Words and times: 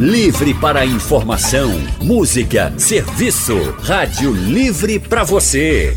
Livre 0.00 0.54
para 0.54 0.86
informação, 0.86 1.70
música, 2.00 2.72
serviço. 2.78 3.54
Rádio 3.82 4.32
Livre 4.32 4.98
para 4.98 5.24
você. 5.24 5.94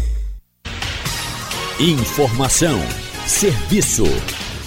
Informação, 1.79 2.84
serviço. 3.26 4.04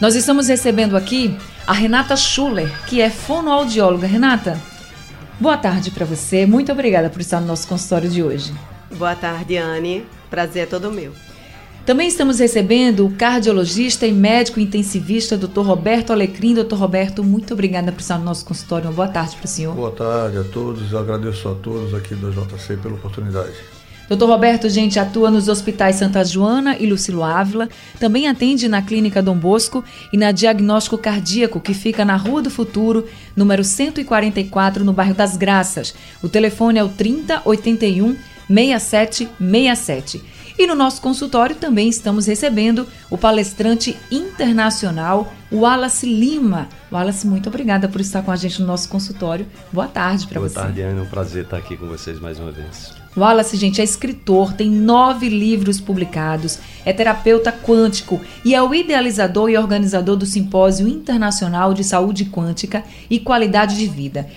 Nós 0.00 0.16
estamos 0.16 0.48
recebendo 0.48 0.96
aqui 0.96 1.38
a 1.64 1.72
Renata 1.72 2.16
Schuller, 2.16 2.68
que 2.86 3.00
é 3.00 3.08
fonoaudióloga. 3.08 4.08
Renata, 4.08 4.60
boa 5.38 5.56
tarde 5.56 5.92
para 5.92 6.04
você. 6.04 6.44
Muito 6.44 6.72
obrigada 6.72 7.08
por 7.08 7.20
estar 7.20 7.40
no 7.40 7.46
nosso 7.46 7.68
consultório 7.68 8.10
de 8.10 8.20
hoje. 8.20 8.52
Boa 8.96 9.14
tarde, 9.14 9.56
Anne. 9.56 10.04
Prazer 10.28 10.64
é 10.64 10.66
todo 10.66 10.90
meu. 10.90 11.12
Também 11.86 12.08
estamos 12.08 12.40
recebendo 12.40 13.06
o 13.06 13.12
cardiologista 13.12 14.08
e 14.08 14.12
médico 14.12 14.58
intensivista, 14.58 15.36
Dr. 15.36 15.60
Roberto 15.60 16.12
Alecrim. 16.12 16.52
Dr. 16.52 16.74
Roberto, 16.74 17.22
muito 17.22 17.54
obrigada 17.54 17.92
por 17.92 18.00
estar 18.00 18.18
no 18.18 18.24
nosso 18.24 18.44
consultório. 18.44 18.88
Uma 18.88 18.92
boa 18.92 19.08
tarde 19.08 19.36
para 19.36 19.44
o 19.44 19.48
senhor. 19.48 19.72
Boa 19.72 19.92
tarde 19.92 20.36
a 20.36 20.42
todos. 20.42 20.92
agradeço 20.92 21.48
a 21.48 21.54
todos 21.54 21.94
aqui 21.94 22.16
do 22.16 22.32
JC 22.32 22.76
pela 22.76 22.96
oportunidade. 22.96 23.54
Dr. 24.10 24.24
Roberto, 24.24 24.68
gente, 24.68 24.98
atua 24.98 25.30
nos 25.30 25.46
hospitais 25.46 25.94
Santa 25.94 26.24
Joana 26.24 26.76
e 26.76 26.84
Lucilo 26.84 27.22
Ávila, 27.22 27.68
também 28.00 28.26
atende 28.26 28.66
na 28.66 28.82
Clínica 28.82 29.22
Dom 29.22 29.36
Bosco 29.36 29.84
e 30.12 30.16
na 30.16 30.32
Diagnóstico 30.32 30.98
Cardíaco, 30.98 31.60
que 31.60 31.72
fica 31.72 32.04
na 32.04 32.16
Rua 32.16 32.42
do 32.42 32.50
Futuro, 32.50 33.06
número 33.36 33.62
144, 33.62 34.84
no 34.84 34.92
bairro 34.92 35.14
das 35.14 35.36
Graças. 35.36 35.94
O 36.20 36.28
telefone 36.28 36.80
é 36.80 36.82
o 36.82 36.88
3081 36.88 38.16
6767. 38.48 40.20
E 40.58 40.66
no 40.66 40.74
nosso 40.74 41.00
consultório 41.00 41.54
também 41.54 41.88
estamos 41.88 42.26
recebendo 42.26 42.88
o 43.08 43.16
palestrante 43.16 43.96
internacional 44.10 45.32
Wallace 45.52 46.04
Lima. 46.04 46.68
Wallace, 46.90 47.28
muito 47.28 47.48
obrigada 47.48 47.88
por 47.88 48.00
estar 48.00 48.22
com 48.22 48.32
a 48.32 48.36
gente 48.36 48.60
no 48.60 48.66
nosso 48.66 48.88
consultório. 48.88 49.46
Boa 49.72 49.86
tarde 49.86 50.26
para 50.26 50.40
você. 50.40 50.54
Boa 50.54 50.66
tarde, 50.66 50.82
Ana. 50.82 50.98
É 50.98 51.02
um 51.04 51.06
prazer 51.06 51.44
estar 51.44 51.58
aqui 51.58 51.76
com 51.76 51.86
vocês 51.86 52.18
mais 52.18 52.40
uma 52.40 52.50
vez. 52.50 52.99
Wallace, 53.16 53.56
gente, 53.56 53.80
é 53.80 53.84
escritor, 53.84 54.52
tem 54.52 54.70
nove 54.70 55.28
livros 55.28 55.80
publicados, 55.80 56.60
é 56.84 56.92
terapeuta 56.92 57.50
quântico 57.50 58.20
e 58.44 58.54
é 58.54 58.62
o 58.62 58.72
idealizador 58.72 59.50
e 59.50 59.58
organizador 59.58 60.16
do 60.16 60.24
Simpósio 60.24 60.86
Internacional 60.86 61.74
de 61.74 61.82
Saúde 61.82 62.26
Quântica 62.26 62.84
e 63.10 63.18
Qualidade 63.18 63.76
de 63.76 63.86
Vida, 63.88 64.28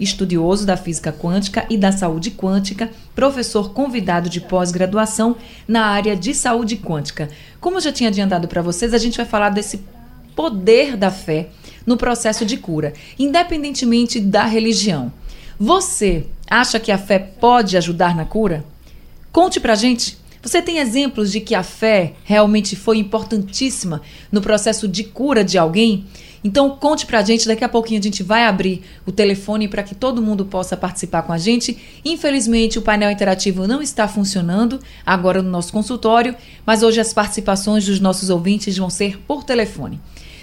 estudioso 0.00 0.64
da 0.64 0.78
física 0.78 1.12
quântica 1.12 1.66
e 1.68 1.76
da 1.76 1.92
saúde 1.92 2.30
quântica, 2.30 2.90
professor 3.14 3.74
convidado 3.74 4.30
de 4.30 4.40
pós-graduação 4.40 5.36
na 5.68 5.84
área 5.84 6.16
de 6.16 6.32
saúde 6.32 6.78
quântica. 6.78 7.28
Como 7.60 7.76
eu 7.76 7.82
já 7.82 7.92
tinha 7.92 8.08
adiantado 8.08 8.48
para 8.48 8.62
vocês, 8.62 8.94
a 8.94 8.98
gente 8.98 9.18
vai 9.18 9.26
falar 9.26 9.50
desse 9.50 9.84
poder 10.34 10.96
da 10.96 11.10
fé 11.10 11.50
no 11.84 11.98
processo 11.98 12.46
de 12.46 12.56
cura, 12.56 12.94
independentemente 13.18 14.18
da 14.20 14.44
religião. 14.44 15.12
Você 15.58 16.26
acha 16.50 16.78
que 16.78 16.92
a 16.92 16.98
fé 16.98 17.18
pode 17.18 17.78
ajudar 17.78 18.14
na 18.14 18.26
cura? 18.26 18.62
Conte 19.32 19.58
pra 19.58 19.74
gente. 19.74 20.18
Você 20.42 20.60
tem 20.60 20.78
exemplos 20.78 21.32
de 21.32 21.40
que 21.40 21.54
a 21.54 21.62
fé 21.62 22.12
realmente 22.24 22.76
foi 22.76 22.98
importantíssima 22.98 24.02
no 24.30 24.42
processo 24.42 24.86
de 24.86 25.02
cura 25.02 25.42
de 25.42 25.56
alguém? 25.56 26.04
Então 26.44 26.70
conte 26.70 27.06
pra 27.06 27.22
gente, 27.22 27.48
daqui 27.48 27.64
a 27.64 27.68
pouquinho 27.68 27.98
a 27.98 28.02
gente 28.02 28.22
vai 28.22 28.44
abrir 28.44 28.82
o 29.06 29.10
telefone 29.10 29.66
para 29.66 29.82
que 29.82 29.94
todo 29.94 30.22
mundo 30.22 30.44
possa 30.44 30.76
participar 30.76 31.22
com 31.22 31.32
a 31.32 31.38
gente. 31.38 31.76
Infelizmente 32.04 32.78
o 32.78 32.82
painel 32.82 33.10
interativo 33.10 33.66
não 33.66 33.80
está 33.80 34.06
funcionando 34.06 34.78
agora 35.04 35.42
no 35.42 35.50
nosso 35.50 35.72
consultório, 35.72 36.36
mas 36.66 36.82
hoje 36.82 37.00
as 37.00 37.14
participações 37.14 37.86
dos 37.86 37.98
nossos 37.98 38.28
ouvintes 38.28 38.76
vão 38.76 38.90
ser 38.90 39.18
por 39.26 39.42
telefone. 39.42 39.98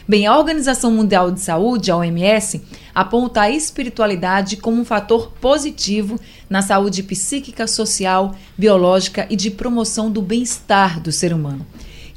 Bem, 0.05 0.27
a 0.27 0.37
Organização 0.37 0.91
Mundial 0.91 1.31
de 1.31 1.39
Saúde, 1.39 1.89
a 1.89 1.95
OMS, 1.95 2.61
aponta 2.93 3.43
a 3.43 3.49
espiritualidade 3.49 4.57
como 4.57 4.81
um 4.81 4.83
fator 4.83 5.31
positivo 5.39 6.19
na 6.49 6.61
saúde 6.61 7.01
psíquica, 7.03 7.65
social, 7.67 8.35
biológica 8.57 9.25
e 9.29 9.37
de 9.37 9.49
promoção 9.49 10.11
do 10.11 10.21
bem-estar 10.21 10.99
do 10.99 11.09
ser 11.09 11.33
humano. 11.33 11.65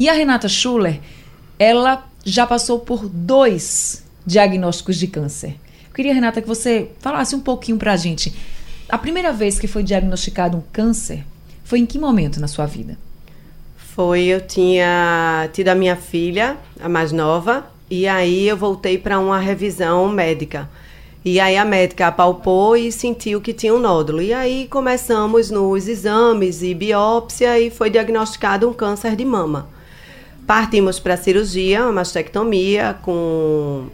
E 0.00 0.08
a 0.08 0.12
Renata 0.12 0.48
Schuller, 0.48 1.00
ela 1.60 2.04
já 2.24 2.44
passou 2.44 2.80
por 2.80 3.08
dois 3.08 4.02
diagnósticos 4.26 4.96
de 4.96 5.06
câncer. 5.06 5.54
Eu 5.86 5.94
queria, 5.94 6.12
Renata, 6.12 6.42
que 6.42 6.48
você 6.48 6.90
falasse 6.98 7.36
um 7.36 7.40
pouquinho 7.40 7.78
para 7.78 7.92
a 7.92 7.96
gente. 7.96 8.34
A 8.88 8.98
primeira 8.98 9.32
vez 9.32 9.60
que 9.60 9.68
foi 9.68 9.84
diagnosticado 9.84 10.56
um 10.56 10.62
câncer 10.72 11.24
foi 11.62 11.78
em 11.78 11.86
que 11.86 12.00
momento 12.00 12.40
na 12.40 12.48
sua 12.48 12.66
vida? 12.66 12.98
Foi, 13.76 14.24
eu 14.24 14.40
tinha 14.40 15.48
tido 15.52 15.68
a 15.68 15.74
minha 15.74 15.94
filha, 15.94 16.56
a 16.80 16.88
mais 16.88 17.12
nova, 17.12 17.75
e 17.90 18.06
aí 18.06 18.48
eu 18.48 18.56
voltei 18.56 18.98
para 18.98 19.18
uma 19.18 19.38
revisão 19.38 20.08
médica. 20.08 20.68
E 21.24 21.40
aí 21.40 21.56
a 21.56 21.64
médica 21.64 22.06
apalpou 22.06 22.76
e 22.76 22.92
sentiu 22.92 23.40
que 23.40 23.52
tinha 23.52 23.74
um 23.74 23.80
nódulo. 23.80 24.22
E 24.22 24.32
aí 24.32 24.68
começamos 24.68 25.50
nos 25.50 25.88
exames 25.88 26.62
e 26.62 26.72
biópsia 26.72 27.58
e 27.58 27.68
foi 27.68 27.90
diagnosticado 27.90 28.68
um 28.68 28.72
câncer 28.72 29.16
de 29.16 29.24
mama. 29.24 29.68
Partimos 30.46 31.00
para 31.00 31.14
a 31.14 31.16
cirurgia, 31.16 31.82
uma 31.82 31.92
mastectomia 31.92 32.96
com 33.02 33.86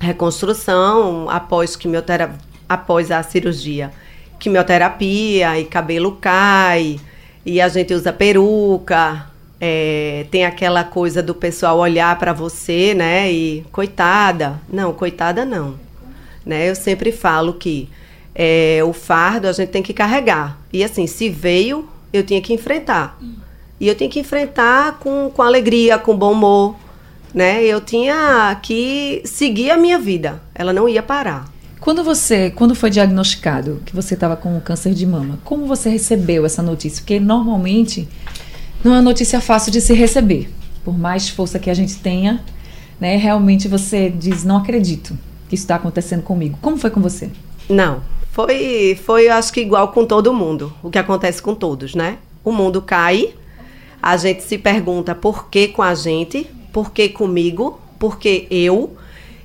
reconstrução 0.00 1.30
após 1.30 1.76
quimioterapia, 1.76 2.38
após 2.68 3.12
a 3.12 3.22
cirurgia. 3.22 3.92
Quimioterapia 4.38 5.60
e 5.60 5.64
cabelo 5.64 6.18
cai, 6.20 6.98
e 7.44 7.60
a 7.60 7.68
gente 7.68 7.94
usa 7.94 8.12
peruca, 8.12 9.26
é, 9.60 10.26
tem 10.30 10.44
aquela 10.44 10.84
coisa 10.84 11.22
do 11.22 11.34
pessoal 11.34 11.78
olhar 11.78 12.18
para 12.18 12.32
você, 12.32 12.94
né? 12.94 13.32
E 13.32 13.64
coitada. 13.72 14.60
Não, 14.68 14.92
coitada 14.92 15.44
não. 15.44 15.74
Né? 16.44 16.68
Eu 16.68 16.74
sempre 16.74 17.10
falo 17.10 17.54
que 17.54 17.88
é, 18.34 18.80
o 18.84 18.92
fardo 18.92 19.48
a 19.48 19.52
gente 19.52 19.70
tem 19.70 19.82
que 19.82 19.94
carregar. 19.94 20.58
E 20.72 20.84
assim, 20.84 21.06
se 21.06 21.28
veio, 21.28 21.88
eu 22.12 22.22
tinha 22.22 22.40
que 22.40 22.52
enfrentar. 22.52 23.18
E 23.80 23.88
eu 23.88 23.94
tinha 23.94 24.08
que 24.08 24.20
enfrentar 24.20 24.98
com, 24.98 25.30
com 25.34 25.42
alegria, 25.42 25.98
com 25.98 26.16
bom 26.16 26.32
humor. 26.32 26.76
Né? 27.34 27.64
Eu 27.64 27.80
tinha 27.80 28.58
que 28.62 29.22
seguir 29.24 29.70
a 29.70 29.76
minha 29.76 29.98
vida. 29.98 30.40
Ela 30.54 30.72
não 30.72 30.88
ia 30.88 31.02
parar. 31.02 31.46
Quando 31.80 32.02
você, 32.02 32.50
quando 32.50 32.74
foi 32.74 32.90
diagnosticado 32.90 33.82
que 33.84 33.94
você 33.94 34.14
estava 34.14 34.34
com 34.36 34.58
câncer 34.60 34.92
de 34.94 35.06
mama, 35.06 35.38
como 35.44 35.66
você 35.66 35.88
recebeu 35.88 36.44
essa 36.44 36.62
notícia? 36.62 37.00
Porque 37.00 37.20
normalmente 37.20 38.08
não 38.86 38.94
é 38.94 38.98
uma 38.98 39.02
notícia 39.02 39.40
fácil 39.40 39.72
de 39.72 39.80
se 39.80 39.92
receber. 39.92 40.48
Por 40.84 40.96
mais 40.96 41.28
força 41.28 41.58
que 41.58 41.68
a 41.68 41.74
gente 41.74 41.96
tenha, 41.96 42.40
né, 43.00 43.16
realmente 43.16 43.66
você 43.66 44.08
diz, 44.08 44.44
não 44.44 44.58
acredito 44.58 45.18
que 45.48 45.56
isso 45.56 45.64
está 45.64 45.74
acontecendo 45.74 46.22
comigo. 46.22 46.56
Como 46.62 46.76
foi 46.76 46.90
com 46.90 47.00
você? 47.00 47.28
Não, 47.68 48.00
foi, 48.30 48.96
foi 49.04 49.28
acho 49.28 49.52
que 49.52 49.60
igual 49.60 49.88
com 49.88 50.04
todo 50.04 50.32
mundo, 50.32 50.72
o 50.84 50.90
que 50.90 50.98
acontece 50.98 51.42
com 51.42 51.52
todos, 51.52 51.96
né? 51.96 52.18
O 52.44 52.52
mundo 52.52 52.80
cai, 52.80 53.34
a 54.00 54.16
gente 54.16 54.44
se 54.44 54.56
pergunta 54.56 55.16
por 55.16 55.48
que 55.50 55.66
com 55.66 55.82
a 55.82 55.92
gente, 55.92 56.48
por 56.72 56.92
que 56.92 57.08
comigo, 57.08 57.80
por 57.98 58.20
que 58.20 58.46
eu, 58.48 58.96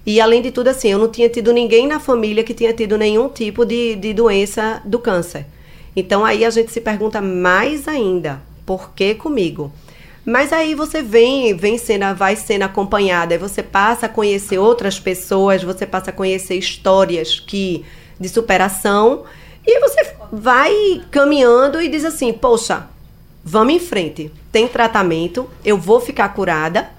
e 0.06 0.22
além 0.22 0.44
de 0.44 0.52
tudo, 0.52 0.68
assim, 0.68 0.90
eu 0.90 1.00
não 1.00 1.08
tinha 1.08 1.30
tido 1.30 1.52
ninguém 1.52 1.88
na 1.88 2.00
família 2.00 2.44
que 2.44 2.54
tinha 2.54 2.74
tido 2.74 2.96
nenhum 2.96 3.28
tipo 3.28 3.66
de, 3.66 3.96
de 3.96 4.14
doença 4.14 4.84
do 4.86 5.00
câncer. 5.00 5.48
Então 5.96 6.24
aí 6.24 6.46
a 6.46 6.50
gente 6.52 6.72
se 6.72 6.80
pergunta 6.80 7.20
mais 7.22 7.88
ainda, 7.88 8.42
por 8.72 8.94
que 8.94 9.16
comigo? 9.16 9.70
Mas 10.26 10.54
aí 10.54 10.74
você 10.76 11.02
vem, 11.02 11.54
vem 11.54 11.78
sendo, 11.78 12.16
vai 12.16 12.38
sendo 12.38 12.62
acompanhada, 12.62 13.34
aí 13.34 13.38
você 13.38 13.62
passa 13.62 14.06
a 14.06 14.10
conhecer 14.10 14.58
outras 14.60 14.98
pessoas, 14.98 15.62
você 15.62 15.86
passa 15.86 16.10
a 16.10 16.14
conhecer 16.14 16.56
histórias 16.56 17.38
que 17.38 17.84
de 18.18 18.30
superação 18.30 19.26
e 19.68 19.78
você 19.82 20.16
vai 20.32 21.02
caminhando 21.12 21.82
e 21.82 21.90
diz 21.90 22.06
assim: 22.06 22.32
"Poxa, 22.32 22.88
vamos 23.44 23.74
em 23.74 23.80
frente. 23.80 24.32
Tem 24.54 24.70
tratamento, 24.70 25.50
eu 25.66 25.78
vou 25.78 26.00
ficar 26.00 26.30
curada 26.30 26.90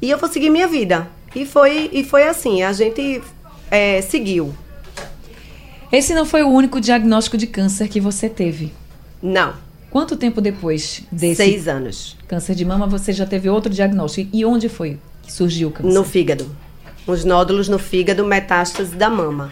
e 0.00 0.08
eu 0.08 0.18
vou 0.18 0.28
seguir 0.28 0.48
minha 0.48 0.68
vida". 0.68 1.08
E 1.34 1.44
foi 1.44 1.90
e 1.92 2.04
foi 2.04 2.22
assim, 2.28 2.62
a 2.62 2.72
gente 2.72 3.20
é, 3.68 4.00
seguiu. 4.00 4.54
Esse 5.90 6.14
não 6.14 6.24
foi 6.24 6.44
o 6.44 6.48
único 6.48 6.80
diagnóstico 6.80 7.36
de 7.36 7.48
câncer 7.48 7.88
que 7.88 8.00
você 8.00 8.28
teve? 8.28 8.72
Não. 9.20 9.65
Quanto 9.96 10.14
tempo 10.14 10.42
depois 10.42 11.04
desse 11.10 11.36
Seis 11.36 11.66
anos. 11.66 12.18
câncer 12.28 12.54
de 12.54 12.66
mama 12.66 12.86
você 12.86 13.14
já 13.14 13.24
teve 13.24 13.48
outro 13.48 13.72
diagnóstico? 13.72 14.28
E 14.30 14.44
onde 14.44 14.68
foi 14.68 14.98
que 15.22 15.32
surgiu 15.32 15.68
o 15.68 15.70
câncer? 15.70 15.90
No 15.90 16.04
fígado. 16.04 16.54
Os 17.06 17.24
nódulos 17.24 17.66
no 17.66 17.78
fígado, 17.78 18.22
metástase 18.22 18.94
da 18.94 19.08
mama. 19.08 19.48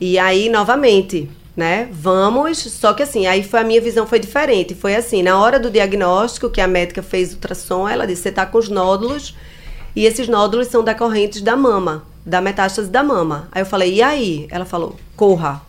E 0.00 0.18
aí, 0.18 0.48
novamente, 0.48 1.28
né? 1.54 1.90
Vamos, 1.92 2.56
só 2.56 2.94
que 2.94 3.02
assim, 3.02 3.26
aí 3.26 3.42
foi 3.42 3.60
a 3.60 3.64
minha 3.64 3.82
visão 3.82 4.06
foi 4.06 4.18
diferente. 4.18 4.74
Foi 4.74 4.96
assim, 4.96 5.22
na 5.22 5.38
hora 5.38 5.60
do 5.60 5.70
diagnóstico 5.70 6.48
que 6.48 6.62
a 6.62 6.66
médica 6.66 7.02
fez 7.02 7.32
o 7.32 7.34
ultrassom, 7.34 7.86
ela 7.86 8.06
disse: 8.06 8.22
"Você 8.22 8.32
tá 8.32 8.46
com 8.46 8.56
os 8.56 8.70
nódulos 8.70 9.36
e 9.94 10.06
esses 10.06 10.26
nódulos 10.26 10.68
são 10.68 10.82
decorrentes 10.82 11.42
da 11.42 11.54
mama, 11.54 12.02
da 12.24 12.40
metástase 12.40 12.88
da 12.88 13.02
mama". 13.02 13.46
Aí 13.52 13.60
eu 13.60 13.66
falei: 13.66 13.96
"E 13.96 14.00
aí?". 14.00 14.46
Ela 14.50 14.64
falou: 14.64 14.96
"Corra". 15.14 15.60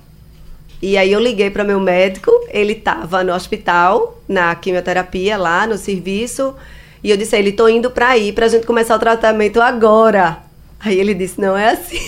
E 0.82 0.98
aí 0.98 1.12
eu 1.12 1.20
liguei 1.20 1.50
para 1.50 1.64
meu 1.64 1.80
médico, 1.80 2.32
ele 2.50 2.74
estava 2.74 3.24
no 3.24 3.34
hospital, 3.34 4.20
na 4.28 4.56
quimioterapia 4.56 5.38
lá 5.38 5.68
no 5.68 5.78
serviço, 5.78 6.56
e 7.04 7.12
eu 7.12 7.18
disse 7.18 7.36
a 7.36 7.40
ele: 7.40 7.52
"Tô 7.52 7.68
indo 7.68 7.92
para 7.92 8.10
aí 8.10 8.32
para 8.32 8.46
a 8.46 8.50
gente 8.50 8.66
começar 8.66 8.96
o 8.96 9.00
tratamento 9.00 9.62
agora". 9.62 10.40
Aí 10.80 11.00
ele 11.00 11.14
disse: 11.14 11.40
"Não 11.40 11.56
é 11.56 11.72
assim". 11.72 12.00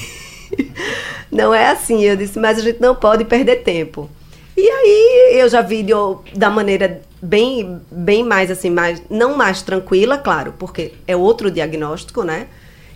não 1.32 1.54
é 1.54 1.70
assim. 1.70 2.04
Eu 2.04 2.16
disse, 2.16 2.40
mas 2.40 2.58
a 2.60 2.62
gente 2.62 2.80
não 2.80 2.96
pode 2.96 3.26
perder 3.26 3.64
tempo. 3.64 4.10
E 4.56 4.70
aí 4.70 5.40
eu 5.40 5.50
já 5.50 5.62
vi 5.62 5.82
de, 5.84 5.94
da 6.36 6.50
maneira 6.50 7.02
bem, 7.22 7.82
bem 7.92 8.24
mais 8.24 8.52
assim, 8.52 8.70
mais, 8.70 9.02
não 9.10 9.36
mais 9.36 9.64
tranquila, 9.64 10.18
claro, 10.18 10.54
porque 10.60 10.94
é 11.08 11.16
outro 11.16 11.50
diagnóstico, 11.50 12.24
né? 12.24 12.48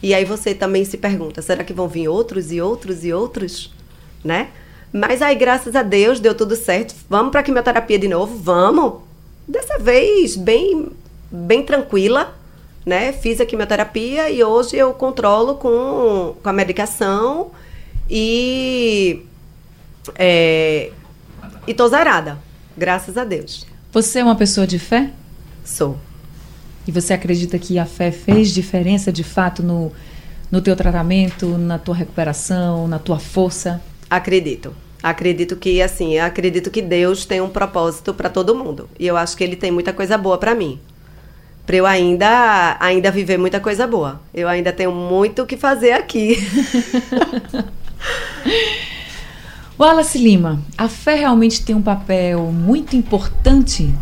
E 0.03 0.13
aí 0.13 0.23
você 0.23 0.53
também 0.53 0.85
se 0.85 0.97
pergunta, 0.97 1.41
será 1.41 1.63
que 1.63 1.73
vão 1.73 1.87
vir 1.87 2.07
outros 2.07 2.51
e 2.51 2.61
outros 2.61 3.03
e 3.03 3.11
outros, 3.11 3.73
né? 4.23 4.49
Mas 4.91 5.21
aí, 5.21 5.35
graças 5.35 5.75
a 5.75 5.83
Deus, 5.83 6.19
deu 6.19 6.33
tudo 6.33 6.55
certo. 6.55 6.95
Vamos 7.09 7.31
para 7.31 7.43
quimioterapia 7.43 7.99
de 7.99 8.07
novo? 8.07 8.37
Vamos. 8.37 9.01
Dessa 9.47 9.77
vez, 9.77 10.35
bem, 10.35 10.87
bem 11.31 11.63
tranquila, 11.63 12.35
né? 12.85 13.11
Fiz 13.11 13.39
a 13.39 13.45
quimioterapia 13.45 14.29
e 14.29 14.43
hoje 14.43 14.75
eu 14.75 14.93
controlo 14.93 15.55
com, 15.55 16.35
com 16.41 16.49
a 16.49 16.53
medicação 16.53 17.51
e. 18.09 19.23
É, 20.15 20.91
e 21.67 21.73
tô 21.73 21.87
zarada, 21.87 22.37
graças 22.77 23.17
a 23.17 23.25
Deus. 23.25 23.65
Você 23.91 24.19
é 24.19 24.23
uma 24.23 24.35
pessoa 24.35 24.65
de 24.65 24.79
fé? 24.79 25.11
Sou. 25.65 25.97
E 26.87 26.91
você 26.91 27.13
acredita 27.13 27.59
que 27.59 27.77
a 27.77 27.85
fé 27.85 28.11
fez 28.11 28.53
diferença 28.53 29.11
de 29.11 29.23
fato 29.23 29.61
no, 29.61 29.91
no 30.49 30.61
teu 30.61 30.75
tratamento, 30.75 31.57
na 31.57 31.77
tua 31.77 31.95
recuperação, 31.95 32.87
na 32.87 32.99
tua 32.99 33.19
força? 33.19 33.81
Acredito. 34.09 34.73
Acredito 35.01 35.55
que 35.55 35.81
assim, 35.81 36.17
acredito 36.17 36.71
que 36.71 36.81
Deus 36.81 37.25
tem 37.25 37.39
um 37.39 37.49
propósito 37.49 38.13
para 38.13 38.29
todo 38.29 38.55
mundo. 38.55 38.89
E 38.99 39.05
eu 39.05 39.15
acho 39.15 39.37
que 39.37 39.43
ele 39.43 39.55
tem 39.55 39.71
muita 39.71 39.93
coisa 39.93 40.17
boa 40.17 40.37
para 40.37 40.55
mim 40.55 40.79
para 41.67 41.75
eu 41.75 41.85
ainda, 41.85 42.77
ainda 42.79 43.11
viver 43.11 43.37
muita 43.37 43.59
coisa 43.59 43.85
boa. 43.85 44.21
Eu 44.33 44.47
ainda 44.47 44.71
tenho 44.71 44.93
muito 44.93 45.41
o 45.41 45.45
que 45.45 45.57
fazer 45.57 45.91
aqui. 45.91 46.37
Wallace 49.77 50.17
Lima, 50.17 50.61
a 50.77 50.87
fé 50.87 51.15
realmente 51.15 51.63
tem 51.63 51.75
um 51.75 51.81
papel 51.81 52.53
muito 52.53 52.95
importante 52.95 53.93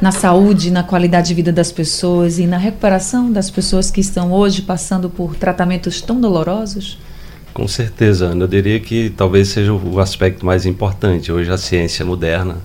na 0.00 0.10
saúde, 0.10 0.70
na 0.70 0.82
qualidade 0.82 1.28
de 1.28 1.34
vida 1.34 1.52
das 1.52 1.70
pessoas 1.70 2.38
e 2.38 2.46
na 2.46 2.56
recuperação 2.56 3.30
das 3.30 3.50
pessoas 3.50 3.90
que 3.90 4.00
estão 4.00 4.32
hoje 4.32 4.62
passando 4.62 5.10
por 5.10 5.36
tratamentos 5.36 6.00
tão 6.00 6.18
dolorosos? 6.18 6.98
Com 7.52 7.68
certeza, 7.68 8.26
Ana. 8.26 8.44
Eu 8.44 8.48
diria 8.48 8.80
que 8.80 9.10
talvez 9.10 9.48
seja 9.48 9.72
o 9.72 10.00
aspecto 10.00 10.44
mais 10.44 10.64
importante. 10.64 11.30
Hoje 11.30 11.50
a 11.50 11.58
ciência 11.58 12.04
moderna 12.04 12.56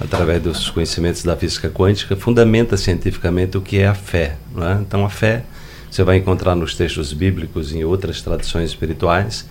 através 0.00 0.42
dos 0.42 0.70
conhecimentos 0.70 1.22
da 1.22 1.36
física 1.36 1.70
quântica, 1.70 2.16
fundamenta 2.16 2.76
cientificamente 2.76 3.56
o 3.56 3.60
que 3.60 3.78
é 3.78 3.86
a 3.86 3.94
fé. 3.94 4.36
É? 4.56 4.80
Então, 4.80 5.04
a 5.04 5.10
fé 5.10 5.44
você 5.90 6.02
vai 6.02 6.16
encontrar 6.16 6.56
nos 6.56 6.74
textos 6.74 7.12
bíblicos 7.12 7.72
e 7.72 7.78
em 7.78 7.84
outras 7.84 8.20
tradições 8.20 8.70
espirituais, 8.70 9.48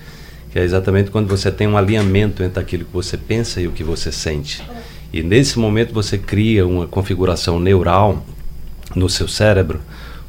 que 0.52 0.60
é 0.60 0.64
exatamente 0.64 1.10
quando 1.10 1.28
você 1.28 1.50
tem 1.50 1.68
um 1.68 1.78
alinhamento 1.78 2.44
entre 2.44 2.60
aquilo 2.60 2.84
que 2.84 2.94
você 2.94 3.16
pensa 3.16 3.62
e 3.62 3.68
o 3.68 3.72
que 3.72 3.84
você 3.84 4.12
sente. 4.12 4.62
E 5.12 5.24
nesse 5.24 5.58
momento 5.58 5.94
você 5.94 6.18
cria 6.18 6.68
uma 6.68 6.86
configuração 6.86 7.60
neural 7.60 8.26
no 8.94 9.08
seu 9.10 9.28
cérebro, 9.28 9.80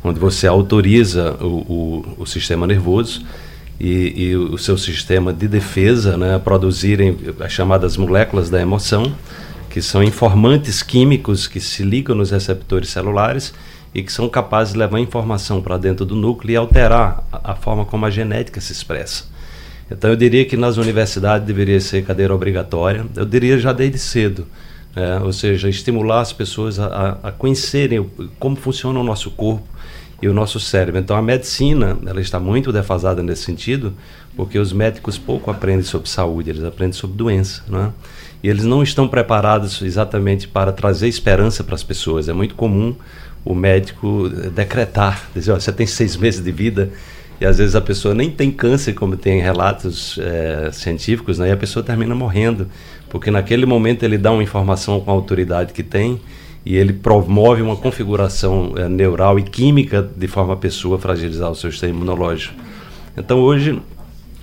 onde 0.05 0.21
você 0.21 0.47
autoriza 0.47 1.33
o, 1.41 1.47
o, 1.47 2.15
o 2.19 2.27
sistema 2.27 2.67
nervoso 2.67 3.25
e, 3.79 4.29
e, 4.29 4.37
o 4.37 4.57
seu 4.57 4.79
sistema 4.79 5.33
de 5.33 5.49
defesa 5.49 6.17
né, 6.17 6.39
produzirem 6.39 7.17
as 7.41 7.53
chamadas 7.53 7.97
moléculas 7.97 8.49
da 8.49 8.61
emoção 8.61 9.13
que 9.75 9.83
são 9.83 10.05
informantes 10.05 10.85
químicos 10.85 11.49
que 11.49 11.59
se 11.59 11.83
ligam 11.83 12.15
nos 12.15 12.31
receptores 12.31 12.91
celulares 12.91 13.53
e 13.93 14.05
que 14.05 14.13
são 14.13 14.29
capazes 14.29 14.73
de 14.73 14.79
levar 14.79 15.01
informação 15.01 15.61
para 15.61 15.77
dentro 15.77 16.05
do 16.05 16.15
núcleo 16.15 16.53
e 16.53 16.57
alterar 16.57 17.25
a, 17.33 17.53
a, 17.53 17.55
forma 17.57 17.85
como 17.85 18.07
a 18.07 18.11
genética 18.11 18.61
se 18.61 18.71
expressa. 18.71 19.25
Então 19.91 20.11
eu 20.11 20.17
diria 20.17 20.45
que 20.45 20.57
nas 20.57 20.77
universidades 20.77 21.45
deveria 21.45 21.81
ser 21.81 22.05
cadeira 22.05 22.33
obrigatória, 22.33 23.05
eu 23.17 23.25
diria 23.25 23.59
já 23.59 23.73
desde 23.73 23.99
cedo, 23.99 24.47
né? 24.95 25.19
ou 25.19 25.33
seja, 25.33 25.69
estimular 25.69 26.21
as 26.21 26.33
pessoas 26.33 26.79
a, 26.79 27.19
a 27.21 27.33
conhecerem 27.33 28.09
como 28.39 28.55
funciona 28.55 29.01
o 29.01 29.05
nosso 29.05 29.31
corpo 29.33 29.67
e 30.25 30.29
o 30.29 30.33
nosso 30.33 30.59
cérebro. 30.59 30.99
Então 30.99 31.15
a 31.15 31.21
medicina 31.21 31.99
ela 32.07 32.19
está 32.19 32.41
muito 32.41 32.73
defasada 32.73 33.23
nesse 33.23 33.43
sentido, 33.43 33.93
porque 34.35 34.59
os 34.59 34.73
médicos 34.73 35.19
pouco 35.19 35.51
aprendem 35.51 35.85
sobre 35.85 36.09
saúde, 36.09 36.49
eles 36.49 36.65
aprendem 36.65 36.95
sobre 36.95 37.15
doença, 37.15 37.63
não 37.69 37.85
é? 37.85 37.91
e 38.43 38.49
eles 38.49 38.65
não 38.65 38.83
estão 38.83 39.07
preparados 39.07 39.83
exatamente 39.83 40.49
para 40.49 40.73
trazer 40.73 41.09
esperança 41.09 41.63
para 41.63 41.75
as 41.75 41.83
pessoas. 41.83 42.27
É 42.27 42.33
muito 42.33 42.55
comum 42.55 42.97
o 43.45 43.55
médico 43.55 44.31
decretar, 44.55 45.29
dizer, 45.35 45.53
você 45.53 45.71
tem 45.71 45.87
seis 45.87 46.17
meses 46.17 46.43
de 46.43 46.51
vida 46.51 46.91
e 47.39 47.45
às 47.45 47.59
vezes 47.59 47.75
a 47.75 47.81
pessoa 47.83 48.15
nem 48.15 48.31
tem 48.31 48.51
câncer, 48.51 48.95
como 48.95 49.19
tem 49.19 49.43
relatos 49.43 50.19
é, 50.19 50.71
científicos, 50.73 51.39
né? 51.39 51.51
e 51.51 51.53
a 51.53 51.57
pessoa 51.57 51.85
termina 51.85 52.15
morrendo, 52.15 52.67
porque 53.11 53.31
naquele 53.31 53.67
momento 53.67 54.03
ele 54.05 54.17
dá 54.17 54.33
uma 54.33 54.43
informação 54.43 55.01
com 55.01 55.11
a 55.11 55.15
autoridade 55.15 55.75
que 55.75 55.83
tem 55.83 56.19
e 56.65 56.77
ele 56.77 56.93
promove 56.93 57.61
uma 57.61 57.77
configuração 57.77 58.73
é, 58.77 58.89
neural 58.89 59.39
e 59.39 59.43
química 59.43 60.03
de 60.03 60.27
forma 60.27 60.55
a 60.55 60.57
pessoa 60.57 60.99
fragilizar 60.99 61.51
o 61.51 61.55
seu 61.55 61.71
sistema 61.71 61.95
imunológico. 61.95 62.55
Então 63.17 63.41
hoje 63.41 63.81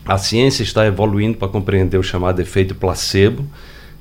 a 0.06 0.18
ciência 0.18 0.64
está 0.64 0.86
evoluindo 0.86 1.38
para 1.38 1.48
compreender 1.48 1.98
o 1.98 2.04
chamado 2.04 2.40
efeito 2.40 2.76
placebo, 2.76 3.46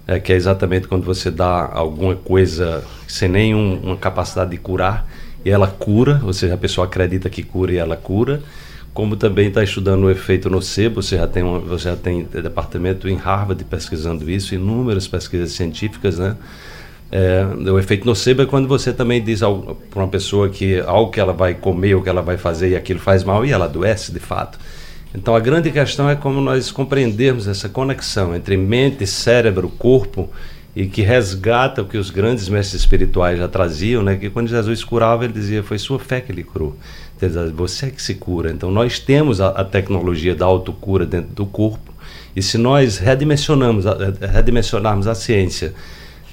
é, 0.06 0.18
que 0.18 0.32
é 0.32 0.36
exatamente 0.36 0.86
quando 0.86 1.04
você 1.04 1.30
dá 1.30 1.70
alguma 1.72 2.14
coisa 2.14 2.84
sem 3.06 3.28
nenhuma 3.28 3.96
capacidade 3.96 4.50
de 4.50 4.58
curar 4.58 5.06
e 5.44 5.50
ela 5.50 5.66
cura, 5.66 6.20
ou 6.24 6.32
seja, 6.32 6.54
a 6.54 6.58
pessoa 6.58 6.86
acredita 6.86 7.30
que 7.30 7.42
cura 7.42 7.72
e 7.72 7.76
ela 7.76 7.96
cura. 7.96 8.42
Como 8.92 9.16
também 9.16 9.48
está 9.48 9.62
estudando 9.62 10.04
o 10.04 10.10
efeito 10.10 10.50
nocebo, 10.50 11.00
você 11.00 11.16
já 11.16 11.26
tem 11.26 11.42
você 11.60 11.84
já 11.84 11.96
tem 11.96 12.24
departamento 12.24 13.08
em 13.08 13.14
Harvard 13.14 13.64
pesquisando 13.64 14.28
isso, 14.28 14.54
inúmeras 14.54 15.06
pesquisas 15.06 15.52
científicas, 15.52 16.18
né? 16.18 16.36
É, 17.12 17.44
o 17.68 17.78
efeito 17.78 18.06
nocebo 18.06 18.42
é 18.42 18.46
quando 18.46 18.68
você 18.68 18.92
também 18.92 19.22
diz 19.22 19.40
para 19.40 20.02
uma 20.02 20.08
pessoa 20.08 20.48
que 20.48 20.78
algo 20.80 21.10
que 21.10 21.18
ela 21.18 21.32
vai 21.32 21.54
comer 21.54 21.94
ou 21.96 22.02
que 22.02 22.08
ela 22.08 22.22
vai 22.22 22.36
fazer 22.36 22.70
e 22.70 22.76
aquilo 22.76 23.00
faz 23.00 23.24
mal 23.24 23.44
e 23.44 23.50
ela 23.50 23.64
adoece 23.64 24.12
de 24.12 24.20
fato. 24.20 24.58
Então 25.12 25.34
a 25.34 25.40
grande 25.40 25.72
questão 25.72 26.08
é 26.08 26.14
como 26.14 26.40
nós 26.40 26.70
compreendermos 26.70 27.48
essa 27.48 27.68
conexão 27.68 28.34
entre 28.34 28.56
mente, 28.56 29.06
cérebro, 29.06 29.68
corpo 29.68 30.30
e 30.74 30.86
que 30.86 31.02
resgata 31.02 31.82
o 31.82 31.84
que 31.84 31.98
os 31.98 32.10
grandes 32.10 32.48
mestres 32.48 32.82
espirituais 32.82 33.38
já 33.38 33.48
traziam, 33.48 34.04
né? 34.04 34.14
Que 34.14 34.30
quando 34.30 34.48
Jesus 34.48 34.84
curava, 34.84 35.24
ele 35.24 35.32
dizia, 35.32 35.64
foi 35.64 35.78
sua 35.78 35.98
fé 35.98 36.20
que 36.20 36.32
lhe 36.32 36.44
curou. 36.44 36.76
Você 37.56 37.86
é 37.86 37.90
que 37.90 38.00
se 38.00 38.14
cura. 38.14 38.52
Então 38.52 38.70
nós 38.70 39.00
temos 39.00 39.40
a, 39.40 39.48
a 39.48 39.64
tecnologia 39.64 40.34
da 40.34 40.46
autocura 40.46 41.04
dentro 41.04 41.34
do 41.34 41.44
corpo 41.44 41.92
e 42.36 42.40
se 42.40 42.56
nós 42.56 42.98
redimensionamos, 42.98 43.84
redimensionarmos 44.32 45.08
a 45.08 45.14
ciência 45.16 45.74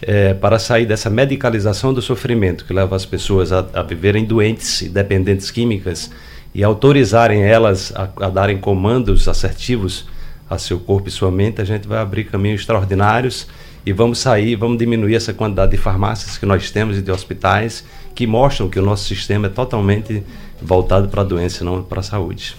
é, 0.01 0.33
para 0.33 0.59
sair 0.59 0.85
dessa 0.85 1.09
medicalização 1.09 1.93
do 1.93 2.01
sofrimento 2.01 2.65
que 2.65 2.73
leva 2.73 2.95
as 2.95 3.05
pessoas 3.05 3.51
a, 3.51 3.65
a 3.73 3.83
viverem 3.83 4.25
doentes 4.25 4.81
e 4.81 4.89
dependentes 4.89 5.49
químicas, 5.51 6.11
e 6.53 6.63
autorizarem 6.63 7.43
elas 7.43 7.93
a, 7.95 8.09
a 8.25 8.29
darem 8.29 8.57
comandos 8.57 9.27
assertivos 9.27 10.05
a 10.49 10.57
seu 10.57 10.79
corpo 10.79 11.09
e 11.09 11.11
sua 11.11 11.29
mente, 11.29 11.61
a 11.61 11.65
gente 11.65 11.87
vai 11.87 11.99
abrir 11.99 12.23
caminhos 12.25 12.61
extraordinários 12.61 13.47
e 13.85 13.93
vamos 13.93 14.19
sair, 14.19 14.55
vamos 14.55 14.77
diminuir 14.77 15.15
essa 15.15 15.33
quantidade 15.33 15.71
de 15.71 15.77
farmácias 15.77 16.37
que 16.37 16.45
nós 16.45 16.71
temos 16.71 16.97
e 16.97 17.01
de 17.01 17.11
hospitais 17.11 17.83
que 18.15 18.25
mostram 18.25 18.69
que 18.69 18.79
o 18.79 18.81
nosso 18.81 19.05
sistema 19.05 19.47
é 19.47 19.49
totalmente 19.49 20.23
voltado 20.61 21.07
para 21.09 21.21
a 21.21 21.23
doença, 21.23 21.63
não 21.63 21.83
para 21.83 21.99
a 21.99 22.03
saúde. 22.03 22.55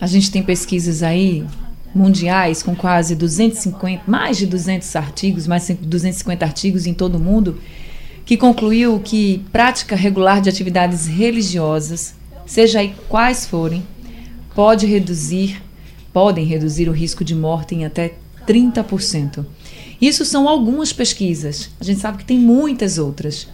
A 0.00 0.06
gente 0.06 0.30
tem 0.30 0.42
pesquisas 0.42 1.02
aí 1.02 1.44
mundiais 1.94 2.62
com 2.62 2.74
quase 2.74 3.14
250, 3.14 4.04
mais 4.06 4.36
de 4.36 4.46
200 4.46 4.94
artigos, 4.96 5.46
mais 5.46 5.66
de 5.66 5.74
250 5.74 6.44
artigos 6.44 6.86
em 6.86 6.94
todo 6.94 7.16
o 7.16 7.20
mundo, 7.20 7.58
que 8.24 8.36
concluiu 8.36 9.00
que 9.00 9.44
prática 9.52 9.96
regular 9.96 10.40
de 10.40 10.48
atividades 10.48 11.06
religiosas 11.06 12.14
seja 12.46 12.80
aí 12.80 12.94
quais 13.08 13.46
forem, 13.46 13.82
pode 14.54 14.86
reduzir, 14.86 15.62
podem 16.12 16.44
reduzir 16.44 16.88
o 16.88 16.92
risco 16.92 17.24
de 17.24 17.34
morte 17.34 17.74
em 17.74 17.84
até 17.84 18.14
30%. 18.46 19.44
Isso 20.00 20.24
são 20.24 20.48
algumas 20.48 20.92
pesquisas. 20.92 21.70
A 21.80 21.84
gente 21.84 22.00
sabe 22.00 22.18
que 22.18 22.24
tem 22.24 22.38
muitas 22.38 22.98
outras. 22.98 23.46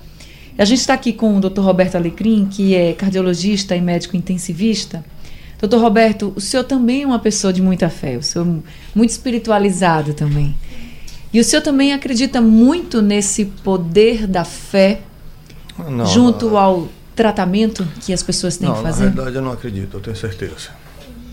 A 0.56 0.64
gente 0.64 0.78
está 0.78 0.94
aqui 0.94 1.12
com 1.12 1.36
o 1.36 1.40
Dr. 1.40 1.60
Roberto 1.60 1.96
Alecrim, 1.96 2.46
que 2.46 2.74
é 2.74 2.92
cardiologista 2.92 3.76
e 3.76 3.80
médico 3.80 4.16
intensivista. 4.16 5.04
Doutor 5.58 5.80
Roberto, 5.80 6.32
o 6.36 6.40
senhor 6.40 6.64
também 6.64 7.02
é 7.02 7.06
uma 7.06 7.18
pessoa 7.18 7.52
de 7.52 7.62
muita 7.62 7.88
fé, 7.88 8.16
o 8.16 8.22
senhor 8.22 8.46
é 8.46 8.60
muito 8.94 9.10
espiritualizado 9.10 10.12
também. 10.12 10.54
E 11.32 11.40
o 11.40 11.44
senhor 11.44 11.62
também 11.62 11.92
acredita 11.92 12.40
muito 12.40 13.00
nesse 13.00 13.46
poder 13.46 14.26
da 14.26 14.44
fé 14.44 15.00
não, 15.78 16.06
junto 16.06 16.50
não, 16.50 16.56
ao 16.56 16.88
tratamento 17.14 17.86
que 18.00 18.12
as 18.12 18.22
pessoas 18.22 18.56
têm 18.56 18.68
não, 18.68 18.76
que 18.76 18.82
fazer? 18.82 19.04
Na 19.06 19.10
verdade, 19.10 19.36
eu 19.36 19.42
não 19.42 19.52
acredito, 19.52 19.96
eu 19.96 20.00
tenho 20.00 20.16
certeza. 20.16 20.70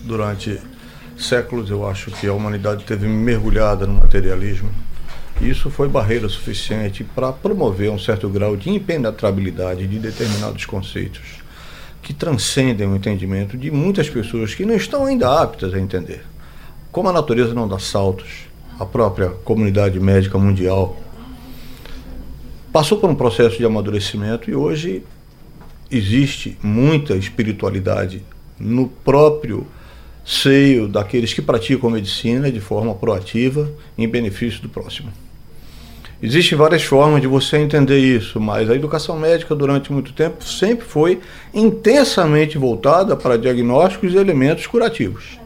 Durante 0.04 0.58
séculos, 1.18 1.70
eu 1.70 1.88
acho 1.88 2.10
que 2.10 2.26
a 2.26 2.32
humanidade 2.32 2.84
teve 2.84 3.06
mergulhada 3.06 3.86
no 3.86 3.94
materialismo. 3.94 4.70
E 5.40 5.50
isso 5.50 5.70
foi 5.70 5.88
barreira 5.88 6.28
suficiente 6.28 7.04
para 7.04 7.32
promover 7.32 7.90
um 7.90 7.98
certo 7.98 8.28
grau 8.28 8.56
de 8.56 8.70
impenetrabilidade 8.70 9.86
de 9.86 9.98
determinados 9.98 10.64
conceitos 10.64 11.43
que 12.04 12.12
transcendem 12.12 12.86
o 12.86 12.94
entendimento 12.94 13.56
de 13.56 13.70
muitas 13.70 14.10
pessoas 14.10 14.54
que 14.54 14.66
não 14.66 14.74
estão 14.74 15.06
ainda 15.06 15.40
aptas 15.42 15.72
a 15.72 15.80
entender. 15.80 16.22
Como 16.92 17.08
a 17.08 17.12
natureza 17.12 17.54
não 17.54 17.66
dá 17.66 17.78
saltos, 17.78 18.46
a 18.78 18.84
própria 18.84 19.30
comunidade 19.30 19.98
médica 19.98 20.36
mundial 20.38 20.96
passou 22.70 22.98
por 22.98 23.08
um 23.08 23.14
processo 23.14 23.56
de 23.56 23.64
amadurecimento 23.64 24.50
e 24.50 24.54
hoje 24.54 25.02
existe 25.90 26.58
muita 26.62 27.16
espiritualidade 27.16 28.22
no 28.60 28.86
próprio 28.86 29.66
seio 30.26 30.86
daqueles 30.86 31.32
que 31.32 31.40
praticam 31.40 31.88
medicina 31.88 32.52
de 32.52 32.60
forma 32.60 32.94
proativa 32.94 33.70
em 33.96 34.06
benefício 34.06 34.60
do 34.60 34.68
próximo. 34.68 35.10
Existem 36.24 36.56
várias 36.56 36.82
formas 36.82 37.20
de 37.20 37.26
você 37.26 37.58
entender 37.58 37.98
isso, 37.98 38.40
mas 38.40 38.70
a 38.70 38.74
educação 38.74 39.18
médica 39.18 39.54
durante 39.54 39.92
muito 39.92 40.10
tempo 40.14 40.42
sempre 40.42 40.86
foi 40.86 41.20
intensamente 41.52 42.56
voltada 42.56 43.14
para 43.14 43.36
diagnósticos 43.36 44.14
e 44.14 44.16
elementos 44.16 44.66
curativos. 44.66 45.38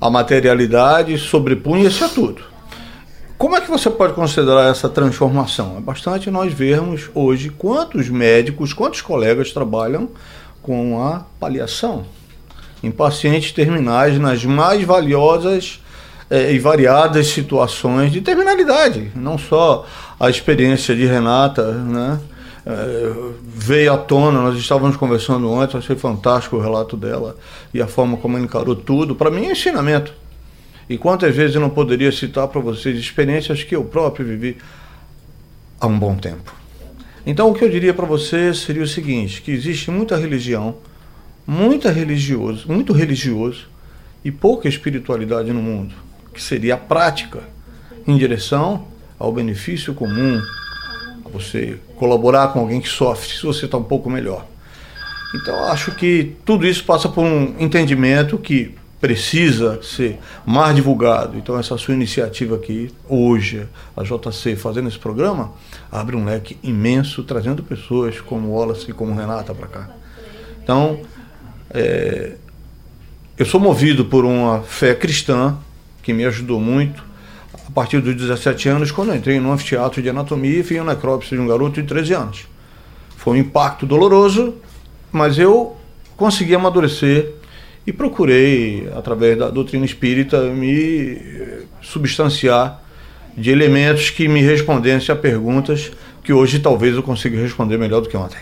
A 0.00 0.08
materialidade 0.08 1.18
sobrepunha-se 1.18 2.02
a 2.02 2.08
tudo. 2.08 2.40
Como 3.36 3.54
é 3.54 3.60
que 3.60 3.70
você 3.70 3.90
pode 3.90 4.14
considerar 4.14 4.70
essa 4.70 4.88
transformação? 4.88 5.76
É 5.76 5.80
bastante 5.82 6.30
nós 6.30 6.50
vermos 6.50 7.10
hoje 7.14 7.50
quantos 7.50 8.08
médicos, 8.08 8.72
quantos 8.72 9.02
colegas 9.02 9.52
trabalham 9.52 10.08
com 10.62 11.04
a 11.06 11.26
paliação 11.38 12.06
em 12.82 12.90
pacientes 12.90 13.52
terminais 13.52 14.18
nas 14.18 14.46
mais 14.46 14.82
valiosas 14.82 15.79
é, 16.30 16.52
e 16.52 16.58
variadas 16.60 17.26
situações 17.26 18.12
de 18.12 18.20
terminalidade. 18.20 19.10
Não 19.16 19.36
só 19.36 19.84
a 20.18 20.30
experiência 20.30 20.94
de 20.94 21.04
Renata, 21.04 21.72
né? 21.72 22.20
É, 22.64 23.12
veio 23.42 23.92
à 23.92 23.98
tona, 23.98 24.42
nós 24.42 24.56
estávamos 24.56 24.96
conversando 24.96 25.50
ontem, 25.50 25.78
achei 25.78 25.96
fantástico 25.96 26.56
o 26.56 26.60
relato 26.60 26.96
dela 26.96 27.36
e 27.72 27.80
a 27.80 27.86
forma 27.86 28.16
como 28.16 28.36
ela 28.36 28.44
encarou 28.44 28.76
tudo. 28.76 29.16
Para 29.16 29.30
mim 29.30 29.46
é 29.46 29.52
ensinamento. 29.52 30.14
E 30.88 30.96
quantas 30.96 31.34
vezes 31.34 31.54
eu 31.54 31.60
não 31.60 31.70
poderia 31.70 32.12
citar 32.12 32.46
para 32.48 32.60
vocês 32.60 32.98
experiências 32.98 33.64
que 33.64 33.74
eu 33.74 33.84
próprio 33.84 34.26
vivi 34.26 34.56
há 35.80 35.86
um 35.86 35.98
bom 35.98 36.14
tempo. 36.16 36.54
Então 37.24 37.50
o 37.50 37.54
que 37.54 37.64
eu 37.64 37.70
diria 37.70 37.94
para 37.94 38.06
vocês 38.06 38.58
seria 38.58 38.82
o 38.82 38.88
seguinte, 38.88 39.40
que 39.40 39.50
existe 39.50 39.90
muita 39.90 40.16
religião, 40.16 40.76
muita 41.46 41.90
religioso, 41.90 42.66
muito 42.68 42.92
religioso 42.92 43.68
e 44.24 44.30
pouca 44.30 44.68
espiritualidade 44.68 45.52
no 45.52 45.62
mundo 45.62 45.94
que 46.32 46.42
seria 46.42 46.74
a 46.74 46.78
prática 46.78 47.40
em 48.06 48.16
direção 48.16 48.86
ao 49.18 49.32
benefício 49.32 49.94
comum, 49.94 50.40
você 51.32 51.78
colaborar 51.96 52.48
com 52.48 52.60
alguém 52.60 52.80
que 52.80 52.88
sofre, 52.88 53.28
se 53.28 53.42
você 53.42 53.66
está 53.66 53.76
um 53.76 53.84
pouco 53.84 54.10
melhor. 54.10 54.46
Então, 55.34 55.64
acho 55.66 55.92
que 55.92 56.36
tudo 56.44 56.66
isso 56.66 56.84
passa 56.84 57.08
por 57.08 57.24
um 57.24 57.54
entendimento 57.58 58.36
que 58.36 58.74
precisa 59.00 59.80
ser 59.82 60.18
mais 60.44 60.74
divulgado. 60.74 61.38
Então, 61.38 61.58
essa 61.58 61.76
sua 61.78 61.94
iniciativa 61.94 62.56
aqui, 62.56 62.92
hoje, 63.08 63.66
a 63.96 64.02
JC 64.02 64.56
fazendo 64.56 64.88
esse 64.88 64.98
programa, 64.98 65.52
abre 65.90 66.16
um 66.16 66.24
leque 66.24 66.58
imenso, 66.62 67.22
trazendo 67.22 67.62
pessoas 67.62 68.20
como 68.20 68.50
Wallace 68.50 68.90
e 68.90 68.92
como 68.92 69.14
Renata 69.14 69.54
para 69.54 69.68
cá. 69.68 69.90
Então, 70.62 71.00
é, 71.70 72.32
eu 73.38 73.46
sou 73.46 73.58
movido 73.60 74.04
por 74.04 74.24
uma 74.24 74.60
fé 74.62 74.94
cristã, 74.94 75.56
que 76.02 76.12
me 76.12 76.24
ajudou 76.24 76.60
muito 76.60 77.04
a 77.66 77.70
partir 77.72 78.00
dos 78.00 78.14
17 78.14 78.68
anos, 78.68 78.90
quando 78.90 79.10
eu 79.10 79.16
entrei 79.16 79.38
no 79.38 79.52
anfiteatro 79.52 80.02
de 80.02 80.08
anatomia 80.08 80.58
e 80.58 80.62
fiz 80.62 80.78
uma 80.78 80.92
necrópsia 80.92 81.36
de 81.36 81.42
um 81.42 81.46
garoto 81.46 81.80
de 81.80 81.86
13 81.86 82.14
anos. 82.14 82.46
Foi 83.16 83.36
um 83.36 83.40
impacto 83.40 83.86
doloroso, 83.86 84.54
mas 85.12 85.38
eu 85.38 85.76
consegui 86.16 86.54
amadurecer 86.54 87.32
e 87.86 87.92
procurei, 87.92 88.88
através 88.94 89.38
da 89.38 89.50
doutrina 89.50 89.84
espírita, 89.84 90.40
me 90.50 91.18
substanciar 91.80 92.82
de 93.36 93.50
elementos 93.50 94.10
que 94.10 94.28
me 94.28 94.42
respondessem 94.42 95.12
a 95.12 95.16
perguntas 95.16 95.92
que 96.22 96.32
hoje 96.32 96.58
talvez 96.58 96.94
eu 96.94 97.02
consiga 97.02 97.40
responder 97.40 97.78
melhor 97.78 98.00
do 98.00 98.08
que 98.08 98.16
ontem. 98.16 98.38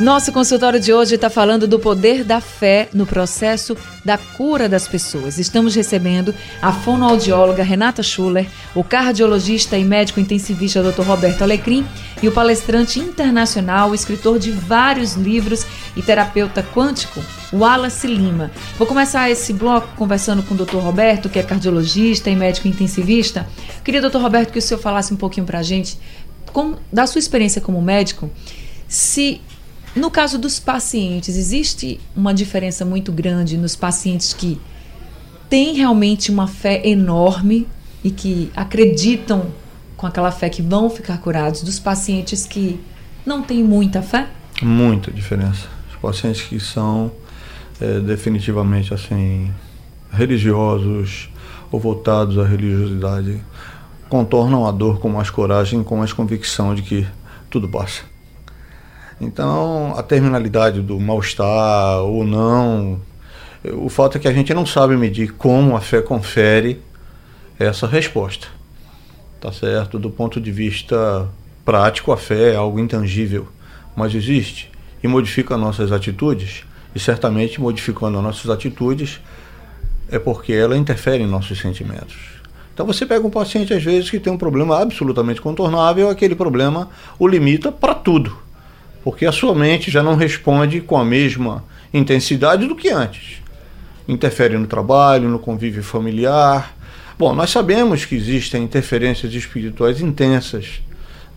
Nosso 0.00 0.32
consultório 0.32 0.80
de 0.80 0.92
hoje 0.92 1.14
está 1.14 1.30
falando 1.30 1.66
do 1.66 1.78
poder 1.78 2.24
da 2.24 2.40
fé 2.40 2.88
no 2.92 3.06
processo 3.06 3.76
da 4.04 4.18
cura 4.18 4.68
das 4.68 4.88
pessoas. 4.88 5.38
Estamos 5.38 5.74
recebendo 5.74 6.34
a 6.60 6.72
fonoaudióloga 6.72 7.62
Renata 7.62 8.02
Schuller, 8.02 8.48
o 8.74 8.82
cardiologista 8.82 9.78
e 9.78 9.84
médico 9.84 10.18
intensivista 10.18 10.82
Dr. 10.82 11.02
Roberto 11.02 11.42
Alecrim 11.42 11.86
e 12.22 12.26
o 12.26 12.32
palestrante 12.32 12.98
internacional, 12.98 13.94
escritor 13.94 14.38
de 14.38 14.50
vários 14.50 15.14
livros 15.14 15.64
e 15.96 16.02
terapeuta 16.02 16.62
quântico, 16.62 17.22
Wallace 17.52 18.06
Lima. 18.06 18.50
Vou 18.78 18.86
começar 18.86 19.30
esse 19.30 19.52
bloco 19.52 19.88
conversando 19.96 20.42
com 20.42 20.54
o 20.54 20.56
Dr. 20.56 20.78
Roberto, 20.78 21.28
que 21.28 21.38
é 21.38 21.42
cardiologista 21.42 22.30
e 22.30 22.34
médico 22.34 22.66
intensivista. 22.66 23.46
Queria, 23.84 24.00
Dr. 24.00 24.18
Roberto, 24.18 24.52
que 24.52 24.58
o 24.58 24.62
senhor 24.62 24.80
falasse 24.80 25.12
um 25.12 25.16
pouquinho 25.16 25.46
para 25.46 25.60
a 25.60 25.62
gente 25.62 25.98
com, 26.52 26.76
da 26.92 27.06
sua 27.06 27.18
experiência 27.18 27.60
como 27.60 27.80
médico, 27.80 28.30
se 28.88 29.40
no 29.94 30.10
caso 30.10 30.38
dos 30.38 30.58
pacientes, 30.58 31.36
existe 31.36 32.00
uma 32.16 32.32
diferença 32.32 32.84
muito 32.84 33.12
grande 33.12 33.56
nos 33.56 33.76
pacientes 33.76 34.32
que 34.32 34.58
têm 35.50 35.74
realmente 35.74 36.30
uma 36.30 36.46
fé 36.46 36.80
enorme 36.86 37.68
e 38.02 38.10
que 38.10 38.50
acreditam 38.56 39.48
com 39.96 40.06
aquela 40.06 40.32
fé 40.32 40.48
que 40.48 40.62
vão 40.62 40.88
ficar 40.88 41.18
curados, 41.18 41.62
dos 41.62 41.78
pacientes 41.78 42.46
que 42.46 42.80
não 43.24 43.42
têm 43.42 43.62
muita 43.62 44.02
fé? 44.02 44.28
Muita 44.62 45.10
diferença. 45.10 45.68
Os 45.90 45.96
pacientes 46.00 46.42
que 46.42 46.58
são 46.58 47.12
é, 47.80 48.00
definitivamente 48.00 48.94
assim 48.94 49.52
religiosos 50.10 51.30
ou 51.70 51.78
voltados 51.78 52.38
à 52.38 52.44
religiosidade 52.44 53.40
contornam 54.08 54.66
a 54.66 54.72
dor 54.72 54.98
com 54.98 55.08
mais 55.08 55.30
coragem, 55.30 55.82
com 55.82 55.96
mais 55.96 56.12
convicção 56.12 56.74
de 56.74 56.82
que 56.82 57.06
tudo 57.50 57.68
passa. 57.68 58.11
Então, 59.22 59.94
a 59.96 60.02
terminalidade 60.02 60.80
do 60.80 60.98
mal-estar 60.98 62.00
ou 62.00 62.24
não, 62.24 63.00
o 63.64 63.88
fato 63.88 64.18
é 64.18 64.20
que 64.20 64.26
a 64.26 64.32
gente 64.32 64.52
não 64.52 64.66
sabe 64.66 64.96
medir 64.96 65.34
como 65.34 65.76
a 65.76 65.80
fé 65.80 66.02
confere 66.02 66.82
essa 67.56 67.86
resposta. 67.86 68.48
Tá 69.40 69.52
certo? 69.52 69.96
Do 69.96 70.10
ponto 70.10 70.40
de 70.40 70.50
vista 70.50 71.28
prático, 71.64 72.10
a 72.10 72.16
fé 72.16 72.54
é 72.54 72.56
algo 72.56 72.80
intangível, 72.80 73.46
mas 73.94 74.12
existe 74.12 74.68
e 75.00 75.06
modifica 75.06 75.56
nossas 75.56 75.92
atitudes, 75.92 76.64
e 76.94 76.98
certamente 76.98 77.60
modificando 77.60 78.20
nossas 78.20 78.50
atitudes 78.50 79.20
é 80.10 80.18
porque 80.18 80.52
ela 80.52 80.76
interfere 80.76 81.22
em 81.22 81.28
nossos 81.28 81.60
sentimentos. 81.60 82.16
Então 82.74 82.84
você 82.86 83.06
pega 83.06 83.24
um 83.24 83.30
paciente 83.30 83.72
às 83.72 83.82
vezes 83.82 84.10
que 84.10 84.18
tem 84.18 84.32
um 84.32 84.38
problema 84.38 84.80
absolutamente 84.80 85.40
contornável, 85.40 86.08
aquele 86.08 86.34
problema 86.34 86.88
o 87.18 87.28
limita 87.28 87.70
para 87.70 87.94
tudo 87.94 88.41
porque 89.02 89.26
a 89.26 89.32
sua 89.32 89.54
mente 89.54 89.90
já 89.90 90.02
não 90.02 90.16
responde 90.16 90.80
com 90.80 90.96
a 90.96 91.04
mesma 91.04 91.64
intensidade 91.92 92.66
do 92.66 92.76
que 92.76 92.88
antes. 92.88 93.42
Interfere 94.08 94.56
no 94.56 94.66
trabalho, 94.66 95.28
no 95.28 95.38
convívio 95.38 95.82
familiar. 95.82 96.76
Bom, 97.18 97.34
nós 97.34 97.50
sabemos 97.50 98.04
que 98.04 98.14
existem 98.14 98.64
interferências 98.64 99.32
espirituais 99.32 100.00
intensas, 100.00 100.80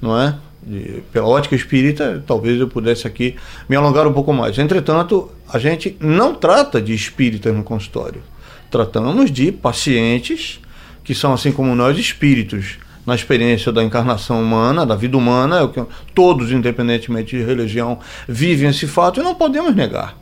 não 0.02 0.20
é? 0.20 0.36
De, 0.64 1.04
pela 1.12 1.28
ótica 1.28 1.56
espírita, 1.56 2.24
talvez 2.26 2.60
eu 2.60 2.68
pudesse 2.68 3.06
aqui 3.06 3.36
me 3.70 3.76
alongar 3.76 4.08
um 4.08 4.14
pouco 4.14 4.34
mais. 4.34 4.58
Entretanto, 4.58 5.32
a 5.48 5.60
gente 5.60 5.96
não 6.00 6.34
trata 6.34 6.82
de 6.82 6.94
espíritas 6.94 7.54
no 7.54 7.64
consultório. 7.64 8.24
Tratamos 8.72 9.32
de 9.32 9.52
pacientes 9.52 10.60
que 11.04 11.14
são, 11.14 11.34
assim 11.34 11.52
como 11.52 11.76
nós, 11.76 12.00
espíritos 12.00 12.80
na 13.06 13.14
experiência 13.14 13.72
da 13.72 13.84
encarnação 13.84 14.42
humana, 14.42 14.86
da 14.86 14.96
vida 14.96 15.18
humana, 15.18 15.60
é 15.60 15.62
o 15.62 15.70
que 15.70 15.84
todos, 16.14 16.52
independentemente 16.52 17.38
de 17.38 17.44
religião, 17.44 18.00
vivem 18.28 18.70
esse 18.70 18.88
fato 18.88 19.20
e 19.20 19.24
não 19.24 19.36
podemos 19.36 19.76
negar. 19.76 20.18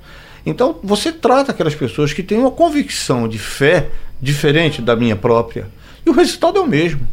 Então, 0.45 0.77
você 0.83 1.11
trata 1.11 1.51
aquelas 1.51 1.75
pessoas 1.75 2.11
que 2.11 2.21
têm 2.21 2.37
uma 2.37 2.51
convicção 2.51 3.27
de 3.27 3.39
fé 3.39 3.89
diferente 4.21 4.81
da 4.81 4.95
minha 4.95 5.15
própria, 5.15 5.69
e 6.05 6.09
o 6.09 6.13
resultado 6.13 6.57
é 6.57 6.61
o 6.61 6.67
mesmo. 6.67 7.07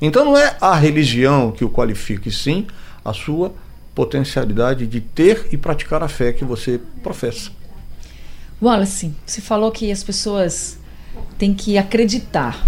Então, 0.00 0.24
não 0.24 0.36
é 0.36 0.56
a 0.60 0.74
religião 0.74 1.50
que 1.50 1.64
o 1.64 1.70
qualifica, 1.70 2.28
e 2.28 2.32
sim 2.32 2.66
a 3.04 3.14
sua 3.14 3.54
potencialidade 3.94 4.86
de 4.86 5.00
ter 5.00 5.48
e 5.52 5.56
praticar 5.56 6.02
a 6.02 6.08
fé 6.08 6.32
que 6.32 6.44
você 6.44 6.80
professa. 7.02 7.50
Wallace, 8.60 9.12
você 9.26 9.40
falou 9.40 9.70
que 9.70 9.90
as 9.90 10.04
pessoas 10.04 10.78
têm 11.38 11.52
que 11.52 11.76
acreditar, 11.76 12.64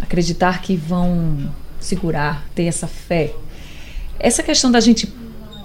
acreditar 0.00 0.62
que 0.62 0.76
vão 0.76 1.52
segurar, 1.84 2.46
ter 2.54 2.64
essa 2.64 2.86
fé. 2.86 3.32
Essa 4.18 4.42
questão 4.42 4.70
da 4.70 4.80
gente 4.80 5.12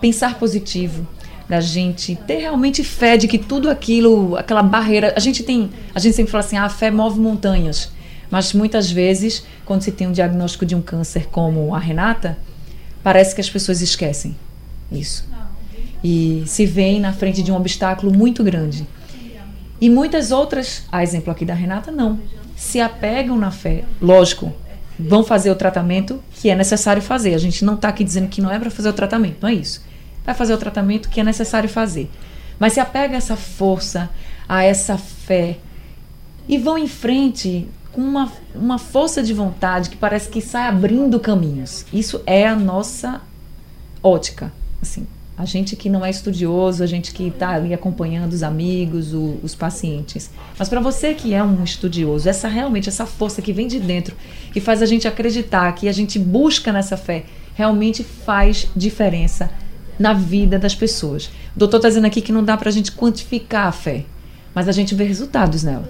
pensar 0.01 0.35
positivo, 0.35 1.07
da 1.47 1.59
gente 1.59 2.15
ter 2.27 2.37
realmente 2.37 2.83
fé 2.83 3.17
de 3.17 3.27
que 3.27 3.37
tudo 3.37 3.69
aquilo, 3.69 4.35
aquela 4.37 4.61
barreira, 4.61 5.13
a 5.15 5.19
gente 5.19 5.43
tem, 5.43 5.69
a 5.93 5.99
gente 5.99 6.15
sempre 6.15 6.31
fala 6.31 6.43
assim, 6.43 6.57
ah, 6.57 6.65
a 6.65 6.69
fé 6.69 6.91
move 6.91 7.19
montanhas, 7.19 7.91
mas 8.29 8.53
muitas 8.53 8.91
vezes, 8.91 9.43
quando 9.65 9.81
se 9.81 9.91
tem 9.91 10.07
um 10.07 10.11
diagnóstico 10.11 10.65
de 10.65 10.75
um 10.75 10.81
câncer 10.81 11.27
como 11.27 11.73
a 11.73 11.79
Renata, 11.79 12.37
parece 13.03 13.33
que 13.33 13.41
as 13.41 13.49
pessoas 13.49 13.81
esquecem 13.81 14.35
isso. 14.91 15.27
E 16.03 16.43
se 16.45 16.65
veem 16.65 16.99
na 16.99 17.13
frente 17.13 17.41
de 17.41 17.51
um 17.51 17.55
obstáculo 17.55 18.15
muito 18.15 18.43
grande. 18.43 18.87
E 19.81 19.89
muitas 19.89 20.31
outras, 20.31 20.83
a 20.91 21.03
exemplo 21.03 21.31
aqui 21.31 21.45
da 21.45 21.53
Renata, 21.53 21.91
não. 21.91 22.19
Se 22.55 22.79
apegam 22.79 23.37
na 23.37 23.51
fé. 23.51 23.83
Lógico, 24.01 24.53
vão 24.99 25.23
fazer 25.23 25.49
o 25.49 25.55
tratamento 25.55 26.21
que 26.33 26.49
é 26.49 26.55
necessário 26.55 27.01
fazer. 27.01 27.33
A 27.33 27.37
gente 27.37 27.63
não 27.63 27.75
está 27.75 27.87
aqui 27.87 28.03
dizendo 28.03 28.27
que 28.27 28.41
não 28.41 28.51
é 28.51 28.59
para 28.59 28.69
fazer 28.69 28.89
o 28.89 28.93
tratamento, 28.93 29.37
não 29.41 29.49
é 29.49 29.53
isso. 29.53 29.81
Vai 30.25 30.35
fazer 30.35 30.53
o 30.53 30.57
tratamento 30.57 31.09
que 31.09 31.19
é 31.19 31.23
necessário 31.23 31.69
fazer. 31.69 32.09
Mas 32.59 32.73
se 32.73 32.79
apega 32.79 33.15
a 33.15 33.17
essa 33.17 33.37
força, 33.37 34.09
a 34.47 34.63
essa 34.63 34.97
fé 34.97 35.57
e 36.47 36.57
vão 36.57 36.77
em 36.77 36.87
frente 36.87 37.67
com 37.91 38.01
uma, 38.01 38.31
uma 38.53 38.77
força 38.77 39.23
de 39.23 39.33
vontade 39.33 39.89
que 39.89 39.97
parece 39.97 40.29
que 40.29 40.41
sai 40.41 40.67
abrindo 40.67 41.19
caminhos. 41.19 41.85
Isso 41.93 42.21
é 42.25 42.47
a 42.47 42.55
nossa 42.55 43.21
ótica, 44.03 44.51
assim, 44.81 45.07
a 45.39 45.45
gente 45.45 45.77
que 45.77 45.89
não 45.89 46.05
é 46.05 46.09
estudioso, 46.09 46.83
a 46.83 46.85
gente 46.85 47.13
que 47.13 47.29
está 47.29 47.51
ali 47.51 47.73
acompanhando 47.73 48.33
os 48.33 48.43
amigos, 48.43 49.13
o, 49.13 49.39
os 49.41 49.55
pacientes. 49.55 50.29
Mas 50.57 50.67
para 50.67 50.81
você 50.81 51.13
que 51.13 51.33
é 51.33 51.41
um 51.41 51.63
estudioso, 51.63 52.27
essa 52.27 52.49
realmente, 52.49 52.89
essa 52.89 53.05
força 53.05 53.41
que 53.41 53.53
vem 53.53 53.65
de 53.65 53.79
dentro, 53.79 54.17
que 54.51 54.59
faz 54.59 54.81
a 54.81 54.85
gente 54.85 55.07
acreditar, 55.07 55.71
que 55.71 55.87
a 55.87 55.93
gente 55.93 56.19
busca 56.19 56.73
nessa 56.73 56.97
fé, 56.97 57.23
realmente 57.55 58.03
faz 58.03 58.67
diferença 58.75 59.49
na 59.97 60.11
vida 60.11 60.59
das 60.59 60.75
pessoas. 60.75 61.27
O 61.55 61.59
doutor 61.59 61.77
está 61.77 61.87
dizendo 61.87 62.07
aqui 62.07 62.19
que 62.19 62.33
não 62.33 62.43
dá 62.43 62.57
para 62.57 62.67
a 62.67 62.73
gente 62.73 62.91
quantificar 62.91 63.67
a 63.67 63.71
fé, 63.71 64.03
mas 64.53 64.67
a 64.67 64.73
gente 64.73 64.93
vê 64.93 65.05
resultados 65.05 65.63
nela. 65.63 65.89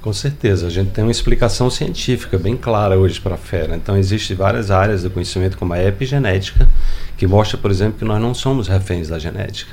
Com 0.00 0.12
certeza, 0.12 0.68
a 0.68 0.70
gente 0.70 0.90
tem 0.90 1.02
uma 1.02 1.10
explicação 1.10 1.68
científica 1.68 2.38
bem 2.38 2.56
clara 2.56 2.96
hoje 2.96 3.20
para 3.20 3.34
a. 3.34 3.68
Né? 3.68 3.76
Então, 3.76 3.96
existem 3.96 4.36
várias 4.36 4.70
áreas 4.70 5.02
do 5.02 5.10
conhecimento, 5.10 5.58
como 5.58 5.72
a 5.72 5.82
epigenética, 5.82 6.68
que 7.16 7.26
mostra, 7.26 7.58
por 7.58 7.70
exemplo, 7.70 7.98
que 7.98 8.04
nós 8.04 8.20
não 8.20 8.32
somos 8.32 8.68
reféns 8.68 9.08
da 9.08 9.18
genética. 9.18 9.72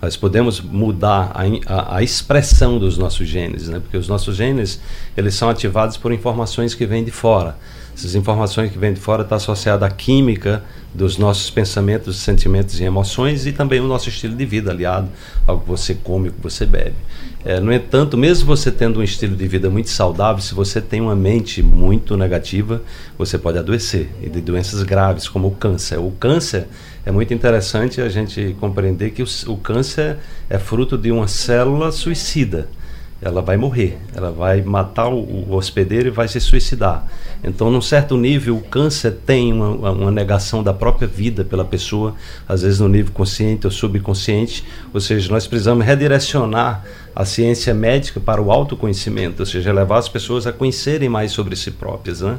Nós 0.00 0.16
podemos 0.16 0.60
mudar 0.60 1.32
a, 1.34 1.42
a, 1.72 1.96
a, 1.96 2.02
expressão 2.02 2.78
dos 2.78 2.98
nossos 2.98 3.26
genes, 3.26 3.68
né? 3.68 3.80
porque 3.80 3.96
os 3.96 4.08
nossos 4.08 4.36
genes 4.36 4.80
eles 5.16 5.34
são 5.34 5.48
ativados 5.48 5.96
por 5.96 6.12
informações 6.12 6.74
que 6.74 6.84
vêm 6.84 7.02
de 7.02 7.10
fora. 7.10 7.56
Essas 7.96 8.14
informações 8.14 8.70
que 8.70 8.78
vêm 8.78 8.92
de 8.92 9.00
fora 9.00 9.22
estão 9.22 9.36
associadas 9.36 9.88
à 9.88 9.90
química 9.90 10.62
dos 10.94 11.16
nossos 11.16 11.48
pensamentos, 11.48 12.18
sentimentos 12.18 12.78
e 12.78 12.84
emoções 12.84 13.46
e 13.46 13.52
também 13.52 13.80
o 13.80 13.86
nosso 13.86 14.10
estilo 14.10 14.36
de 14.36 14.44
vida, 14.44 14.70
aliado 14.70 15.08
ao 15.46 15.60
que 15.60 15.66
você 15.66 15.94
come, 15.94 16.28
ao 16.28 16.34
que 16.34 16.42
você 16.42 16.66
bebe. 16.66 16.94
É, 17.48 17.60
no 17.60 17.72
entanto, 17.72 18.18
mesmo 18.18 18.44
você 18.44 18.72
tendo 18.72 18.98
um 18.98 19.04
estilo 19.04 19.36
de 19.36 19.46
vida 19.46 19.70
muito 19.70 19.88
saudável, 19.88 20.42
se 20.42 20.52
você 20.52 20.80
tem 20.80 21.00
uma 21.00 21.14
mente 21.14 21.62
muito 21.62 22.16
negativa, 22.16 22.82
você 23.16 23.38
pode 23.38 23.56
adoecer 23.56 24.10
e 24.20 24.28
de 24.28 24.40
doenças 24.40 24.82
graves, 24.82 25.28
como 25.28 25.46
o 25.46 25.52
câncer. 25.52 25.96
O 25.96 26.10
câncer 26.10 26.66
é 27.04 27.12
muito 27.12 27.32
interessante 27.32 28.00
a 28.00 28.08
gente 28.08 28.56
compreender 28.58 29.10
que 29.10 29.22
o, 29.22 29.26
o 29.46 29.56
câncer 29.58 30.16
é 30.50 30.58
fruto 30.58 30.98
de 30.98 31.12
uma 31.12 31.28
célula 31.28 31.92
suicida 31.92 32.68
ela 33.20 33.40
vai 33.40 33.56
morrer, 33.56 33.98
ela 34.14 34.30
vai 34.30 34.60
matar 34.60 35.08
o, 35.08 35.18
o, 35.18 35.54
hospedeiro 35.54 36.08
e 36.08 36.10
vai 36.10 36.28
se 36.28 36.38
suicidar. 36.38 37.06
Então, 37.42 37.70
num 37.70 37.80
certo 37.80 38.16
nível, 38.16 38.56
o 38.56 38.60
câncer 38.60 39.12
tem 39.24 39.52
uma, 39.52 39.90
uma, 39.90 40.10
negação 40.10 40.62
da 40.62 40.74
própria 40.74 41.08
vida 41.08 41.42
pela 41.42 41.64
pessoa, 41.64 42.14
às 42.46 42.60
vezes 42.60 42.78
no 42.78 42.88
nível 42.88 43.12
consciente 43.12 43.66
ou 43.66 43.70
subconsciente. 43.70 44.64
Ou 44.92 45.00
seja, 45.00 45.32
nós 45.32 45.46
precisamos 45.46 45.84
redirecionar 45.86 46.84
a 47.16 47.24
ciência 47.24 47.72
médica 47.72 48.20
para 48.20 48.42
o 48.42 48.52
autoconhecimento, 48.52 49.40
ou 49.40 49.46
seja, 49.46 49.72
levar 49.72 49.96
as 49.96 50.06
pessoas 50.06 50.46
a 50.46 50.52
conhecerem 50.52 51.08
mais 51.08 51.32
sobre 51.32 51.56
si 51.56 51.70
próprias. 51.70 52.20
Né? 52.20 52.38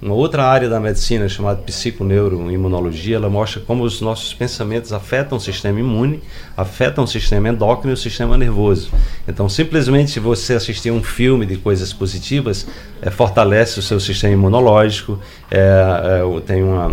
Uma 0.00 0.14
outra 0.14 0.44
área 0.44 0.68
da 0.68 0.78
medicina 0.78 1.28
chamada 1.28 1.62
psiconeuroimunologia, 1.62 3.16
ela 3.16 3.28
mostra 3.28 3.60
como 3.60 3.82
os 3.82 4.00
nossos 4.00 4.32
pensamentos 4.32 4.92
afetam 4.92 5.38
o 5.38 5.40
sistema 5.40 5.80
imune, 5.80 6.22
afetam 6.56 7.02
o 7.02 7.08
sistema 7.08 7.48
endócrino 7.48 7.90
e 7.92 7.94
o 7.94 7.96
sistema 7.96 8.36
nervoso. 8.36 8.92
Então, 9.26 9.48
simplesmente 9.48 10.20
você 10.20 10.54
assistir 10.54 10.92
um 10.92 11.02
filme 11.02 11.44
de 11.44 11.56
coisas 11.56 11.92
positivas 11.92 12.68
é, 13.02 13.10
fortalece 13.10 13.80
o 13.80 13.82
seu 13.82 13.98
sistema 13.98 14.34
imunológico, 14.34 15.18
é, 15.50 15.58
é, 15.58 16.40
tem 16.42 16.62
uma 16.62 16.92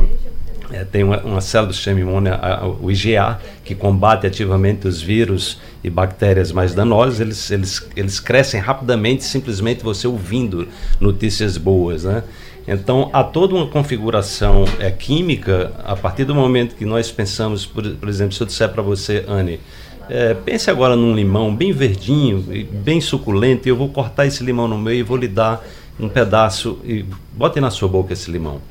é, 0.71 0.85
tem 0.85 1.03
uma, 1.03 1.19
uma, 1.19 1.41
célula 1.41 1.67
do 1.67 1.73
sistema 1.75 1.99
imune, 1.99 2.29
a, 2.29 2.61
a, 2.61 2.67
o 2.67 2.89
IgA, 2.89 3.39
que 3.63 3.75
combate 3.75 4.25
ativamente 4.25 4.87
os 4.87 5.01
vírus 5.01 5.59
e 5.83 5.89
bactérias 5.89 6.51
mais 6.51 6.73
danosas, 6.73 7.19
eles, 7.19 7.51
eles, 7.51 7.89
eles 7.95 8.19
crescem 8.19 8.59
rapidamente 8.59 9.23
simplesmente 9.23 9.83
você 9.83 10.07
ouvindo 10.07 10.67
notícias 10.99 11.57
boas, 11.57 12.03
né? 12.03 12.23
Então, 12.67 13.09
há 13.11 13.23
toda 13.23 13.55
uma 13.55 13.67
configuração 13.67 14.65
é, 14.79 14.91
química 14.91 15.71
a 15.83 15.95
partir 15.95 16.25
do 16.25 16.35
momento 16.35 16.75
que 16.75 16.85
nós 16.85 17.11
pensamos, 17.11 17.65
por, 17.65 17.83
por 17.83 18.07
exemplo, 18.07 18.33
se 18.33 18.41
eu 18.41 18.47
disser 18.47 18.69
para 18.69 18.83
você, 18.83 19.25
Anne, 19.27 19.59
é, 20.07 20.33
pense 20.35 20.69
agora 20.69 20.95
num 20.95 21.15
limão 21.15 21.55
bem 21.55 21.71
verdinho, 21.71 22.43
bem 22.71 23.01
suculento, 23.01 23.67
e 23.67 23.71
eu 23.71 23.75
vou 23.75 23.89
cortar 23.89 24.27
esse 24.27 24.43
limão 24.43 24.67
no 24.67 24.77
meio 24.77 24.99
e 24.99 25.03
vou 25.03 25.17
lhe 25.17 25.27
dar 25.27 25.65
um 25.99 26.07
pedaço 26.07 26.79
e 26.83 27.03
bote 27.33 27.59
na 27.59 27.71
sua 27.71 27.87
boca 27.87 28.13
esse 28.13 28.29
limão. 28.29 28.61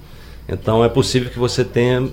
Então, 0.48 0.84
é 0.84 0.88
possível 0.88 1.30
que 1.30 1.38
você 1.38 1.64
tenha 1.64 2.08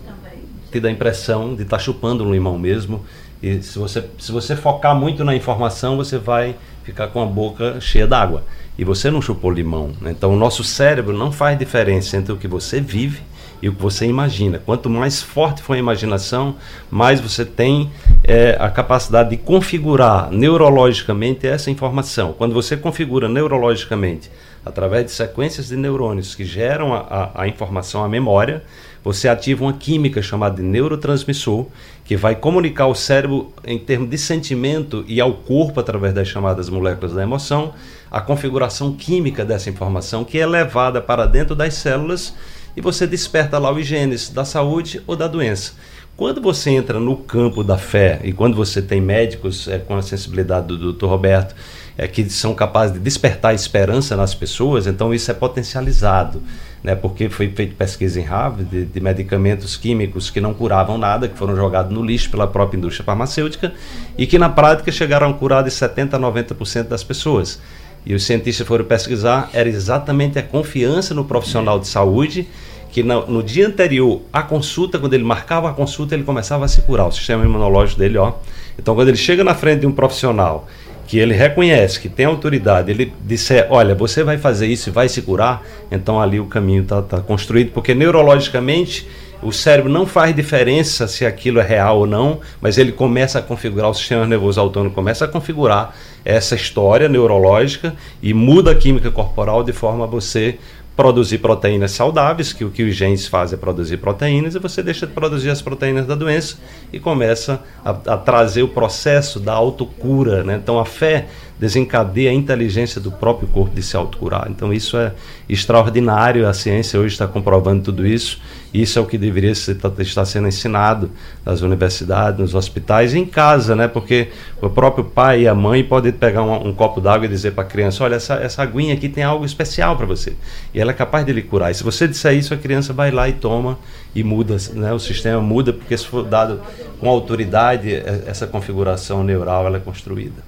tido 0.71 0.85
a 0.85 0.91
impressão 0.91 1.55
de 1.55 1.63
estar 1.63 1.77
tá 1.77 1.83
chupando 1.83 2.23
um 2.23 2.31
limão 2.31 2.57
mesmo. 2.57 3.03
E 3.41 3.61
se 3.61 3.77
você, 3.77 4.03
se 4.17 4.31
você 4.31 4.55
focar 4.55 4.95
muito 4.95 5.23
na 5.23 5.35
informação, 5.35 5.95
você 5.95 6.17
vai 6.17 6.55
ficar 6.83 7.07
com 7.07 7.21
a 7.21 7.25
boca 7.25 7.79
cheia 7.81 8.07
d'água 8.07 8.43
e 8.77 8.83
você 8.83 9.11
não 9.11 9.21
chupou 9.21 9.51
limão. 9.51 9.91
Né? 10.01 10.11
Então, 10.11 10.33
o 10.33 10.37
nosso 10.37 10.63
cérebro 10.63 11.15
não 11.15 11.31
faz 11.31 11.57
diferença 11.57 12.17
entre 12.17 12.31
o 12.31 12.37
que 12.37 12.47
você 12.47 12.79
vive 12.79 13.21
e 13.61 13.67
o 13.67 13.73
que 13.73 13.81
você 13.81 14.05
imagina. 14.05 14.61
Quanto 14.63 14.89
mais 14.89 15.21
forte 15.21 15.61
for 15.61 15.73
a 15.73 15.77
imaginação, 15.77 16.55
mais 16.89 17.19
você 17.19 17.43
tem 17.43 17.89
é, 18.23 18.55
a 18.59 18.69
capacidade 18.69 19.31
de 19.31 19.37
configurar 19.37 20.31
neurologicamente 20.31 21.47
essa 21.47 21.71
informação. 21.71 22.33
Quando 22.33 22.53
você 22.53 22.77
configura 22.77 23.27
neurologicamente, 23.27 24.29
através 24.67 25.05
de 25.05 25.11
sequências 25.11 25.69
de 25.69 25.75
neurônios 25.75 26.35
que 26.35 26.45
geram 26.45 26.93
a, 26.93 26.99
a, 26.99 27.43
a 27.43 27.47
informação, 27.47 28.03
a 28.03 28.09
memória, 28.09 28.63
você 29.03 29.29
ativa 29.29 29.63
uma 29.63 29.73
química 29.73 30.21
chamada 30.21 30.57
de 30.57 30.61
neurotransmissor, 30.61 31.65
que 32.03 32.17
vai 32.17 32.35
comunicar 32.35 32.83
ao 32.83 32.95
cérebro 32.95 33.53
em 33.65 33.79
termos 33.79 34.09
de 34.09 34.17
sentimento 34.17 35.03
e 35.07 35.21
ao 35.21 35.33
corpo 35.33 35.79
através 35.79 36.13
das 36.13 36.27
chamadas 36.27 36.69
moléculas 36.69 37.13
da 37.13 37.23
emoção, 37.23 37.73
a 38.11 38.19
configuração 38.19 38.93
química 38.93 39.45
dessa 39.45 39.69
informação 39.69 40.23
que 40.23 40.37
é 40.37 40.45
levada 40.45 41.01
para 41.01 41.25
dentro 41.25 41.55
das 41.55 41.73
células 41.75 42.33
e 42.75 42.81
você 42.81 43.07
desperta 43.07 43.57
lá 43.57 43.71
o 43.71 43.81
genes 43.81 44.29
da 44.29 44.45
saúde 44.45 45.01
ou 45.07 45.15
da 45.15 45.27
doença. 45.27 45.73
Quando 46.17 46.41
você 46.41 46.71
entra 46.71 46.99
no 46.99 47.15
campo 47.15 47.63
da 47.63 47.77
fé 47.77 48.19
e 48.23 48.33
quando 48.33 48.55
você 48.55 48.81
tem 48.81 48.99
médicos 48.99 49.67
é, 49.67 49.77
com 49.77 49.95
a 49.95 50.01
sensibilidade 50.01 50.65
do 50.65 50.91
Dr. 50.91 51.05
Roberto, 51.05 51.55
é, 51.95 52.07
que 52.07 52.27
são 52.27 52.55
capazes 52.55 52.95
de 52.95 52.99
despertar 52.99 53.53
esperança 53.53 54.15
nas 54.15 54.33
pessoas, 54.33 54.87
então 54.87 55.13
isso 55.13 55.29
é 55.29 55.33
potencializado 55.35 56.41
né, 56.83 56.95
porque 56.95 57.29
foi 57.29 57.49
feita 57.49 57.75
pesquisa 57.77 58.19
em 58.19 58.23
Harvard 58.23 58.65
de, 58.65 58.85
de, 58.85 58.99
medicamentos 58.99 59.77
químicos 59.77 60.31
que 60.31 60.41
não 60.41 60.55
curavam 60.55 60.97
nada, 60.97 61.27
que 61.27 61.37
foram 61.37 61.55
jogados 61.55 61.93
no 61.93 62.03
lixo 62.03 62.31
pela 62.31 62.47
própria 62.47 62.79
indústria 62.79 63.05
farmacêutica 63.05 63.73
e 64.17 64.25
que 64.25 64.39
na 64.39 64.49
prática 64.49 64.91
chegaram 64.91 65.29
a 65.29 65.33
curar 65.35 65.63
de 65.63 65.69
70% 65.69 66.15
a 66.15 66.19
90% 66.19 66.83
das 66.87 67.03
pessoas. 67.03 67.59
E 68.03 68.15
os 68.15 68.23
cientistas 68.23 68.65
foram 68.65 68.85
pesquisar, 68.85 69.51
era 69.53 69.69
exatamente 69.69 70.39
a 70.39 70.43
confiança 70.43 71.13
no 71.13 71.25
profissional 71.25 71.77
de 71.77 71.87
saúde 71.87 72.47
que 72.91 73.03
no, 73.03 73.43
dia 73.43 73.67
anterior 73.67 74.21
à 74.31 74.41
consulta, 74.41 74.97
quando 74.97 75.13
ele 75.13 75.23
marcava 75.23 75.69
a 75.69 75.73
consulta, 75.73 76.15
ele 76.15 76.23
começava 76.23 76.65
a 76.65 76.67
se 76.67 76.81
curar, 76.81 77.07
o 77.07 77.11
sistema 77.11 77.43
imunológico 77.43 77.99
dele, 77.99 78.17
ó. 78.17 78.33
Então, 78.79 78.95
quando 78.95 79.09
ele 79.09 79.17
chega 79.17 79.43
na 79.43 79.53
frente 79.53 79.81
de 79.81 79.87
um 79.87 79.91
profissional 79.91 80.67
que 81.07 81.17
ele 81.17 81.33
reconhece, 81.33 81.99
que 81.99 82.09
tem 82.09 82.25
autoridade, 82.25 82.91
ele 82.91 83.13
disser, 83.23 83.67
olha, 83.69 83.95
você 83.95 84.23
vai 84.23 84.37
fazer 84.37 84.67
isso 84.67 84.89
e 84.89 84.91
vai 84.91 85.07
se 85.07 85.21
curar, 85.21 85.63
então 85.89 86.19
ali 86.21 86.39
o 86.39 86.45
caminho 86.45 86.83
está 86.83 87.01
tá 87.01 87.19
construído, 87.19 87.71
porque 87.71 87.95
neurologicamente 87.95 89.07
o 89.41 89.51
cérebro 89.51 89.89
não 89.89 90.05
faz 90.05 90.35
diferença 90.35 91.07
se 91.07 91.25
aquilo 91.25 91.59
é 91.59 91.63
real 91.63 91.99
ou 91.99 92.07
não, 92.07 92.39
mas 92.59 92.77
ele 92.77 92.91
começa 92.91 93.39
a 93.39 93.41
configurar, 93.41 93.89
o 93.89 93.93
sistema 93.93 94.25
nervoso 94.25 94.59
autônomo 94.59 94.93
começa 94.93 95.25
a 95.25 95.27
configurar 95.27 95.95
essa 96.25 96.55
história 96.55 97.07
neurológica 97.07 97.95
e 98.21 98.33
muda 98.33 98.71
a 98.71 98.75
química 98.75 99.09
corporal 99.09 99.63
de 99.63 99.71
forma 99.71 100.03
a 100.03 100.07
você 100.07 100.57
produzir 100.97 101.37
proteínas 101.37 101.91
saudáveis, 101.91 102.51
que 102.51 102.65
o 102.65 102.71
que 102.71 102.81
os 102.81 102.95
genes 102.95 103.27
fazem 103.27 103.55
é 103.55 103.59
produzir 103.59 103.97
proteínas, 103.97 104.55
e 104.55 104.59
você 104.59 104.81
deixa 104.81 105.05
de 105.05 105.13
produzir 105.13 105.51
as 105.51 105.61
proteínas 105.61 106.07
da 106.07 106.15
doença 106.15 106.57
e 106.91 106.99
começa 106.99 107.61
a, 107.85 107.91
a 107.91 108.17
trazer 108.17 108.63
o 108.63 108.67
processo 108.67 109.39
da 109.39 109.53
autocura. 109.53 110.43
Né? 110.43 110.59
Então 110.61 110.79
a 110.79 110.85
fé 110.85 111.27
desencadeia 111.59 112.31
a 112.31 112.33
inteligência 112.33 112.99
do 112.99 113.11
próprio 113.11 113.47
corpo 113.47 113.75
de 113.75 113.83
se 113.83 113.95
autocurar. 113.95 114.47
Então 114.49 114.73
isso 114.73 114.97
é 114.97 115.13
extraordinário, 115.47 116.47
a 116.47 116.53
ciência 116.53 116.99
hoje 116.99 117.13
está 117.13 117.27
comprovando 117.27 117.83
tudo 117.83 118.05
isso. 118.05 118.41
Isso 118.81 118.99
é 118.99 119.01
o 119.01 119.05
que 119.05 119.17
deveria 119.17 119.55
ser, 119.55 119.77
estar 119.99 120.25
sendo 120.25 120.47
ensinado 120.47 121.09
nas 121.43 121.61
universidades, 121.61 122.39
nos 122.39 122.53
hospitais 122.53 123.15
em 123.15 123.25
casa, 123.25 123.75
né? 123.75 123.87
Porque 123.87 124.29
o 124.61 124.69
próprio 124.69 125.03
pai 125.03 125.41
e 125.41 125.47
a 125.47 125.55
mãe 125.55 125.83
podem 125.83 126.11
pegar 126.11 126.43
um, 126.43 126.67
um 126.67 126.73
copo 126.73 127.01
d'água 127.01 127.25
e 127.25 127.29
dizer 127.29 127.53
para 127.53 127.63
a 127.63 127.67
criança: 127.67 128.03
olha, 128.03 128.15
essa, 128.15 128.35
essa 128.35 128.61
aguinha 128.61 128.93
aqui 128.93 129.09
tem 129.09 129.23
algo 129.23 129.43
especial 129.43 129.97
para 129.97 130.05
você. 130.05 130.35
E 130.73 130.79
ela 130.79 130.91
é 130.91 130.93
capaz 130.93 131.25
de 131.25 131.33
lhe 131.33 131.41
curar. 131.41 131.71
E 131.71 131.73
se 131.73 131.83
você 131.83 132.07
disser 132.07 132.33
isso, 132.35 132.53
a 132.53 132.57
criança 132.57 132.93
vai 132.93 133.09
lá 133.09 133.27
e 133.27 133.33
toma 133.33 133.79
e 134.13 134.23
muda, 134.23 134.57
né? 134.73 134.93
o 134.93 134.99
sistema 134.99 135.41
muda, 135.41 135.73
porque 135.73 135.97
se 135.97 136.05
for 136.05 136.23
dado 136.23 136.61
com 136.99 137.09
autoridade, 137.09 137.93
é, 137.93 138.23
essa 138.27 138.45
configuração 138.45 139.23
neural 139.23 139.65
ela 139.65 139.77
é 139.77 139.81
construída. 139.81 140.43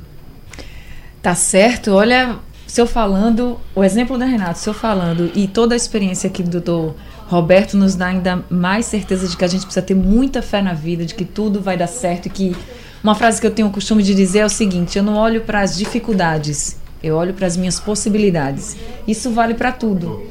Tá 1.22 1.34
certo. 1.34 1.94
Olha, 1.94 2.38
o 2.68 2.72
senhor 2.72 2.88
falando, 2.88 3.60
o 3.74 3.84
exemplo 3.84 4.18
da 4.18 4.26
Renato, 4.26 4.60
o 4.60 4.62
senhor 4.62 4.76
falando 4.76 5.32
e 5.34 5.48
toda 5.48 5.74
a 5.74 5.78
experiência 5.78 6.30
aqui 6.30 6.44
do 6.44 6.62
doutor 6.62 6.96
Roberto 7.30 7.78
nos 7.78 7.94
dá 7.94 8.08
ainda 8.08 8.44
mais 8.50 8.88
certeza 8.88 9.28
de 9.28 9.38
que 9.38 9.46
a 9.46 9.48
gente 9.48 9.62
precisa 9.62 9.86
ter 9.86 9.94
muita 9.94 10.42
fé 10.42 10.64
na 10.64 10.74
vida, 10.74 11.06
de 11.06 11.14
que 11.14 11.24
tudo 11.24 11.62
vai 11.62 11.78
dar 11.78 11.86
certo 11.86 12.26
e 12.26 12.30
que 12.30 12.56
uma 13.04 13.14
frase 13.14 13.40
que 13.40 13.46
eu 13.46 13.52
tenho 13.52 13.68
o 13.68 13.72
costume 13.72 14.02
de 14.02 14.16
dizer 14.16 14.40
é 14.40 14.46
o 14.46 14.50
seguinte: 14.50 14.98
eu 14.98 15.04
não 15.04 15.16
olho 15.16 15.42
para 15.42 15.62
as 15.62 15.78
dificuldades, 15.78 16.78
eu 17.04 17.16
olho 17.16 17.36
para 17.36 17.46
as 17.46 17.56
minhas 17.56 17.80
possibilidades. 17.80 18.76
Isso 19.08 19.30
vale 19.30 19.54
para 19.54 19.72
tudo. 19.72 20.24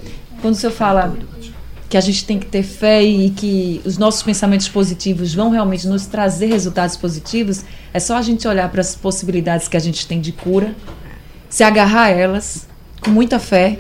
Quando 0.43 0.55
o 0.55 0.57
senhor 0.57 0.73
fala 0.73 1.17
que 1.89 1.97
a 1.97 2.01
gente 2.01 2.25
tem 2.25 2.37
que 2.37 2.47
ter 2.47 2.65
fé 2.65 3.01
e 3.01 3.31
que 3.31 3.81
os 3.85 3.97
nossos 3.97 4.25
pensamentos 4.25 4.69
positivos 4.69 5.33
vão 5.33 5.51
realmente 5.51 5.87
nos 5.87 6.05
trazer 6.07 6.47
resultados 6.47 6.97
positivos, 6.97 7.65
é 7.95 8.01
só 8.01 8.17
a 8.17 8.23
gente 8.23 8.47
olhar 8.49 8.69
para 8.71 8.81
as 8.81 8.97
possibilidades 8.97 9.69
que 9.69 9.77
a 9.77 9.81
gente 9.81 10.05
tem 10.05 10.21
de 10.21 10.33
cura, 10.33 10.75
se 11.49 11.63
agarrar 11.63 12.07
a 12.07 12.11
elas 12.11 12.67
com 13.01 13.11
muita 13.11 13.39
fé, 13.39 13.79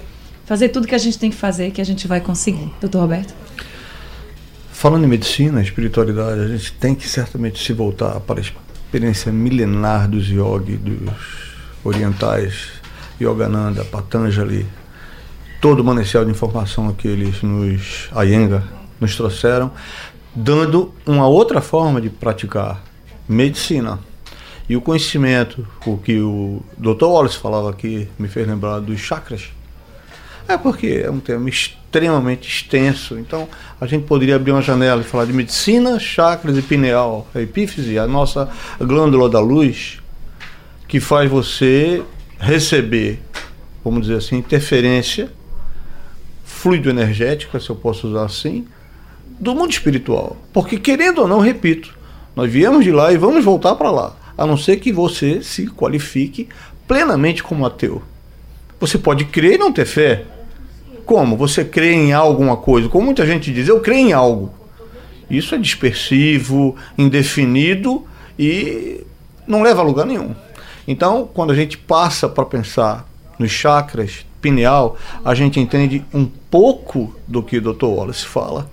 fazer 0.48 0.70
tudo 0.70 0.86
que 0.86 0.94
a 0.94 0.98
gente 0.98 1.18
tem 1.18 1.28
que 1.28 1.36
fazer 1.36 1.70
que 1.72 1.80
a 1.80 1.84
gente 1.84 2.08
vai 2.08 2.22
conseguir. 2.22 2.72
Doutor 2.80 3.02
Roberto? 3.02 3.34
Falando 4.72 5.04
em 5.04 5.06
medicina, 5.06 5.60
espiritualidade, 5.60 6.40
a 6.40 6.48
gente 6.48 6.72
tem 6.72 6.94
que 6.94 7.06
certamente 7.06 7.62
se 7.62 7.74
voltar 7.74 8.18
para 8.20 8.40
a 8.40 8.42
experiência 8.42 9.30
milenar 9.30 10.08
dos 10.08 10.26
yogi, 10.26 10.78
dos 10.78 11.12
orientais, 11.84 12.70
Yogananda, 13.20 13.84
Patanjali, 13.84 14.66
todo 15.60 15.80
o 15.80 15.84
manancial 15.84 16.24
de 16.24 16.30
informação 16.30 16.94
que 16.94 17.06
eles 17.06 17.42
nos, 17.42 18.08
a 18.12 18.22
Yenga, 18.22 18.64
nos 18.98 19.14
trouxeram, 19.16 19.70
dando 20.34 20.94
uma 21.04 21.28
outra 21.28 21.60
forma 21.60 22.00
de 22.00 22.08
praticar 22.08 22.82
medicina. 23.28 23.98
E 24.66 24.74
o 24.76 24.80
conhecimento, 24.80 25.68
o 25.84 25.98
que 25.98 26.18
o 26.18 26.62
Dr. 26.78 27.04
Wallace 27.04 27.36
falava 27.36 27.68
aqui, 27.68 28.08
me 28.18 28.28
fez 28.28 28.48
lembrar 28.48 28.80
dos 28.80 28.98
chakras. 28.98 29.57
É 30.48 30.56
porque 30.56 31.02
é 31.04 31.10
um 31.10 31.20
tema 31.20 31.46
extremamente 31.48 32.48
extenso. 32.48 33.18
Então, 33.18 33.46
a 33.78 33.86
gente 33.86 34.06
poderia 34.06 34.36
abrir 34.36 34.52
uma 34.52 34.62
janela 34.62 35.02
e 35.02 35.04
falar 35.04 35.26
de 35.26 35.32
medicina, 35.32 36.00
chakras 36.00 36.56
e 36.56 36.62
pineal, 36.62 37.28
a 37.34 37.42
epífise, 37.42 37.98
a 37.98 38.06
nossa 38.06 38.48
glândula 38.80 39.28
da 39.28 39.40
luz, 39.40 39.98
que 40.88 41.00
faz 41.00 41.30
você 41.30 42.02
receber, 42.38 43.20
vamos 43.84 44.02
dizer 44.02 44.16
assim, 44.16 44.36
interferência 44.36 45.30
fluido 46.44 46.90
energético, 46.90 47.60
se 47.60 47.70
eu 47.70 47.76
posso 47.76 48.08
usar 48.08 48.24
assim, 48.24 48.66
do 49.38 49.54
mundo 49.54 49.70
espiritual. 49.70 50.36
Porque, 50.52 50.78
querendo 50.78 51.20
ou 51.20 51.28
não, 51.28 51.40
repito, 51.40 51.96
nós 52.34 52.50
viemos 52.50 52.84
de 52.84 52.90
lá 52.90 53.12
e 53.12 53.16
vamos 53.16 53.44
voltar 53.44 53.74
para 53.76 53.90
lá, 53.90 54.16
a 54.36 54.46
não 54.46 54.56
ser 54.56 54.78
que 54.78 54.92
você 54.92 55.42
se 55.42 55.66
qualifique 55.66 56.48
plenamente 56.86 57.42
como 57.42 57.66
ateu. 57.66 58.02
Você 58.80 58.96
pode 58.96 59.26
crer 59.26 59.54
e 59.54 59.58
não 59.58 59.72
ter 59.72 59.84
fé. 59.84 60.24
Como? 61.08 61.38
Você 61.38 61.64
crê 61.64 61.94
em 61.94 62.12
alguma 62.12 62.58
coisa. 62.58 62.86
Como 62.86 63.06
muita 63.06 63.26
gente 63.26 63.50
diz, 63.50 63.66
eu 63.66 63.80
creio 63.80 64.08
em 64.08 64.12
algo. 64.12 64.52
Isso 65.30 65.54
é 65.54 65.58
dispersivo, 65.58 66.76
indefinido 66.98 68.04
e 68.38 69.02
não 69.46 69.62
leva 69.62 69.80
a 69.80 69.84
lugar 69.84 70.04
nenhum. 70.04 70.34
Então, 70.86 71.26
quando 71.32 71.50
a 71.50 71.54
gente 71.54 71.78
passa 71.78 72.28
para 72.28 72.44
pensar 72.44 73.08
nos 73.38 73.50
chakras, 73.50 74.26
pineal, 74.42 74.98
a 75.24 75.34
gente 75.34 75.58
entende 75.58 76.04
um 76.12 76.26
pouco 76.26 77.16
do 77.26 77.42
que 77.42 77.56
o 77.56 77.62
Dr. 77.62 77.86
Wallace 77.86 78.26
fala. 78.26 78.70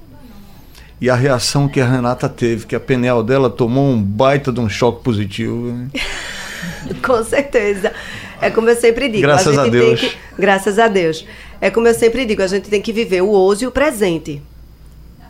E 1.00 1.10
a 1.10 1.16
reação 1.16 1.70
que 1.70 1.80
a 1.80 1.90
Renata 1.90 2.28
teve, 2.28 2.66
que 2.66 2.76
a 2.76 2.82
pineal 2.82 3.24
dela 3.24 3.50
tomou 3.50 3.92
um 3.92 4.02
baita 4.02 4.52
de 4.52 4.60
um 4.60 4.68
choque 4.68 5.02
positivo. 5.02 5.88
Com 7.06 7.24
certeza. 7.24 7.94
É 8.42 8.50
como 8.50 8.70
eu 8.70 8.76
sempre 8.76 9.08
digo. 9.08 9.22
Graças 9.22 9.58
a, 9.58 9.64
a 9.64 9.68
Deus. 9.68 10.00
Que, 10.00 10.18
graças 10.38 10.80
a 10.80 10.88
Deus. 10.88 11.26
É 11.62 11.70
como 11.70 11.88
eu 11.88 11.94
sempre 11.94 12.26
digo, 12.26 12.42
a 12.42 12.48
gente 12.48 12.70
tem 12.70 12.82
que 12.82 12.92
viver 12.92 13.22
o 13.22 13.30
hoje 13.30 13.64
e 13.64 13.68
o 13.68 13.72
presente. 13.72 14.42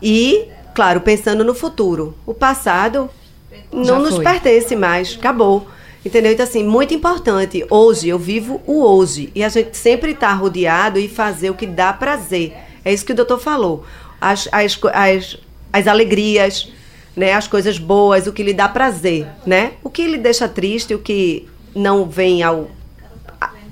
E, 0.02 0.46
claro, 0.74 1.00
pensando 1.00 1.44
no 1.44 1.54
futuro. 1.54 2.16
O 2.26 2.34
passado 2.34 3.08
não 3.72 4.00
nos 4.00 4.18
pertence 4.18 4.74
mais, 4.74 5.16
acabou. 5.18 5.66
Entendeu? 6.04 6.32
Então, 6.32 6.44
assim, 6.44 6.62
muito 6.62 6.94
importante. 6.94 7.64
Hoje, 7.68 8.08
eu 8.08 8.18
vivo 8.18 8.60
o 8.66 8.82
hoje. 8.82 9.30
E 9.34 9.42
a 9.42 9.48
gente 9.48 9.76
sempre 9.76 10.12
está 10.12 10.32
rodeado 10.32 11.00
e 11.00 11.08
fazer 11.08 11.50
o 11.50 11.54
que 11.54 11.66
dá 11.66 11.92
prazer. 11.92 12.54
É 12.84 12.92
isso 12.92 13.04
que 13.04 13.12
o 13.12 13.16
doutor 13.16 13.40
falou. 13.40 13.84
As, 14.20 14.48
as, 14.52 14.78
as, 14.92 15.36
as 15.72 15.86
alegrias, 15.88 16.70
né? 17.16 17.32
as 17.32 17.48
coisas 17.48 17.78
boas, 17.78 18.26
o 18.26 18.32
que 18.32 18.42
lhe 18.42 18.52
dá 18.52 18.68
prazer. 18.68 19.26
Né? 19.46 19.72
O 19.82 19.88
que 19.88 20.06
lhe 20.06 20.18
deixa 20.18 20.46
triste, 20.46 20.94
o 20.94 20.98
que 20.98 21.48
não 21.74 22.04
vem 22.04 22.42
ao 22.42 22.70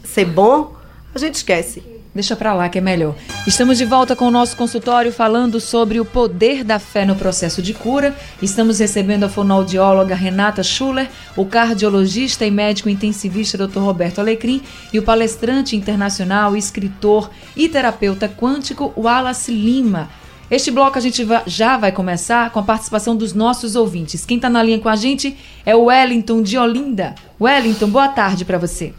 ser 0.02 0.24
bom, 0.24 0.74
a 1.14 1.18
gente 1.18 1.34
esquece. 1.34 1.94
Deixa 2.14 2.36
para 2.36 2.54
lá 2.54 2.68
que 2.68 2.78
é 2.78 2.80
melhor. 2.80 3.16
Estamos 3.44 3.76
de 3.76 3.84
volta 3.84 4.14
com 4.14 4.26
o 4.26 4.30
nosso 4.30 4.56
consultório 4.56 5.12
falando 5.12 5.58
sobre 5.58 5.98
o 5.98 6.04
poder 6.04 6.62
da 6.62 6.78
fé 6.78 7.04
no 7.04 7.16
processo 7.16 7.60
de 7.60 7.74
cura. 7.74 8.14
Estamos 8.40 8.78
recebendo 8.78 9.24
a 9.24 9.28
fonoaudióloga 9.28 10.14
Renata 10.14 10.62
Schuller, 10.62 11.10
o 11.36 11.44
cardiologista 11.44 12.46
e 12.46 12.52
médico 12.52 12.88
intensivista 12.88 13.58
Dr. 13.58 13.80
Roberto 13.80 14.20
Alecrim 14.20 14.62
e 14.92 14.98
o 15.00 15.02
palestrante 15.02 15.74
internacional, 15.74 16.56
escritor 16.56 17.28
e 17.56 17.68
terapeuta 17.68 18.28
quântico 18.28 18.92
Wallace 18.96 19.50
Lima. 19.50 20.08
Este 20.50 20.70
bloco 20.70 20.98
a 20.98 21.00
gente 21.00 21.26
já 21.46 21.78
vai 21.78 21.90
começar 21.90 22.50
com 22.50 22.60
a 22.60 22.62
participação 22.62 23.16
dos 23.16 23.32
nossos 23.32 23.76
ouvintes. 23.76 24.26
Quem 24.26 24.36
está 24.36 24.50
na 24.50 24.62
linha 24.62 24.78
com 24.78 24.88
a 24.88 24.96
gente 24.96 25.36
é 25.64 25.74
o 25.74 25.84
Wellington 25.84 26.42
de 26.42 26.58
Olinda. 26.58 27.14
Wellington, 27.40 27.88
boa 27.88 28.08
tarde 28.08 28.44
para 28.44 28.58
você. 28.58 28.92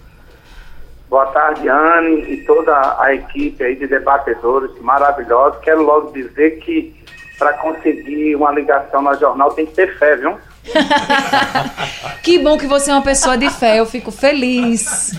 Boa 1.08 1.28
tarde, 1.28 1.70
Anne 1.70 2.34
e 2.34 2.38
toda 2.46 3.00
a 3.00 3.14
equipe 3.14 3.64
aí 3.64 3.76
de 3.76 3.86
debatedores 3.86 4.72
maravilhosos. 4.82 5.60
Quero 5.62 5.84
logo 5.84 6.12
dizer 6.12 6.60
que 6.60 6.96
para 7.38 7.54
conseguir 7.54 8.36
uma 8.36 8.52
ligação 8.52 9.02
no 9.04 9.14
jornal 9.20 9.52
tem 9.52 9.68
que 9.68 9.74
ter 9.74 9.98
fé, 10.00 10.16
viu? 10.16 10.38
que 12.24 12.40
bom 12.40 12.58
que 12.58 12.66
você 12.66 12.90
é 12.90 12.94
uma 12.94 13.04
pessoa 13.04 13.38
de 13.38 13.52
fé, 13.52 13.80
eu 13.80 13.86
fico 13.86 14.12
feliz. 14.12 15.12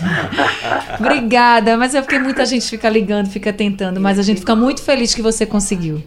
Obrigada, 0.99 1.77
mas 1.77 1.95
é 1.95 2.01
porque 2.01 2.19
muita 2.19 2.45
gente 2.45 2.69
fica 2.69 2.89
ligando, 2.89 3.29
fica 3.29 3.53
tentando, 3.53 4.01
mas 4.01 4.19
a 4.19 4.23
gente 4.23 4.41
fica 4.41 4.55
muito 4.55 4.83
feliz 4.83 5.15
que 5.15 5.21
você 5.21 5.45
conseguiu. 5.45 6.03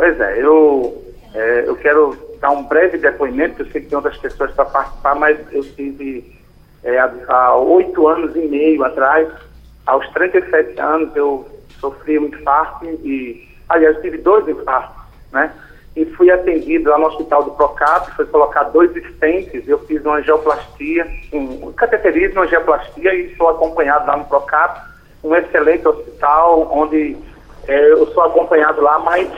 Pois 0.00 0.18
é, 0.18 0.42
eu, 0.42 1.04
é, 1.34 1.64
eu 1.66 1.76
quero 1.76 2.16
dar 2.40 2.52
um 2.52 2.62
breve 2.62 2.96
depoimento, 2.96 3.60
eu 3.60 3.66
sei 3.66 3.82
que 3.82 3.88
tem 3.88 3.96
outras 3.96 4.16
pessoas 4.16 4.50
para 4.52 4.64
participar, 4.64 5.14
mas 5.14 5.38
eu 5.52 5.62
tive 5.74 6.40
é, 6.82 6.98
há 7.28 7.54
oito 7.56 8.08
anos 8.08 8.34
e 8.34 8.38
meio 8.38 8.82
atrás, 8.82 9.28
aos 9.84 10.08
37 10.08 10.80
anos, 10.80 11.14
eu 11.14 11.46
sofri 11.78 12.18
um 12.18 12.28
infarto 12.28 12.86
e, 12.86 13.46
aliás, 13.68 14.00
tive 14.00 14.16
dois 14.16 14.48
infartos, 14.48 14.96
né? 15.32 15.52
E 15.94 16.06
fui 16.06 16.30
atendido 16.30 16.88
lá 16.88 16.96
no 16.96 17.08
hospital 17.08 17.42
do 17.42 17.50
Procap, 17.50 18.10
foi 18.16 18.24
colocar 18.24 18.62
dois 18.62 18.96
estentes, 18.96 19.68
eu 19.68 19.80
fiz 19.80 20.02
uma 20.02 20.16
angioplastia, 20.16 21.06
um 21.30 21.72
cateterismo, 21.72 22.40
uma 22.40 22.46
angioplastia 22.46 23.14
e 23.14 23.36
sou 23.36 23.50
acompanhado 23.50 24.06
lá 24.06 24.16
no 24.16 24.24
Procap, 24.24 24.80
um 25.22 25.34
excelente 25.36 25.86
hospital, 25.86 26.70
onde 26.72 27.18
é, 27.68 27.92
eu 27.92 28.06
sou 28.14 28.22
acompanhado 28.22 28.80
lá, 28.80 28.98
mas 29.00 29.28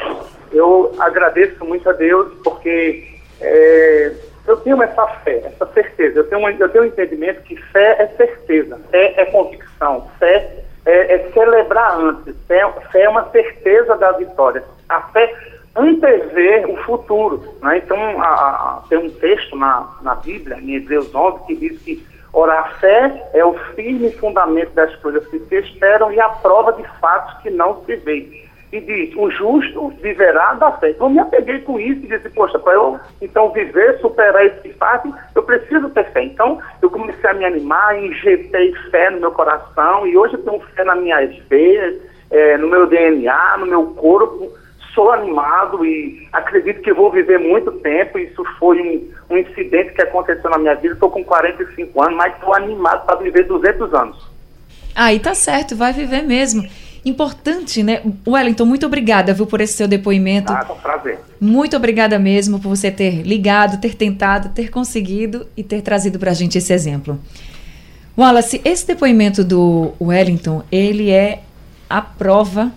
eu 0.52 0.94
agradeço 0.98 1.64
muito 1.64 1.88
a 1.88 1.92
Deus 1.92 2.32
porque 2.42 3.08
é, 3.40 4.12
eu 4.46 4.56
tenho 4.58 4.82
essa 4.82 5.06
fé, 5.06 5.42
essa 5.44 5.66
certeza. 5.72 6.20
Eu 6.20 6.24
tenho, 6.24 6.48
eu 6.48 6.68
tenho 6.68 6.84
um 6.84 6.88
entendimento 6.88 7.42
que 7.42 7.56
fé 7.56 7.96
é 7.98 8.06
certeza, 8.16 8.78
fé 8.90 9.14
é 9.16 9.24
convicção, 9.26 10.08
fé 10.18 10.64
é, 10.84 11.14
é 11.14 11.30
celebrar 11.32 11.98
antes, 11.98 12.34
fé, 12.46 12.60
fé, 12.90 13.02
é 13.02 13.08
uma 13.08 13.30
certeza 13.30 13.96
da 13.96 14.12
vitória. 14.12 14.62
A 14.88 15.00
fé 15.02 15.32
antever 15.74 16.68
o 16.68 16.76
futuro. 16.78 17.42
Né? 17.62 17.78
Então, 17.78 17.98
a, 18.20 18.26
a, 18.26 18.82
tem 18.88 18.98
um 18.98 19.10
texto 19.10 19.56
na, 19.56 19.88
na 20.02 20.14
Bíblia, 20.16 20.58
em 20.58 20.74
Hebreus 20.74 21.14
11, 21.14 21.46
que 21.46 21.56
diz 21.56 21.82
que 21.82 22.06
ora, 22.32 22.60
a 22.60 22.64
fé 22.74 23.30
é 23.32 23.44
o 23.44 23.54
firme 23.74 24.10
fundamento 24.12 24.72
das 24.72 24.94
coisas 24.96 25.26
que 25.28 25.38
se 25.38 25.54
esperam 25.56 26.12
e 26.12 26.20
a 26.20 26.28
prova 26.28 26.72
de 26.72 26.82
fatos 27.00 27.42
que 27.42 27.50
não 27.50 27.84
se 27.84 27.96
veem 27.96 28.50
e 28.72 28.80
diz: 28.80 29.14
o 29.14 29.30
justo 29.30 29.88
viverá 30.00 30.54
da 30.54 30.72
fé. 30.72 30.90
Então, 30.90 31.08
eu 31.08 31.10
me 31.10 31.18
apeguei 31.20 31.60
com 31.60 31.78
isso 31.78 32.00
e 32.04 32.08
disse: 32.08 32.30
poxa, 32.30 32.58
para 32.58 32.72
eu 32.72 32.98
então 33.20 33.52
viver, 33.52 33.98
superar 34.00 34.44
esse 34.46 34.70
fato, 34.70 35.14
eu 35.34 35.42
preciso 35.42 35.90
ter 35.90 36.10
fé. 36.12 36.24
Então, 36.24 36.58
eu 36.80 36.90
comecei 36.90 37.28
a 37.28 37.34
me 37.34 37.44
animar, 37.44 38.02
injetei 38.02 38.72
fé 38.90 39.10
no 39.10 39.20
meu 39.20 39.30
coração 39.30 40.06
e 40.06 40.16
hoje 40.16 40.34
eu 40.34 40.42
tenho 40.42 40.60
fé 40.74 40.84
nas 40.84 40.98
minhas 40.98 41.36
veias, 41.48 42.00
é, 42.30 42.56
no 42.56 42.68
meu 42.68 42.86
DNA, 42.86 43.58
no 43.58 43.66
meu 43.66 43.86
corpo. 43.88 44.50
Sou 44.94 45.10
animado 45.10 45.86
e 45.86 46.28
acredito 46.32 46.82
que 46.82 46.92
vou 46.92 47.10
viver 47.10 47.38
muito 47.38 47.72
tempo. 47.72 48.18
Isso 48.18 48.44
foi 48.58 48.78
um, 48.80 49.34
um 49.34 49.38
incidente 49.38 49.92
que 49.94 50.02
aconteceu 50.02 50.50
na 50.50 50.58
minha 50.58 50.74
vida. 50.74 50.94
Estou 50.94 51.10
com 51.10 51.24
45 51.24 52.02
anos, 52.02 52.16
mas 52.16 52.34
estou 52.34 52.54
animado 52.54 53.06
para 53.06 53.16
viver 53.16 53.44
200 53.44 53.94
anos. 53.94 54.32
Aí 54.94 55.18
tá 55.18 55.34
certo, 55.34 55.74
vai 55.74 55.94
viver 55.94 56.22
mesmo. 56.22 56.62
Importante, 57.04 57.82
né? 57.82 58.00
Wellington, 58.26 58.64
muito 58.64 58.86
obrigada, 58.86 59.34
viu, 59.34 59.46
por 59.46 59.60
esse 59.60 59.74
seu 59.74 59.88
depoimento. 59.88 60.52
Ah, 60.52 60.64
foi 60.64 60.76
um 60.76 60.78
prazer. 60.78 61.18
Muito 61.40 61.76
obrigada 61.76 62.18
mesmo 62.18 62.60
por 62.60 62.68
você 62.68 62.90
ter 62.90 63.22
ligado, 63.22 63.80
ter 63.80 63.96
tentado, 63.96 64.50
ter 64.50 64.70
conseguido 64.70 65.46
e 65.56 65.64
ter 65.64 65.82
trazido 65.82 66.18
para 66.18 66.30
a 66.30 66.34
gente 66.34 66.56
esse 66.56 66.72
exemplo. 66.72 67.18
Wallace, 68.16 68.60
esse 68.64 68.86
depoimento 68.86 69.42
do 69.42 69.92
Wellington, 70.00 70.62
ele 70.70 71.10
é 71.10 71.42
a 71.90 72.00
prova, 72.00 72.70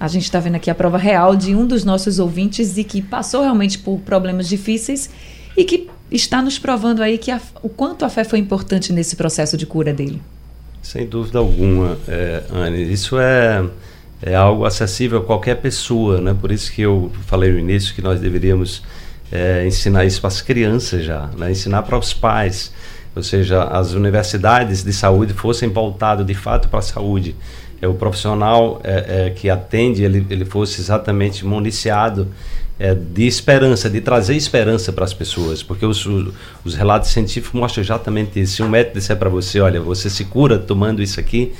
a 0.00 0.08
gente 0.08 0.24
está 0.24 0.40
vendo 0.40 0.56
aqui 0.56 0.70
a 0.70 0.74
prova 0.74 0.98
real 0.98 1.36
de 1.36 1.54
um 1.54 1.66
dos 1.66 1.84
nossos 1.84 2.18
ouvintes 2.18 2.76
e 2.76 2.82
que 2.82 3.00
passou 3.00 3.42
realmente 3.42 3.78
por 3.78 4.00
problemas 4.00 4.48
difíceis 4.48 5.08
e 5.56 5.64
que 5.64 5.88
está 6.10 6.42
nos 6.42 6.58
provando 6.58 7.02
aí 7.02 7.18
que 7.18 7.30
a, 7.30 7.40
o 7.62 7.68
quanto 7.68 8.04
a 8.04 8.08
fé 8.08 8.24
foi 8.24 8.38
importante 8.38 8.92
nesse 8.92 9.14
processo 9.14 9.56
de 9.56 9.66
cura 9.66 9.92
dele. 9.92 10.20
Sem 10.82 11.06
dúvida 11.06 11.38
alguma, 11.38 11.96
é, 12.08 12.42
Anne. 12.52 12.92
Isso 12.92 13.18
é, 13.18 13.64
é 14.20 14.34
algo 14.34 14.64
acessível 14.64 15.20
a 15.20 15.24
qualquer 15.24 15.56
pessoa, 15.56 16.20
né? 16.20 16.36
Por 16.38 16.50
isso 16.50 16.72
que 16.72 16.82
eu 16.82 17.10
falei 17.26 17.52
no 17.52 17.58
início 17.58 17.94
que 17.94 18.02
nós 18.02 18.20
deveríamos 18.20 18.82
é, 19.32 19.66
ensinar 19.66 20.04
isso 20.04 20.20
para 20.20 20.28
as 20.28 20.42
crianças 20.42 21.04
já, 21.04 21.30
né? 21.38 21.50
ensinar 21.50 21.82
para 21.82 21.96
os 21.96 22.12
pais, 22.12 22.70
ou 23.16 23.22
seja, 23.22 23.64
as 23.64 23.92
universidades 23.92 24.84
de 24.84 24.92
saúde 24.92 25.32
fossem 25.32 25.70
voltadas 25.70 26.26
de 26.26 26.34
fato 26.34 26.68
para 26.68 26.80
a 26.80 26.82
saúde. 26.82 27.34
É, 27.80 27.88
o 27.88 27.94
profissional 27.94 28.80
é, 28.84 29.26
é, 29.26 29.30
que 29.30 29.48
atende, 29.48 30.04
ele, 30.04 30.26
ele 30.28 30.44
fosse 30.44 30.80
exatamente 30.80 31.44
municiado 31.44 32.28
é, 32.82 32.96
de 32.96 33.28
esperança, 33.28 33.88
de 33.88 34.00
trazer 34.00 34.34
esperança 34.34 34.92
para 34.92 35.04
as 35.04 35.14
pessoas, 35.14 35.62
porque 35.62 35.86
os, 35.86 36.04
os, 36.64 36.74
relatos 36.74 37.10
científicos 37.10 37.60
mostram 37.60 37.80
exatamente 37.80 38.40
isso. 38.40 38.56
Se 38.56 38.62
um 38.64 38.68
médico 38.68 38.98
disser 38.98 39.16
para 39.16 39.30
você, 39.30 39.60
olha, 39.60 39.80
você 39.80 40.10
se 40.10 40.24
cura 40.24 40.58
tomando 40.58 41.00
isso 41.00 41.20
aqui, 41.20 41.52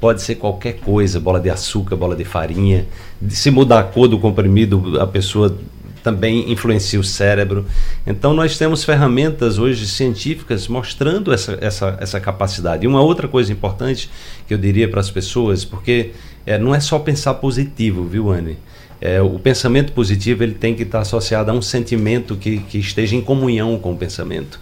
pode 0.00 0.20
ser 0.20 0.34
qualquer 0.34 0.72
coisa, 0.80 1.20
bola 1.20 1.38
de 1.38 1.48
açúcar, 1.48 1.94
bola 1.94 2.16
de 2.16 2.24
farinha, 2.24 2.86
se 3.28 3.52
mudar 3.52 3.78
a 3.78 3.82
cor 3.84 4.08
do 4.08 4.18
comprimido, 4.18 5.00
a 5.00 5.06
pessoa 5.06 5.56
também 6.02 6.50
influencia 6.50 6.98
o 6.98 7.04
cérebro. 7.04 7.64
Então 8.04 8.34
nós 8.34 8.58
temos 8.58 8.82
ferramentas 8.82 9.58
hoje 9.58 9.86
científicas 9.86 10.66
mostrando 10.66 11.32
essa, 11.32 11.56
essa, 11.60 11.96
essa 12.00 12.18
capacidade. 12.18 12.84
E 12.84 12.88
uma 12.88 13.00
outra 13.00 13.28
coisa 13.28 13.52
importante 13.52 14.10
que 14.48 14.52
eu 14.52 14.58
diria 14.58 14.88
para 14.88 14.98
as 14.98 15.08
pessoas, 15.08 15.64
porque 15.64 16.10
é, 16.44 16.58
não 16.58 16.74
é 16.74 16.80
só 16.80 16.98
pensar 16.98 17.34
positivo, 17.34 18.04
viu, 18.04 18.28
Anne? 18.32 18.58
É, 19.04 19.20
o 19.20 19.38
pensamento 19.38 19.92
positivo 19.92 20.42
ele 20.42 20.54
tem 20.54 20.74
que 20.74 20.82
estar 20.82 21.00
associado 21.00 21.50
a 21.50 21.54
um 21.54 21.60
sentimento 21.60 22.36
que, 22.36 22.60
que 22.60 22.78
esteja 22.78 23.14
em 23.14 23.20
comunhão 23.20 23.78
com 23.78 23.92
o 23.92 23.96
pensamento. 23.96 24.58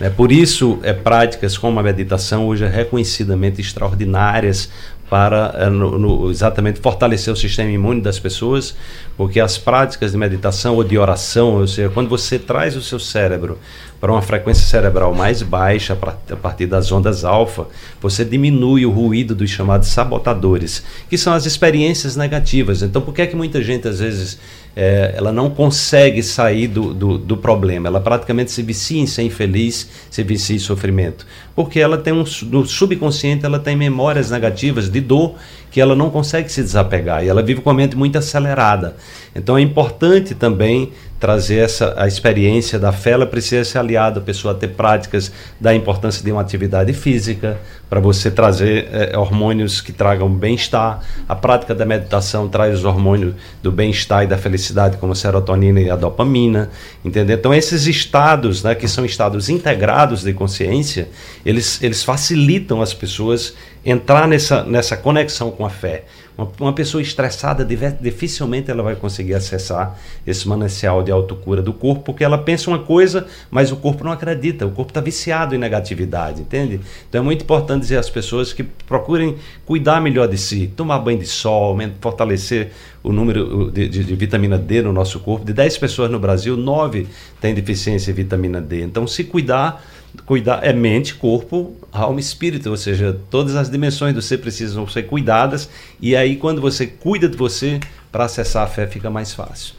É, 0.00 0.10
por 0.10 0.32
isso, 0.32 0.80
é, 0.82 0.92
práticas 0.92 1.56
como 1.56 1.78
a 1.78 1.82
meditação 1.82 2.48
hoje 2.48 2.64
é 2.64 2.68
reconhecidamente 2.68 3.60
extraordinárias 3.60 4.68
para 5.08 5.54
é, 5.56 5.70
no, 5.70 5.96
no, 5.96 6.28
exatamente 6.28 6.80
fortalecer 6.80 7.32
o 7.32 7.36
sistema 7.36 7.70
imune 7.70 8.00
das 8.00 8.18
pessoas, 8.18 8.74
porque 9.16 9.38
as 9.38 9.56
práticas 9.56 10.10
de 10.10 10.18
meditação 10.18 10.74
ou 10.74 10.82
de 10.82 10.98
oração, 10.98 11.60
ou 11.60 11.66
seja, 11.68 11.88
quando 11.88 12.08
você 12.08 12.36
traz 12.36 12.74
o 12.74 12.82
seu 12.82 12.98
cérebro 12.98 13.60
para 14.04 14.12
uma 14.12 14.20
frequência 14.20 14.66
cerebral 14.66 15.14
mais 15.14 15.40
baixa, 15.40 15.94
a 16.30 16.36
partir 16.36 16.66
das 16.66 16.92
ondas 16.92 17.24
alfa, 17.24 17.66
você 18.02 18.22
diminui 18.22 18.84
o 18.84 18.90
ruído 18.90 19.34
dos 19.34 19.48
chamados 19.48 19.88
sabotadores, 19.88 20.84
que 21.08 21.16
são 21.16 21.32
as 21.32 21.46
experiências 21.46 22.14
negativas. 22.14 22.82
Então, 22.82 23.00
por 23.00 23.14
que 23.14 23.22
é 23.22 23.26
que 23.26 23.34
muita 23.34 23.62
gente, 23.62 23.88
às 23.88 24.00
vezes, 24.00 24.38
é, 24.76 25.14
ela 25.16 25.32
não 25.32 25.48
consegue 25.48 26.22
sair 26.22 26.68
do, 26.68 26.92
do, 26.92 27.16
do, 27.16 27.36
problema? 27.38 27.88
Ela 27.88 27.98
praticamente 27.98 28.50
se 28.50 28.62
vicia 28.62 29.00
em 29.00 29.06
ser 29.06 29.22
infeliz, 29.22 29.88
se 30.10 30.22
vicia 30.22 30.54
em 30.54 30.58
sofrimento. 30.58 31.26
Porque 31.56 31.80
ela 31.80 31.96
tem 31.96 32.12
um, 32.12 32.24
no 32.42 32.66
subconsciente, 32.66 33.46
ela 33.46 33.58
tem 33.58 33.74
memórias 33.74 34.30
negativas 34.30 34.90
de 34.90 35.00
dor 35.00 35.36
que 35.70 35.80
ela 35.80 35.96
não 35.96 36.10
consegue 36.10 36.52
se 36.52 36.62
desapegar 36.62 37.24
e 37.24 37.28
ela 37.28 37.42
vive 37.42 37.60
com 37.60 37.70
a 37.70 37.74
mente 37.74 37.96
muito 37.96 38.18
acelerada. 38.18 38.96
Então 39.34 39.56
é 39.56 39.62
importante 39.62 40.34
também 40.34 40.92
trazer 41.24 41.64
essa 41.64 41.94
a 41.96 42.06
experiência 42.06 42.78
da 42.78 42.92
fé, 42.92 43.12
ela 43.12 43.26
precisa 43.26 43.64
ser 43.64 43.78
aliada 43.78 44.20
a 44.20 44.22
pessoa 44.22 44.54
ter 44.54 44.68
práticas 44.68 45.32
da 45.58 45.74
importância 45.74 46.22
de 46.22 46.30
uma 46.30 46.42
atividade 46.42 46.92
física, 46.92 47.58
para 47.88 47.98
você 47.98 48.30
trazer 48.30 48.88
é, 48.92 49.16
hormônios 49.16 49.80
que 49.80 49.90
tragam 49.90 50.28
bem-estar. 50.28 51.00
A 51.26 51.34
prática 51.34 51.74
da 51.74 51.86
meditação 51.86 52.46
traz 52.46 52.80
os 52.80 52.84
hormônios 52.84 53.34
do 53.62 53.72
bem-estar 53.72 54.24
e 54.24 54.26
da 54.26 54.36
felicidade, 54.36 54.98
como 54.98 55.12
a 55.12 55.14
serotonina 55.14 55.80
e 55.80 55.88
a 55.88 55.96
dopamina, 55.96 56.68
entendeu? 57.02 57.38
Então 57.38 57.54
esses 57.54 57.86
estados, 57.86 58.62
né, 58.62 58.74
que 58.74 58.86
são 58.86 59.02
estados 59.06 59.48
integrados 59.48 60.22
de 60.22 60.34
consciência, 60.34 61.08
eles, 61.46 61.82
eles 61.82 62.02
facilitam 62.04 62.82
as 62.82 62.92
pessoas 62.92 63.54
entrar 63.82 64.28
nessa, 64.28 64.62
nessa 64.62 64.94
conexão 64.94 65.50
com 65.50 65.64
a 65.64 65.70
fé. 65.70 66.04
Uma, 66.36 66.50
uma 66.60 66.72
pessoa 66.72 67.00
estressada 67.00 67.64
dificilmente 67.64 68.70
ela 68.70 68.82
vai 68.82 68.96
conseguir 68.96 69.34
acessar 69.34 69.96
esse 70.26 70.48
manancial 70.48 71.02
de 71.02 71.12
autocura 71.12 71.62
do 71.62 71.72
corpo, 71.72 72.02
porque 72.02 72.24
ela 72.24 72.38
pensa 72.38 72.68
uma 72.70 72.78
coisa, 72.78 73.26
mas 73.50 73.70
o 73.70 73.76
corpo 73.76 74.02
não 74.04 74.12
acredita, 74.12 74.66
o 74.66 74.70
corpo 74.70 74.90
está 74.90 75.00
viciado 75.00 75.54
em 75.54 75.58
negatividade, 75.58 76.42
entende? 76.42 76.80
Então 77.08 77.20
é 77.20 77.24
muito 77.24 77.42
importante 77.42 77.82
dizer 77.82 77.98
às 77.98 78.10
pessoas 78.10 78.52
que 78.52 78.62
procurem 78.62 79.36
cuidar 79.64 80.00
melhor 80.00 80.28
de 80.28 80.38
si, 80.38 80.70
tomar 80.76 80.98
banho 80.98 81.18
de 81.18 81.26
sol, 81.26 81.76
fortalecer 82.00 82.72
o 83.02 83.12
número 83.12 83.70
de, 83.70 83.88
de, 83.88 84.02
de 84.02 84.14
vitamina 84.14 84.58
D 84.58 84.82
no 84.82 84.92
nosso 84.92 85.20
corpo. 85.20 85.44
De 85.44 85.52
10 85.52 85.76
pessoas 85.78 86.10
no 86.10 86.18
Brasil, 86.18 86.56
9 86.56 87.06
têm 87.40 87.54
deficiência 87.54 88.10
em 88.10 88.14
vitamina 88.14 88.60
D. 88.60 88.82
Então, 88.82 89.06
se 89.06 89.24
cuidar 89.24 89.84
cuidar 90.26 90.60
é 90.62 90.72
mente, 90.72 91.14
corpo, 91.14 91.74
alma 91.92 92.18
e 92.18 92.22
espírito, 92.22 92.70
ou 92.70 92.76
seja, 92.76 93.18
todas 93.30 93.56
as 93.56 93.70
dimensões 93.70 94.14
do 94.14 94.22
ser 94.22 94.38
precisam 94.38 94.86
ser 94.88 95.04
cuidadas 95.04 95.68
e 96.00 96.14
aí 96.16 96.36
quando 96.36 96.60
você 96.60 96.86
cuida 96.86 97.28
de 97.28 97.36
você, 97.36 97.80
para 98.10 98.24
acessar 98.24 98.62
a 98.62 98.66
fé 98.66 98.86
fica 98.86 99.10
mais 99.10 99.34
fácil. 99.34 99.74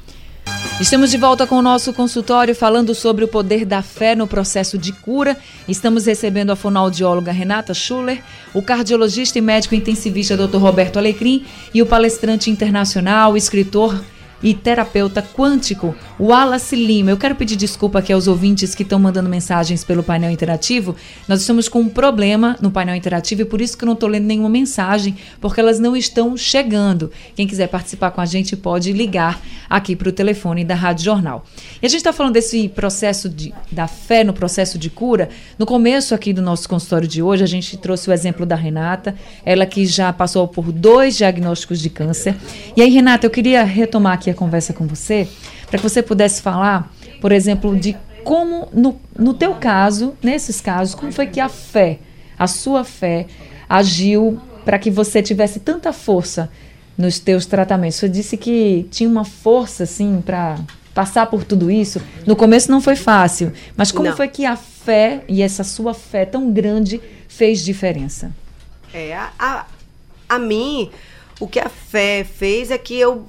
Estamos 0.80 1.10
de 1.10 1.18
volta 1.18 1.48
com 1.48 1.56
o 1.56 1.62
nosso 1.62 1.94
consultório 1.94 2.54
falando 2.54 2.94
sobre 2.94 3.24
o 3.24 3.30
poder 3.30 3.66
da 3.66 3.82
fé 3.82 4.14
no 4.14 4.28
processo 4.28 4.78
de 4.78 4.92
cura. 4.92 5.38
Estamos 5.70 6.06
recebendo 6.06 6.52
a 6.52 6.56
fonoaudióloga 6.56 7.32
Renata 7.32 7.74
Schuller, 7.74 8.22
o 8.54 8.62
cardiologista 8.62 9.40
e 9.40 9.42
médico 9.42 9.74
intensivista 9.74 10.36
Dr. 10.36 10.58
Roberto 10.58 10.98
Alecrim 10.98 11.46
e 11.74 11.82
o 11.82 11.86
palestrante 11.86 12.52
internacional, 12.52 13.38
escritor 13.38 14.04
e 14.46 14.54
terapeuta 14.54 15.24
quântico 15.24 15.96
Wallace 16.20 16.76
Lima. 16.76 17.10
Eu 17.10 17.18
quero 17.18 17.34
pedir 17.34 17.56
desculpa 17.56 17.98
aqui 17.98 18.14
aos 18.14 18.28
ouvintes 18.28 18.76
que 18.76 18.84
estão 18.84 19.00
mandando 19.00 19.28
mensagens 19.28 19.84
pelo 19.84 20.04
painel 20.04 20.30
interativo. 20.30 20.96
Nós 21.28 21.42
estamos 21.42 21.68
com 21.68 21.80
um 21.80 21.90
problema 21.90 22.56
no 22.62 22.70
painel 22.70 22.96
interativo 22.96 23.42
e 23.42 23.46
por 23.46 23.60
isso 23.60 23.76
que 23.76 23.84
eu 23.84 23.88
não 23.88 23.96
estou 23.96 24.08
lendo 24.08 24.26
nenhuma 24.26 24.48
mensagem, 24.48 25.18
porque 25.42 25.60
elas 25.60 25.80
não 25.80 25.98
estão 25.98 26.38
chegando. 26.38 27.12
Quem 27.36 27.48
quiser 27.48 27.68
participar 27.68 28.12
com 28.12 28.22
a 28.22 28.26
gente 28.26 28.56
pode 28.56 28.94
ligar 28.94 29.42
aqui 29.68 29.96
para 29.96 30.10
o 30.10 30.12
telefone 30.12 30.64
da 30.64 30.76
Rádio 30.76 31.06
Jornal. 31.06 31.44
E 31.82 31.86
a 31.88 31.90
gente 31.90 32.02
está 32.02 32.14
falando 32.14 32.34
desse 32.34 32.70
processo 32.70 33.28
de, 33.28 33.52
da 33.72 33.88
fé 33.88 34.24
no 34.24 34.32
processo 34.32 34.78
de 34.78 34.92
cura. 34.92 35.28
No 35.58 35.66
começo 35.66 36.14
aqui 36.14 36.32
do 36.32 36.44
nosso 36.44 36.70
consultório 36.70 37.08
de 37.08 37.20
hoje, 37.20 37.44
a 37.44 37.48
gente 37.48 37.78
trouxe 37.78 38.12
o 38.12 38.14
exemplo 38.14 38.46
da 38.46 38.56
Renata, 38.56 39.16
ela 39.44 39.66
que 39.66 39.88
já 39.88 40.14
passou 40.14 40.48
por 40.48 40.72
dois 40.72 41.18
diagnósticos 41.18 41.82
de 41.82 41.90
câncer. 41.90 42.36
E 42.78 42.82
aí, 42.84 42.92
Renata, 42.92 43.26
eu 43.26 43.32
queria 43.32 43.64
retomar 43.64 44.14
aqui 44.14 44.30
a 44.30 44.35
conversa 44.36 44.74
com 44.74 44.86
você, 44.86 45.28
para 45.68 45.80
que 45.80 45.84
você 45.84 46.04
pudesse 46.04 46.42
falar, 46.42 46.94
por 47.20 47.32
exemplo, 47.32 47.76
de 47.76 47.98
como, 48.24 48.68
no, 48.74 49.00
no 49.18 49.34
teu 49.34 49.56
caso, 49.56 50.16
nesses 50.22 50.60
casos, 50.60 50.96
como 50.96 51.12
foi 51.12 51.28
que 51.28 51.40
a 51.40 51.48
fé, 51.48 52.00
a 52.38 52.48
sua 52.48 52.84
fé, 52.84 53.28
agiu 53.70 54.40
para 54.66 54.80
que 54.80 54.90
você 54.90 55.22
tivesse 55.22 55.60
tanta 55.60 55.94
força 55.94 56.50
nos 56.98 57.20
teus 57.20 57.46
tratamentos? 57.46 57.98
Você 57.98 58.10
disse 58.10 58.36
que 58.36 58.88
tinha 58.90 59.08
uma 59.08 59.24
força, 59.24 59.84
assim, 59.84 60.22
para 60.26 60.60
passar 60.94 61.28
por 61.28 61.44
tudo 61.44 61.70
isso. 61.70 62.02
No 62.26 62.36
começo 62.36 62.72
não 62.72 62.82
foi 62.82 62.96
fácil, 62.96 63.54
mas 63.78 63.92
como 63.92 64.10
não. 64.10 64.16
foi 64.16 64.28
que 64.28 64.46
a 64.46 64.56
fé 64.56 65.24
e 65.28 65.42
essa 65.42 65.64
sua 65.64 65.94
fé 65.94 66.26
tão 66.26 66.52
grande 66.52 67.00
fez 67.28 67.64
diferença? 67.64 68.32
É, 68.94 69.14
a, 69.14 69.32
a, 69.38 69.66
a 70.30 70.40
mim, 70.40 70.90
o 71.40 71.48
que 71.48 71.60
a 71.60 71.70
fé 71.70 72.24
fez 72.24 72.72
é 72.72 72.78
que 72.78 72.98
eu 72.98 73.28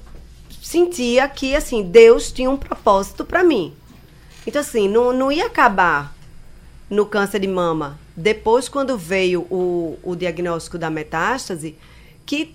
sentia 0.67 1.29
que 1.29 1.55
assim 1.55 1.81
Deus 1.81 2.29
tinha 2.29 2.49
um 2.49 2.57
propósito 2.57 3.23
para 3.23 3.43
mim. 3.43 3.73
Então 4.45 4.59
assim, 4.59 4.89
não, 4.89 5.13
não 5.13 5.31
ia 5.31 5.45
acabar 5.45 6.13
no 6.89 7.05
câncer 7.05 7.39
de 7.39 7.47
mama. 7.47 7.97
Depois, 8.15 8.67
quando 8.67 8.97
veio 8.97 9.41
o, 9.49 9.97
o 10.03 10.15
diagnóstico 10.15 10.77
da 10.77 10.89
metástase, 10.89 11.75
que 12.25 12.53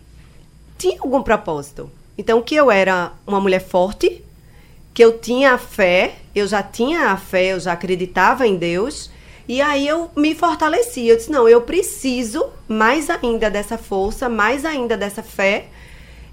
tinha 0.76 1.00
algum 1.00 1.22
propósito. 1.22 1.90
Então, 2.18 2.42
que 2.42 2.54
eu 2.54 2.70
era 2.70 3.12
uma 3.26 3.40
mulher 3.40 3.60
forte, 3.60 4.22
que 4.92 5.02
eu 5.02 5.18
tinha 5.18 5.52
a 5.52 5.58
fé, 5.58 6.16
eu 6.34 6.46
já 6.46 6.62
tinha 6.62 7.10
a 7.10 7.16
fé, 7.16 7.52
eu 7.52 7.60
já 7.60 7.72
acreditava 7.72 8.46
em 8.46 8.56
Deus, 8.56 9.10
E 9.48 9.60
aí 9.60 9.86
eu 9.88 10.10
me 10.16 10.34
fortaleci. 10.34 11.06
Eu 11.06 11.16
disse: 11.16 11.30
não, 11.30 11.48
eu 11.48 11.62
preciso 11.62 12.48
mais 12.68 13.10
ainda 13.10 13.50
dessa 13.50 13.76
força, 13.76 14.28
mais 14.28 14.64
ainda 14.64 14.96
dessa 14.96 15.22
fé. 15.22 15.66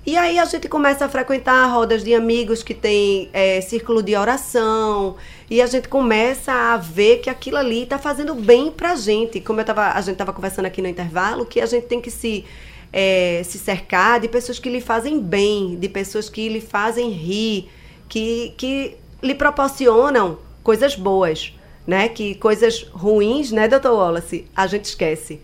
E 0.05 0.17
aí 0.17 0.39
a 0.39 0.45
gente 0.45 0.67
começa 0.67 1.05
a 1.05 1.09
frequentar 1.09 1.65
rodas 1.67 2.03
de 2.03 2.15
amigos 2.15 2.63
que 2.63 2.73
tem 2.73 3.29
é, 3.33 3.61
círculo 3.61 4.01
de 4.01 4.15
oração. 4.15 5.17
E 5.49 5.61
a 5.61 5.67
gente 5.67 5.87
começa 5.87 6.51
a 6.51 6.77
ver 6.77 7.17
que 7.17 7.29
aquilo 7.29 7.57
ali 7.57 7.83
está 7.83 7.99
fazendo 7.99 8.33
bem 8.33 8.71
pra 8.71 8.95
gente. 8.95 9.39
Como 9.39 9.59
eu 9.61 9.65
tava, 9.65 9.91
a 9.91 10.01
gente 10.01 10.13
estava 10.13 10.33
conversando 10.33 10.65
aqui 10.65 10.81
no 10.81 10.87
intervalo, 10.87 11.45
que 11.45 11.61
a 11.61 11.65
gente 11.65 11.85
tem 11.85 12.01
que 12.01 12.09
se, 12.09 12.45
é, 12.91 13.41
se 13.43 13.59
cercar 13.59 14.19
de 14.19 14.27
pessoas 14.27 14.57
que 14.57 14.69
lhe 14.69 14.81
fazem 14.81 15.19
bem, 15.19 15.75
de 15.75 15.89
pessoas 15.89 16.29
que 16.29 16.47
lhe 16.49 16.61
fazem 16.61 17.09
rir, 17.11 17.69
que, 18.07 18.53
que 18.57 18.97
lhe 19.21 19.35
proporcionam 19.35 20.39
coisas 20.63 20.95
boas 20.95 21.53
né? 21.89 22.07
Que 22.07 22.35
coisas 22.35 22.83
ruins, 22.93 23.51
né, 23.51 23.67
doutor 23.67 23.93
Wallace, 23.93 24.45
a 24.55 24.67
gente 24.67 24.85
esquece. 24.85 25.41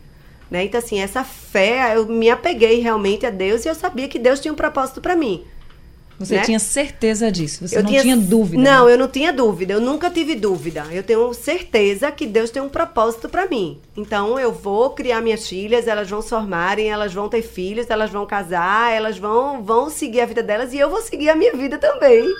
Né? 0.55 0.63
Então, 0.63 0.79
assim, 0.79 1.01
essa 1.01 1.21
fé, 1.21 1.97
eu 1.97 2.05
me 2.05 2.29
apeguei 2.29 2.79
realmente 2.79 3.25
a 3.25 3.29
Deus 3.29 3.65
e 3.65 3.67
eu 3.67 3.75
sabia 3.75 4.07
que 4.07 4.17
Deus 4.17 4.39
tinha 4.39 4.53
um 4.53 4.55
propósito 4.55 5.01
para 5.01 5.13
mim. 5.13 5.43
Você 6.17 6.35
né? 6.35 6.43
tinha 6.43 6.59
certeza 6.59 7.29
disso? 7.29 7.67
Você 7.67 7.77
eu 7.77 7.83
não 7.83 7.89
tinha, 7.89 8.01
tinha 8.01 8.15
dúvida? 8.15 8.63
Não, 8.63 8.85
né? 8.85 8.93
eu 8.93 8.97
não 8.97 9.09
tinha 9.09 9.33
dúvida. 9.33 9.73
Eu 9.73 9.81
nunca 9.81 10.09
tive 10.09 10.33
dúvida. 10.33 10.85
Eu 10.93 11.03
tenho 11.03 11.33
certeza 11.33 12.09
que 12.09 12.25
Deus 12.25 12.51
tem 12.51 12.61
um 12.61 12.69
propósito 12.69 13.27
para 13.27 13.45
mim. 13.47 13.81
Então, 13.97 14.39
eu 14.39 14.53
vou 14.53 14.91
criar 14.91 15.19
minhas 15.19 15.45
filhas, 15.45 15.89
elas 15.89 16.09
vão 16.09 16.21
se 16.21 16.29
formarem, 16.29 16.89
elas 16.89 17.13
vão 17.13 17.27
ter 17.27 17.41
filhos, 17.41 17.89
elas 17.89 18.09
vão 18.09 18.25
casar, 18.25 18.93
elas 18.93 19.17
vão, 19.17 19.61
vão 19.61 19.89
seguir 19.89 20.21
a 20.21 20.25
vida 20.25 20.41
delas 20.41 20.71
e 20.71 20.79
eu 20.79 20.89
vou 20.89 21.01
seguir 21.01 21.27
a 21.27 21.35
minha 21.35 21.51
vida 21.51 21.77
também. 21.77 22.33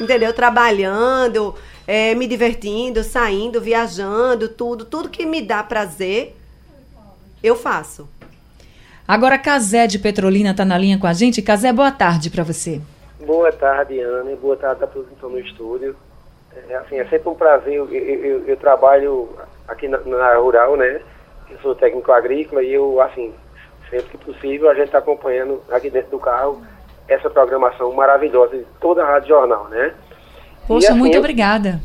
Entendeu? 0.00 0.32
Trabalhando, 0.32 1.54
é, 1.86 2.16
me 2.16 2.26
divertindo, 2.26 3.04
saindo, 3.04 3.60
viajando, 3.60 4.48
tudo, 4.48 4.84
tudo 4.84 5.08
que 5.08 5.24
me 5.24 5.40
dá 5.40 5.62
prazer, 5.62 6.34
eu 7.42 7.56
faço. 7.56 8.08
Agora, 9.06 9.38
Casé 9.38 9.86
de 9.86 9.98
Petrolina 9.98 10.52
está 10.52 10.64
na 10.64 10.78
linha 10.78 10.98
com 10.98 11.06
a 11.06 11.12
gente. 11.12 11.42
Casé, 11.42 11.72
boa 11.72 11.90
tarde 11.90 12.30
para 12.30 12.44
você. 12.44 12.80
Boa 13.26 13.52
tarde, 13.52 13.98
Ana, 14.00 14.34
boa 14.36 14.56
tarde 14.56 14.84
a 14.84 14.86
todos 14.86 15.08
que 15.08 15.14
estão 15.14 15.30
no 15.30 15.38
estúdio. 15.40 15.96
É, 16.68 16.76
assim, 16.76 16.98
é 16.98 17.04
sempre 17.06 17.28
um 17.28 17.34
prazer, 17.34 17.74
eu, 17.74 17.88
eu, 17.92 18.24
eu, 18.24 18.46
eu 18.46 18.56
trabalho 18.56 19.28
aqui 19.68 19.88
na, 19.88 19.98
na, 19.98 20.36
rural, 20.36 20.76
né? 20.76 21.00
Eu 21.50 21.58
sou 21.60 21.74
técnico 21.74 22.10
agrícola 22.12 22.62
e 22.62 22.72
eu, 22.72 23.00
assim, 23.00 23.32
sempre 23.88 24.08
que 24.08 24.18
possível, 24.18 24.70
a 24.70 24.74
gente 24.74 24.86
está 24.86 24.98
acompanhando 24.98 25.62
aqui 25.70 25.90
dentro 25.90 26.10
do 26.12 26.18
carro 26.18 26.62
essa 27.08 27.28
programação 27.28 27.92
maravilhosa 27.92 28.56
de 28.56 28.64
toda 28.80 29.02
a 29.02 29.06
Rádio 29.06 29.28
Jornal, 29.28 29.68
né? 29.68 29.92
Poxa, 30.66 30.86
e, 30.86 30.90
assim, 30.90 30.98
muito 30.98 31.14
eu, 31.14 31.20
obrigada. 31.20 31.80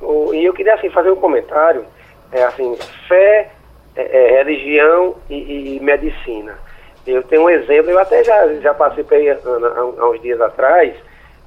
O, 0.00 0.32
e 0.32 0.44
eu 0.44 0.52
queria 0.52 0.74
assim 0.74 0.88
fazer 0.90 1.10
um 1.10 1.16
comentário, 1.16 1.84
é 2.32 2.44
assim, 2.44 2.76
fé, 3.08 3.50
é, 3.96 4.02
é, 4.02 4.42
religião 4.42 5.16
e, 5.28 5.76
e, 5.76 5.80
medicina. 5.80 6.56
Eu 7.06 7.22
tenho 7.22 7.42
um 7.42 7.50
exemplo, 7.50 7.90
eu 7.90 7.98
até 7.98 8.22
já, 8.22 8.46
já 8.54 8.74
participei 8.74 9.30
há, 9.30 9.36
há 9.36 10.10
uns 10.10 10.20
dias 10.20 10.40
atrás, 10.40 10.94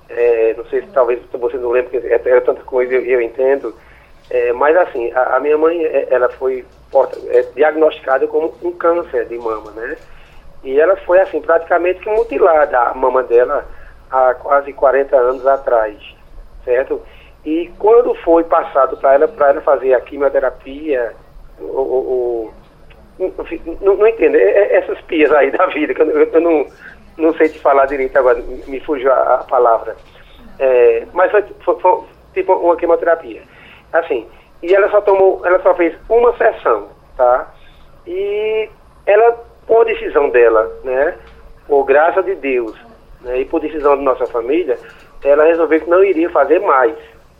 é, 0.09 0.53
não 0.57 0.65
sei 0.65 0.81
se 0.81 0.87
talvez 0.87 1.19
você 1.31 1.57
não 1.57 1.71
lembra, 1.71 1.91
porque 1.91 2.07
é, 2.07 2.15
é 2.15 2.41
tanta 2.41 2.61
coisa 2.63 2.93
eu, 2.93 3.05
eu 3.05 3.21
entendo, 3.21 3.73
é, 4.29 4.51
mas 4.53 4.75
assim, 4.77 5.11
a, 5.11 5.37
a, 5.37 5.39
minha 5.39 5.57
mãe, 5.57 5.83
ela 6.09 6.29
foi 6.29 6.65
é, 7.29 7.41
diagnosticada 7.55 8.27
como 8.27 8.53
um 8.61 8.71
câncer 8.71 9.25
de 9.25 9.37
mama, 9.37 9.71
né? 9.71 9.97
E 10.63 10.79
ela 10.79 10.95
foi 10.97 11.19
assim, 11.19 11.41
praticamente 11.41 12.07
mutilada, 12.07 12.79
a 12.79 12.93
mama 12.93 13.21
dela, 13.23 13.67
há 14.09 14.33
quase 14.33 14.71
40 14.73 15.15
anos 15.15 15.45
atrás 15.45 15.97
certo? 16.63 17.01
E 17.45 17.71
quando 17.77 18.15
foi 18.15 18.43
passado 18.43 18.97
para 18.97 19.13
ela, 19.13 19.27
para 19.27 19.49
ela 19.49 19.61
fazer 19.61 19.93
a 19.93 20.01
quimioterapia, 20.01 21.13
o, 21.63 22.53
não, 23.81 23.95
não 23.95 24.07
entendo, 24.07 24.35
é, 24.35 24.41
é, 24.41 24.75
essas 24.77 24.99
pias 25.01 25.31
aí 25.31 25.51
da 25.51 25.65
vida, 25.67 25.93
que 25.93 26.01
eu, 26.01 26.07
eu, 26.07 26.41
não, 26.41 26.65
não 27.17 27.33
sei 27.35 27.49
te 27.49 27.59
falar 27.59 27.85
direito 27.85 28.17
agora, 28.17 28.41
me 28.67 28.79
fugiu 28.79 29.11
a, 29.11 29.35
a 29.35 29.37
palavra. 29.43 29.95
É, 30.59 31.05
mas 31.13 31.31
foi, 31.31 31.43
foi, 31.63 31.79
foi, 31.79 32.03
tipo 32.33 32.53
uma 32.53 32.75
quimioterapia. 32.75 33.41
Assim, 33.91 34.27
e 34.61 34.73
ela 34.73 34.89
só 34.89 35.01
tomou, 35.01 35.41
ela 35.45 35.61
só 35.61 35.73
fez 35.75 35.95
uma 36.09 36.35
sessão, 36.37 36.87
tá? 37.15 37.47
E 38.07 38.69
ela, 39.05 39.31
por 39.67 39.85
decisão 39.85 40.29
dela, 40.29 40.71
né, 40.83 41.15
por 41.67 41.83
graça 41.85 42.23
de 42.23 42.35
Deus, 42.35 42.75
né, 43.21 43.41
e 43.41 43.45
por 43.45 43.61
decisão 43.61 43.97
de 43.97 44.03
nossa 44.03 44.25
família, 44.27 44.77
ela 45.23 45.45
resolveu 45.45 45.79
que 45.79 45.89
não 45.89 46.03
iria 46.03 46.29
fazer 46.29 46.59
mais. 46.59 46.95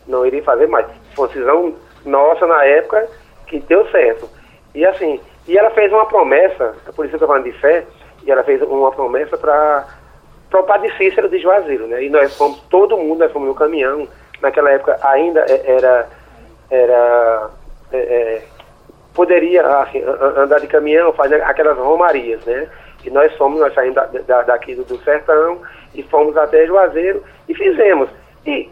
Não 0.06 0.24
iria 0.24 0.42
fazer 0.42 0.68
mais. 0.68 0.86
Foi 1.14 1.28
decisão 1.28 1.74
nossa 2.04 2.46
na 2.46 2.64
época 2.64 3.08
que 3.46 3.60
deu 3.60 3.86
certo. 3.90 4.28
E 4.74 4.84
assim, 4.84 5.20
e 5.46 5.56
ela 5.56 5.70
fez 5.70 5.92
uma 5.92 6.06
promessa, 6.06 6.74
por 6.94 7.04
isso 7.04 7.14
eu 7.14 7.18
estou 7.18 7.28
falando 7.28 7.44
de 7.44 7.52
fé, 7.52 7.84
e 8.24 8.30
ela 8.30 8.42
fez 8.42 8.62
uma 8.62 8.90
promessa 8.90 9.36
para 9.36 9.86
o 10.52 10.62
padre 10.62 10.90
Cícero 10.96 11.28
de 11.28 11.38
Juazeiro, 11.38 11.86
né? 11.86 12.02
E 12.02 12.10
nós 12.10 12.36
fomos, 12.36 12.60
todo 12.70 12.96
mundo, 12.96 13.18
nós 13.18 13.32
fomos 13.32 13.48
no 13.48 13.54
caminhão, 13.54 14.08
naquela 14.40 14.70
época 14.70 14.98
ainda 15.02 15.40
era, 15.40 16.08
era 16.70 17.50
é, 17.92 17.98
é, 17.98 18.42
poderia 19.14 19.66
assim, 19.78 20.02
andar 20.36 20.60
de 20.60 20.66
caminhão, 20.66 21.12
fazer 21.12 21.42
aquelas 21.42 21.78
romarias, 21.78 22.44
né? 22.44 22.68
E 23.04 23.10
nós 23.10 23.32
fomos, 23.36 23.60
nós 23.60 23.74
saímos 23.74 23.94
da, 23.94 24.06
da, 24.06 24.42
daqui 24.42 24.74
do, 24.74 24.84
do 24.84 24.98
sertão 25.04 25.60
e 25.94 26.02
fomos 26.02 26.36
até 26.36 26.66
Juazeiro 26.66 27.22
e 27.48 27.54
fizemos. 27.54 28.08
E 28.46 28.70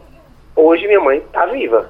hoje 0.57 0.87
minha 0.87 1.01
mãe 1.01 1.19
está 1.19 1.47
viva, 1.47 1.89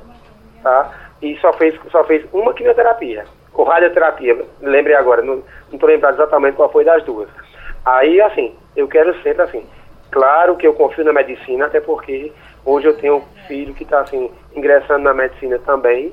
tá? 0.62 0.92
E 1.22 1.38
só 1.40 1.52
fez, 1.52 1.78
só 1.90 2.04
fez 2.04 2.24
uma 2.32 2.52
quimioterapia, 2.52 3.24
ou 3.54 3.64
radioterapia, 3.64 4.44
lembrei 4.60 4.96
agora, 4.96 5.22
não 5.22 5.42
estou 5.72 5.88
lembrado 5.88 6.14
exatamente 6.14 6.56
qual 6.56 6.70
foi 6.70 6.84
das 6.84 7.04
duas. 7.04 7.28
Aí, 7.84 8.20
assim, 8.20 8.54
eu 8.76 8.88
quero 8.88 9.14
sempre 9.22 9.42
assim, 9.42 9.64
claro 10.10 10.56
que 10.56 10.66
eu 10.66 10.74
confio 10.74 11.04
na 11.04 11.12
medicina, 11.12 11.66
até 11.66 11.80
porque 11.80 12.32
hoje 12.64 12.86
eu 12.86 12.96
tenho 12.96 13.16
um 13.16 13.46
filho 13.46 13.74
que 13.74 13.84
está 13.84 14.00
assim, 14.00 14.30
ingressando 14.54 15.04
na 15.04 15.14
medicina 15.14 15.58
também, 15.60 16.12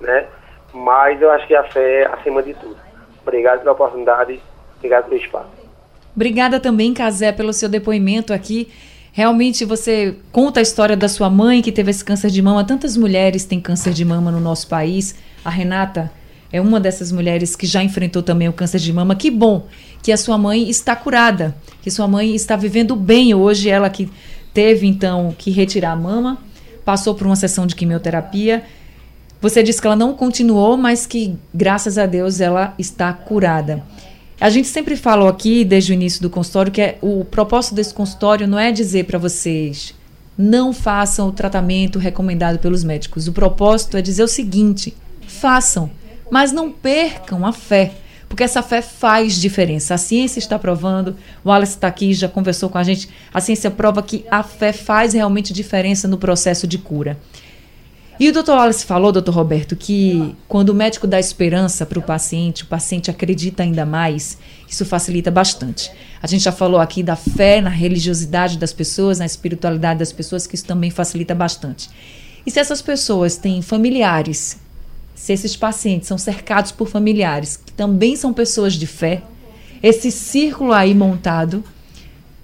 né? 0.00 0.26
Mas 0.72 1.20
eu 1.22 1.30
acho 1.30 1.46
que 1.46 1.54
a 1.54 1.64
fé 1.64 2.02
é 2.02 2.06
acima 2.06 2.42
de 2.42 2.54
tudo. 2.54 2.76
Obrigado 3.22 3.60
pela 3.60 3.72
oportunidade, 3.72 4.40
obrigado 4.76 5.04
pelo 5.04 5.20
espaço. 5.20 5.58
Obrigada 6.14 6.58
também, 6.58 6.92
Casé, 6.92 7.30
pelo 7.30 7.52
seu 7.52 7.68
depoimento 7.68 8.32
aqui. 8.32 8.72
Realmente 9.12 9.64
você 9.64 10.16
conta 10.30 10.60
a 10.60 10.62
história 10.62 10.96
da 10.96 11.08
sua 11.08 11.28
mãe 11.28 11.62
que 11.62 11.72
teve 11.72 11.90
esse 11.90 12.04
câncer 12.04 12.30
de 12.30 12.40
mama. 12.40 12.64
Tantas 12.64 12.96
mulheres 12.96 13.44
têm 13.44 13.60
câncer 13.60 13.92
de 13.92 14.04
mama 14.04 14.30
no 14.30 14.40
nosso 14.40 14.68
país. 14.68 15.14
A 15.44 15.50
Renata 15.50 16.10
é 16.52 16.60
uma 16.60 16.78
dessas 16.78 17.10
mulheres 17.12 17.56
que 17.56 17.66
já 17.66 17.82
enfrentou 17.82 18.22
também 18.22 18.48
o 18.48 18.52
câncer 18.52 18.78
de 18.78 18.92
mama. 18.92 19.14
Que 19.14 19.30
bom 19.30 19.66
que 20.02 20.12
a 20.12 20.16
sua 20.16 20.38
mãe 20.38 20.68
está 20.68 20.94
curada, 20.94 21.56
que 21.82 21.90
sua 21.90 22.06
mãe 22.06 22.34
está 22.34 22.56
vivendo 22.56 22.94
bem 22.94 23.34
hoje. 23.34 23.68
Ela 23.68 23.90
que 23.90 24.10
teve 24.54 24.86
então 24.86 25.34
que 25.36 25.50
retirar 25.50 25.92
a 25.92 25.96
mama, 25.96 26.38
passou 26.84 27.14
por 27.14 27.26
uma 27.26 27.36
sessão 27.36 27.66
de 27.66 27.74
quimioterapia. 27.74 28.64
Você 29.40 29.62
disse 29.62 29.80
que 29.80 29.86
ela 29.86 29.94
não 29.94 30.14
continuou, 30.14 30.76
mas 30.76 31.06
que 31.06 31.36
graças 31.54 31.96
a 31.96 32.06
Deus 32.06 32.40
ela 32.40 32.74
está 32.78 33.12
curada. 33.12 33.84
A 34.40 34.50
gente 34.50 34.68
sempre 34.68 34.96
falou 34.96 35.28
aqui, 35.28 35.64
desde 35.64 35.92
o 35.92 35.94
início 35.94 36.22
do 36.22 36.30
consultório, 36.30 36.70
que 36.70 36.80
é, 36.80 36.98
o 37.00 37.24
propósito 37.24 37.74
desse 37.74 37.92
consultório 37.92 38.46
não 38.46 38.58
é 38.58 38.70
dizer 38.70 39.04
para 39.04 39.18
vocês 39.18 39.94
não 40.38 40.72
façam 40.72 41.26
o 41.26 41.32
tratamento 41.32 41.98
recomendado 41.98 42.60
pelos 42.60 42.84
médicos. 42.84 43.26
O 43.26 43.32
propósito 43.32 43.96
é 43.96 44.02
dizer 44.02 44.22
o 44.22 44.28
seguinte: 44.28 44.96
façam, 45.26 45.90
mas 46.30 46.52
não 46.52 46.70
percam 46.70 47.44
a 47.44 47.52
fé. 47.52 47.92
Porque 48.28 48.42
essa 48.44 48.62
fé 48.62 48.82
faz 48.82 49.40
diferença. 49.40 49.94
A 49.94 49.98
ciência 49.98 50.38
está 50.38 50.58
provando, 50.58 51.16
o 51.42 51.48
Wallace 51.48 51.72
está 51.72 51.88
aqui, 51.88 52.12
já 52.12 52.28
conversou 52.28 52.68
com 52.68 52.76
a 52.76 52.82
gente. 52.82 53.08
A 53.32 53.40
ciência 53.40 53.70
prova 53.70 54.02
que 54.02 54.24
a 54.30 54.42
fé 54.42 54.70
faz 54.70 55.14
realmente 55.14 55.50
diferença 55.52 56.06
no 56.06 56.18
processo 56.18 56.66
de 56.66 56.76
cura. 56.76 57.18
E 58.20 58.28
o 58.28 58.32
doutor 58.32 58.56
Wallace 58.56 58.84
falou, 58.84 59.12
doutor 59.12 59.32
Roberto, 59.32 59.76
que 59.76 60.34
quando 60.48 60.70
o 60.70 60.74
médico 60.74 61.06
dá 61.06 61.20
esperança 61.20 61.86
para 61.86 62.00
o 62.00 62.02
paciente, 62.02 62.64
o 62.64 62.66
paciente 62.66 63.10
acredita 63.10 63.62
ainda 63.62 63.86
mais, 63.86 64.38
isso 64.66 64.84
facilita 64.84 65.30
bastante. 65.30 65.92
A 66.20 66.26
gente 66.26 66.42
já 66.42 66.50
falou 66.50 66.80
aqui 66.80 67.00
da 67.00 67.14
fé 67.14 67.60
na 67.60 67.70
religiosidade 67.70 68.58
das 68.58 68.72
pessoas, 68.72 69.20
na 69.20 69.26
espiritualidade 69.26 70.00
das 70.00 70.12
pessoas, 70.12 70.48
que 70.48 70.56
isso 70.56 70.64
também 70.64 70.90
facilita 70.90 71.32
bastante. 71.32 71.88
E 72.44 72.50
se 72.50 72.58
essas 72.58 72.82
pessoas 72.82 73.36
têm 73.36 73.62
familiares, 73.62 74.58
se 75.14 75.32
esses 75.32 75.54
pacientes 75.54 76.08
são 76.08 76.18
cercados 76.18 76.72
por 76.72 76.88
familiares, 76.88 77.56
que 77.56 77.72
também 77.72 78.16
são 78.16 78.32
pessoas 78.32 78.74
de 78.74 78.86
fé, 78.86 79.22
esse 79.80 80.10
círculo 80.10 80.72
aí 80.72 80.92
montado 80.92 81.62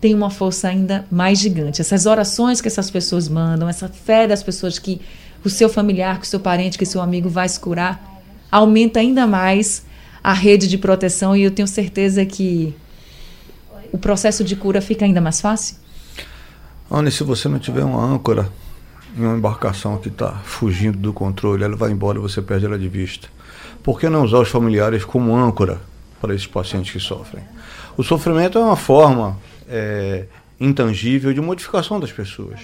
tem 0.01 0.15
uma 0.15 0.31
força 0.31 0.69
ainda 0.69 1.05
mais 1.11 1.39
gigante. 1.39 1.81
Essas 1.81 2.07
orações 2.07 2.61
que 2.61 2.69
essas 2.69 2.91
pessoas 2.91 3.29
mandam, 3.29 3.69
essa 3.69 3.89
fé 3.89 4.27
das 4.29 4.43
pessoas 4.43 4.79
que 4.79 5.01
o 5.45 5.51
seu 5.51 5.69
familiar, 5.69 6.19
que 6.19 6.27
o 6.27 6.29
seu 6.29 6.41
parente, 6.41 6.79
que 6.79 6.87
seu 6.87 7.01
amigo 7.01 7.29
vai 7.29 7.49
se 7.49 7.61
curar, 7.61 8.03
aumenta 8.51 9.01
ainda 9.01 9.27
mais 9.27 9.85
a 10.23 10.33
rede 10.33 10.67
de 10.67 10.79
proteção 10.79 11.37
e 11.37 11.43
eu 11.43 11.51
tenho 11.51 11.69
certeza 11.69 12.25
que 12.25 12.75
o 13.93 13.99
processo 13.99 14.43
de 14.43 14.57
cura 14.57 14.81
fica 14.81 15.05
ainda 15.05 15.21
mais 15.21 15.41
fácil? 15.41 15.77
Anne, 16.91 17.11
se 17.11 17.23
você 17.23 17.49
não 17.49 17.59
tiver 17.59 17.85
uma 17.85 18.03
âncora 18.03 18.51
em 19.17 19.25
uma 19.25 19.37
embarcação 19.37 19.99
que 19.99 20.09
está 20.09 20.33
fugindo 20.45 20.99
do 20.99 21.13
controle, 21.13 21.63
ela 21.63 21.77
vai 21.77 21.91
embora 21.91 22.19
e 22.19 22.21
você 22.21 22.43
perde 22.43 22.67
ela 22.67 22.79
de 22.79 22.89
vista. 22.89 23.29
por 23.83 24.01
que 24.01 24.09
não 24.09 24.25
usar 24.25 24.39
os 24.39 24.49
familiares 24.49 25.05
como 25.05 25.37
âncora 25.37 25.81
para 26.21 26.35
esses 26.35 26.47
pacientes 26.47 26.91
que 26.91 26.99
sofrem? 26.99 27.45
O 27.97 28.03
sofrimento 28.03 28.59
é 28.59 28.63
uma 28.63 28.77
forma 28.77 29.39
é, 29.69 30.25
intangível 30.59 31.33
de 31.33 31.41
modificação 31.41 32.01
das 32.01 32.11
pessoas. 32.11 32.61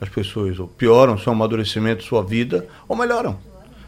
As 0.00 0.08
pessoas 0.08 0.58
ou 0.58 0.68
pioram 0.68 1.18
seu 1.18 1.32
amadurecimento, 1.32 2.04
sua 2.04 2.22
vida, 2.22 2.66
ou 2.86 2.96
melhoram. 2.96 3.38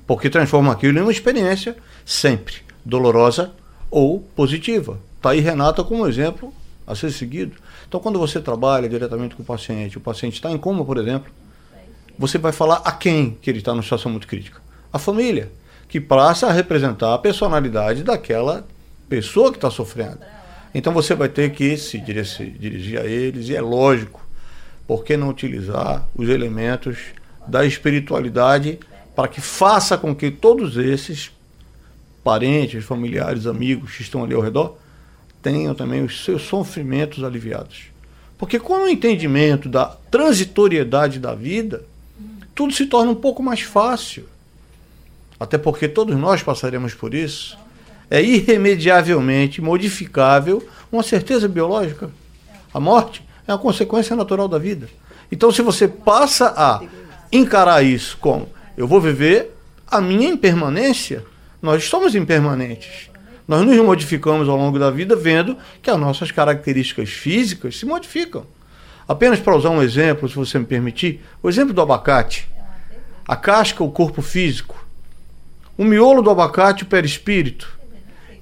Porque 0.07 0.29
transformam 0.29 0.73
aquilo 0.73 0.99
em 0.99 1.03
uma 1.03 1.13
experiência 1.13 1.77
sempre 2.05 2.57
dolorosa 2.85 3.53
ou 3.91 4.21
positiva. 4.35 4.99
Está 5.17 5.31
aí 5.31 5.41
Renata 5.41 5.85
como 5.85 6.07
exemplo 6.07 6.53
a 6.87 6.95
ser 6.95 7.11
seguido. 7.13 7.57
Então, 7.89 8.01
quando 8.01 8.19
você 8.19 8.41
trabalha 8.41 8.89
diretamente 8.89 9.37
com 9.37 9.43
o 9.43 9.47
paciente, 9.47 9.99
o 9.99 10.01
paciente 10.01 10.35
está 10.35 10.51
em 10.51 10.59
coma, 10.59 10.85
por 10.85 10.99
exemplo, 10.99 11.31
você 12.19 12.39
vai 12.39 12.53
falar 12.53 12.83
a 12.85 12.93
quem 12.93 13.39
que 13.41 13.49
ele 13.49 13.59
está 13.59 13.73
numa 13.73 13.83
situação 13.83 14.11
muito 14.11 14.27
crítica? 14.27 14.61
A 14.93 14.99
família, 14.99 15.51
que 15.89 16.01
passa 16.01 16.47
a 16.47 16.53
representar 16.53 17.15
a 17.15 17.19
personalidade 17.19 18.03
daquela 18.03 18.67
pessoa 19.09 19.51
que 19.51 19.59
está 19.59 19.71
sofrendo. 19.71 20.19
Então 20.75 20.93
você 20.93 21.15
vai 21.15 21.29
ter 21.29 21.51
que 21.51 21.77
se 21.77 21.99
dirigir 21.99 23.01
a 23.01 23.05
eles, 23.05 23.49
e 23.49 23.57
é 23.57 23.61
lógico, 23.61 24.25
por 24.91 25.05
que 25.05 25.17
não 25.17 25.29
utilizar 25.29 26.05
os 26.17 26.29
elementos 26.29 26.99
da 27.47 27.65
espiritualidade 27.65 28.81
para 29.15 29.29
que 29.29 29.41
faça 29.41 29.97
com 29.97 30.13
que 30.13 30.33
todos 30.33 30.77
esses 30.77 31.31
parentes, 32.25 32.85
familiares, 32.85 33.47
amigos 33.47 33.95
que 33.95 34.03
estão 34.03 34.25
ali 34.25 34.35
ao 34.35 34.41
redor 34.41 34.77
tenham 35.41 35.77
também 35.77 36.03
os 36.03 36.25
seus 36.25 36.43
sofrimentos 36.43 37.23
aliviados. 37.23 37.85
Porque 38.37 38.59
com 38.59 38.83
o 38.83 38.89
entendimento 38.89 39.69
da 39.69 39.85
transitoriedade 40.11 41.21
da 41.21 41.37
vida, 41.37 41.85
tudo 42.53 42.75
se 42.75 42.87
torna 42.87 43.13
um 43.13 43.15
pouco 43.15 43.45
mais 43.45 43.61
fácil. 43.61 44.25
Até 45.39 45.57
porque 45.57 45.87
todos 45.87 46.17
nós 46.17 46.43
passaremos 46.43 46.95
por 46.95 47.15
isso. 47.15 47.57
É 48.11 48.21
irremediavelmente 48.21 49.63
modificável 49.63 50.69
uma 50.91 51.05
certeza 51.05 51.47
biológica. 51.47 52.11
A 52.75 52.81
morte 52.81 53.30
é 53.47 53.53
uma 53.53 53.59
consequência 53.59 54.15
natural 54.15 54.49
da 54.49 54.59
vida. 54.59 54.89
Então, 55.31 55.51
se 55.51 55.63
você 55.63 55.87
passa 55.87 56.53
a 56.57 56.81
encarar 57.33 57.83
isso 57.83 58.17
como 58.19 58.49
eu 58.77 58.87
vou 58.87 59.01
viver 59.01 59.55
a 59.87 60.01
minha 60.01 60.29
impermanência, 60.29 61.25
nós 61.61 61.85
somos 61.85 62.15
impermanentes. 62.15 63.11
Nós 63.47 63.67
nos 63.67 63.77
modificamos 63.79 64.49
ao 64.49 64.57
longo 64.57 64.79
da 64.79 64.91
vida 64.91 65.17
vendo 65.17 65.57
que 65.83 65.91
as 65.91 65.99
nossas 65.99 66.31
características 66.31 67.11
físicas 67.11 67.77
se 67.77 67.85
modificam. 67.85 68.47
Apenas 69.09 69.41
para 69.41 69.57
usar 69.57 69.71
um 69.71 69.83
exemplo, 69.83 70.29
se 70.29 70.37
você 70.37 70.57
me 70.59 70.65
permitir, 70.65 71.21
o 71.43 71.49
exemplo 71.49 71.75
do 71.75 71.81
abacate. 71.83 72.49
A 73.27 73.35
casca, 73.35 73.83
o 73.83 73.91
corpo 73.91 74.23
físico. 74.23 74.87
O 75.77 75.85
miolo 75.85 76.23
do 76.23 76.31
abacate, 76.31 76.85
o 76.85 76.87
perispírito. 76.87 77.77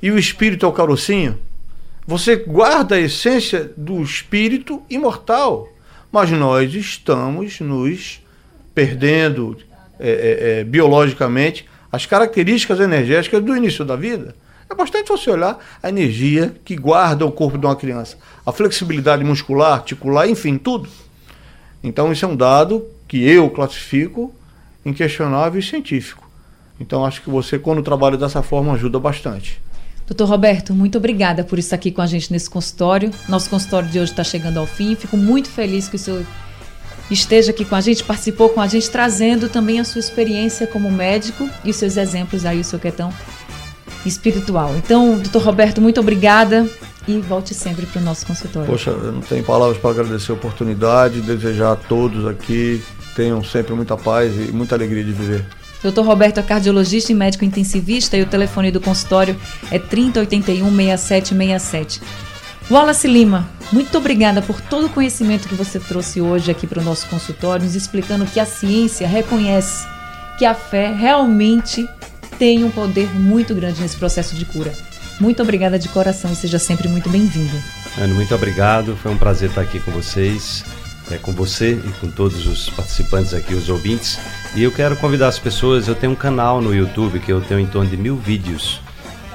E 0.03 0.11
o 0.11 0.19
espírito 0.19 0.67
é 0.67 0.69
o 0.69 0.73
carocinho. 0.73 1.39
Você 2.09 2.37
guarda 2.37 2.95
a 2.95 3.01
essência 3.01 3.71
do 3.77 4.03
espírito 4.03 4.83
imortal. 4.89 5.69
Mas 6.11 6.31
nós 6.31 6.73
estamos 6.73 7.61
nos 7.61 8.23
perdendo 8.75 9.59
é, 10.01 10.09
é, 10.09 10.61
é, 10.61 10.65
biologicamente 10.65 11.69
as 11.93 12.07
características 12.07 12.81
energéticas 12.81 13.45
do 13.45 13.55
início 13.55 13.85
da 13.85 13.95
vida. 13.95 14.35
É 14.71 14.75
bastante 14.75 15.07
você 15.07 15.31
olhar 15.31 15.59
a 15.83 15.91
energia 15.91 16.55
que 16.65 16.77
guarda 16.77 17.27
o 17.27 17.31
corpo 17.31 17.59
de 17.59 17.67
uma 17.67 17.77
criança, 17.77 18.17
a 18.47 18.53
flexibilidade 18.53 19.23
muscular, 19.23 19.75
articular, 19.75 20.27
enfim, 20.27 20.57
tudo. 20.57 20.89
Então, 21.85 22.11
isso 22.11 22.25
é 22.25 22.29
um 22.29 22.37
dado 22.37 22.87
que 23.07 23.23
eu 23.23 23.51
classifico 23.51 24.35
inquestionável 24.83 25.61
e 25.61 25.63
científico. 25.63 26.27
Então, 26.81 27.05
acho 27.05 27.21
que 27.21 27.29
você, 27.29 27.59
quando 27.59 27.83
trabalha 27.83 28.17
dessa 28.17 28.43
forma, 28.43 28.73
ajuda 28.73 28.99
bastante. 28.99 29.61
Doutor 30.09 30.27
Roberto, 30.27 30.75
muito 30.75 30.97
obrigada 30.97 31.45
por 31.45 31.59
estar 31.59 31.77
aqui 31.77 31.91
com 31.91 32.01
a 32.01 32.07
gente 32.07 32.33
nesse 32.33 32.49
consultório. 32.49 33.11
Nosso 33.29 33.51
consultório 33.51 33.91
de 33.91 34.01
hoje 34.01 34.11
está 34.11 34.25
chegando 34.25 34.59
ao 34.59 34.67
fim. 34.67 34.95
Fico 34.95 35.19
muito 35.19 35.51
feliz 35.51 35.87
que 35.87 35.97
o 35.97 35.99
senhor 35.99 36.25
esteja 37.11 37.51
aqui 37.51 37.63
com 37.63 37.75
a 37.75 37.81
gente, 37.83 38.03
participou 38.03 38.49
com 38.49 38.61
a 38.61 38.67
gente, 38.67 38.89
trazendo 38.91 39.51
também 39.51 39.79
a 39.81 39.85
sua 39.85 39.99
experiência 39.99 40.67
como 40.67 40.91
médico 40.91 41.49
e 41.63 41.71
os 41.71 41.77
seus 41.77 41.99
exemplos 41.99 42.47
aí, 42.47 42.59
o 42.59 42.65
seu 42.65 42.79
questão 42.79 43.13
espiritual. 44.07 44.75
Então, 44.77 45.19
doutor 45.19 45.43
Roberto, 45.43 45.79
muito 45.79 46.01
obrigada 46.01 46.67
e 47.07 47.19
volte 47.21 47.53
sempre 47.53 47.85
para 47.85 48.01
o 48.01 48.05
nosso 48.05 48.25
consultório. 48.25 48.67
Poxa, 48.67 48.91
eu 48.91 49.13
não 49.13 49.21
tenho 49.21 49.45
palavras 49.45 49.77
para 49.77 49.91
agradecer 49.91 50.33
a 50.33 50.35
oportunidade, 50.35 51.21
desejar 51.21 51.73
a 51.73 51.77
todos 51.77 52.27
aqui 52.27 52.83
tenham 53.19 53.43
sempre 53.43 53.75
muita 53.75 53.97
paz 53.97 54.33
e 54.33 54.53
muita 54.53 54.77
alegria 54.77 55.03
de 55.03 55.11
viver. 55.11 55.45
Doutor 55.83 56.05
Roberto 56.05 56.39
é 56.39 56.43
cardiologista 56.43 57.13
e 57.13 57.15
médico 57.15 57.45
intensivista 57.45 58.17
e 58.17 58.23
o 58.23 58.27
telefone 58.27 58.71
do 58.71 58.81
consultório 58.81 59.37
é 59.71 59.79
3081 59.79 60.65
6767. 60.75 62.01
Wallace 62.71 63.09
Lima, 63.09 63.49
muito 63.73 63.97
obrigada 63.97 64.43
por 64.43 64.61
todo 64.61 64.87
o 64.87 64.91
conhecimento 64.91 65.49
que 65.49 65.55
você 65.55 65.79
trouxe 65.79 66.21
hoje 66.21 66.51
aqui 66.51 66.67
para 66.67 66.81
o 66.81 66.85
nosso 66.85 67.07
consultório, 67.09 67.65
nos 67.65 67.75
explicando 67.75 68.27
que 68.27 68.41
a 68.41 68.45
ciência 68.45 69.07
reconhece 69.07 69.87
que 70.39 70.45
a 70.45 70.55
fé 70.55 70.93
realmente 70.93 71.89
tem 72.39 72.63
um 72.65 72.71
poder 72.71 73.09
muito 73.15 73.55
grande 73.55 73.81
nesse 73.81 73.97
processo 73.97 74.37
de 74.37 74.45
cura. 74.45 74.73
Muito 75.21 75.43
obrigada 75.43 75.79
de 75.79 75.89
coração 75.89 76.33
e 76.33 76.37
seja 76.37 76.59
sempre 76.59 76.89
muito 76.89 77.09
bem-vindo. 77.09 77.57
Muito 78.15 78.35
obrigado. 78.35 78.97
Foi 78.97 79.11
um 79.11 79.19
prazer 79.19 79.49
estar 79.49 79.63
aqui 79.63 79.81
com 79.81 79.91
vocês, 79.91 80.65
é, 81.11 81.17
com 81.17 81.33
você 81.33 81.73
e 81.73 81.93
com 82.01 82.11
todos 82.11 82.47
os 82.47 82.71
participantes 82.71 83.35
aqui, 83.35 83.55
os 83.55 83.69
ouvintes. 83.69 84.19
E 84.55 84.63
eu 84.63 84.73
quero 84.73 84.97
convidar 84.97 85.29
as 85.29 85.39
pessoas. 85.39 85.89
Eu 85.89 85.95
tenho 85.95 86.13
um 86.13 86.17
canal 86.17 86.61
no 86.61 86.75
YouTube 86.75 87.21
que 87.21 87.33
eu 87.33 87.41
tenho 87.41 87.61
em 87.61 87.67
torno 87.67 87.89
de 87.91 87.97
mil 87.97 88.17
vídeos 88.17 88.81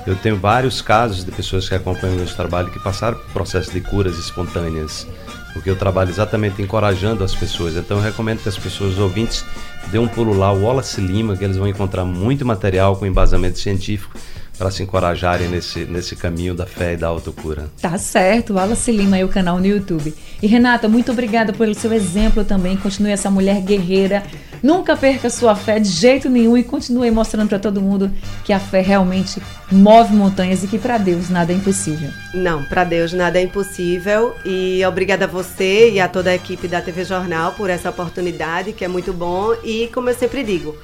eu 0.06 0.18
tenho 0.18 0.36
vários 0.36 0.82
casos 0.82 1.24
de 1.24 1.32
pessoas 1.32 1.70
que 1.70 1.76
acompanham 1.76 2.16
o 2.16 2.18
meu 2.18 2.28
trabalho 2.28 2.70
que 2.70 2.80
passaram 2.80 3.18
por 3.18 3.32
processo 3.32 3.72
de 3.72 3.80
curas 3.80 4.18
espontâneas, 4.18 5.08
porque 5.54 5.70
eu 5.70 5.78
trabalho 5.78 6.10
exatamente 6.10 6.62
encorajando 6.62 7.24
as 7.24 7.34
pessoas. 7.34 7.78
Então 7.78 7.98
eu 7.98 8.04
recomendo 8.04 8.44
que 8.44 8.50
as 8.50 8.58
pessoas, 8.58 8.94
os 8.94 9.00
ouvintes, 9.00 9.46
dêem 9.88 10.04
um 10.04 10.08
pulo 10.08 10.38
lá, 10.38 10.52
o 10.52 10.64
Wallace 10.64 11.00
Lima, 11.00 11.38
que 11.38 11.44
eles 11.46 11.56
vão 11.56 11.70
encontrar 11.70 12.04
muito 12.04 12.46
material 12.46 12.98
com 12.98 13.06
embasamento 13.06 13.60
científico 13.60 14.18
para 14.58 14.70
se 14.70 14.84
encorajarem 14.84 15.48
nesse, 15.48 15.86
nesse 15.86 16.16
caminho 16.16 16.54
da 16.54 16.66
fé 16.66 16.94
e 16.94 16.98
da 16.98 17.08
autocura. 17.08 17.70
Tá 17.82 17.98
certo, 17.98 18.54
Wallace 18.54 18.92
Lima 18.92 19.18
e 19.18 19.24
o 19.24 19.28
canal 19.28 19.60
no 19.60 19.66
YouTube. 19.66 20.14
E 20.42 20.48
Renata, 20.48 20.88
muito 20.88 21.12
obrigada 21.12 21.52
pelo 21.52 21.74
seu 21.74 21.92
exemplo 21.92 22.46
também. 22.46 22.78
Continue 22.78 23.12
essa 23.12 23.32
mulher 23.32 23.62
guerreira. 23.62 24.24
Nunca 24.62 24.96
perca 24.96 25.30
sua 25.30 25.56
fé 25.56 25.80
de 25.80 25.90
jeito 25.90 26.30
nenhum 26.30 26.58
e 26.58 26.64
continue 26.64 27.12
mostrando 27.12 27.50
para 27.50 27.60
todo 27.60 27.82
mundo 27.82 28.12
que 28.46 28.54
a 28.54 28.60
fé 28.60 28.82
realmente 28.82 29.42
move 29.72 30.14
montanhas 30.14 30.64
e 30.64 30.68
que 30.68 30.78
para 30.78 30.98
Deus 30.98 31.30
nada 31.30 31.52
é 31.52 31.56
impossível. 31.56 32.10
Não, 32.34 32.64
para 32.64 32.84
Deus 32.84 33.12
nada 33.12 33.40
é 33.40 33.44
impossível. 33.44 34.36
E 34.46 34.82
obrigada 34.86 35.26
a 35.26 35.28
você 35.28 35.92
e 35.92 36.00
a 36.00 36.08
toda 36.08 36.30
a 36.30 36.36
equipe 36.36 36.68
da 36.68 36.82
TV 36.82 37.04
Jornal 37.04 37.54
por 37.54 37.70
essa 37.70 37.90
oportunidade, 37.90 38.72
que 38.72 38.86
é 38.86 38.88
muito 38.88 39.12
bom. 39.12 39.54
E 39.64 39.90
como 39.94 40.10
eu 40.10 40.16
sempre 40.16 40.44
digo, 40.44 40.78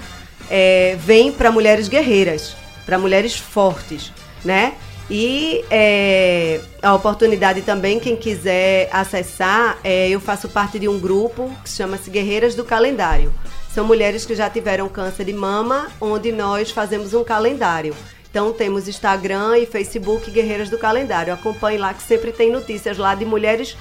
é, 0.50 0.98
vem 1.00 1.32
para 1.32 1.52
mulheres 1.52 1.88
guerreiras 1.88 2.56
para 2.90 2.98
mulheres 2.98 3.36
fortes, 3.38 4.12
né? 4.44 4.74
E 5.12 5.64
é, 5.70 6.60
a 6.82 6.96
oportunidade 6.96 7.62
também, 7.62 8.00
quem 8.00 8.16
quiser 8.16 8.90
acessar, 8.92 9.78
é, 9.84 10.10
eu 10.10 10.20
faço 10.20 10.50
parte 10.50 10.80
de 10.80 10.88
um 10.88 11.00
grupo 11.00 11.52
que 11.64 11.70
chama-se 11.70 12.10
Guerreiras 12.10 12.56
do 12.56 12.64
Calendário. 12.64 13.32
São 13.72 13.86
mulheres 13.86 14.26
que 14.26 14.34
já 14.34 14.50
tiveram 14.50 14.90
câncer 14.90 15.26
de 15.26 15.34
mama, 15.34 15.88
onde 16.02 16.32
nós 16.32 16.72
fazemos 16.72 17.14
um 17.14 17.24
calendário. 17.24 17.96
Então 18.28 18.52
temos 18.54 18.88
Instagram 18.88 19.60
e 19.60 19.68
Facebook 19.68 20.32
Guerreiras 20.32 20.72
do 20.72 20.78
Calendário. 20.80 21.32
Acompanhe 21.32 21.78
lá 21.78 21.94
que 21.94 22.02
sempre 22.02 22.32
tem 22.32 22.52
notícias 22.52 22.98
lá 22.98 23.14
de 23.14 23.24
mulheres 23.24 23.78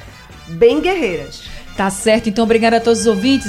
bem 0.48 0.82
guerreiras. 0.82 1.44
Tá 1.78 1.88
certo, 1.88 2.28
então 2.28 2.44
obrigada 2.44 2.76
a 2.76 2.80
todos 2.80 3.00
os 3.00 3.06
ouvintes. 3.06 3.48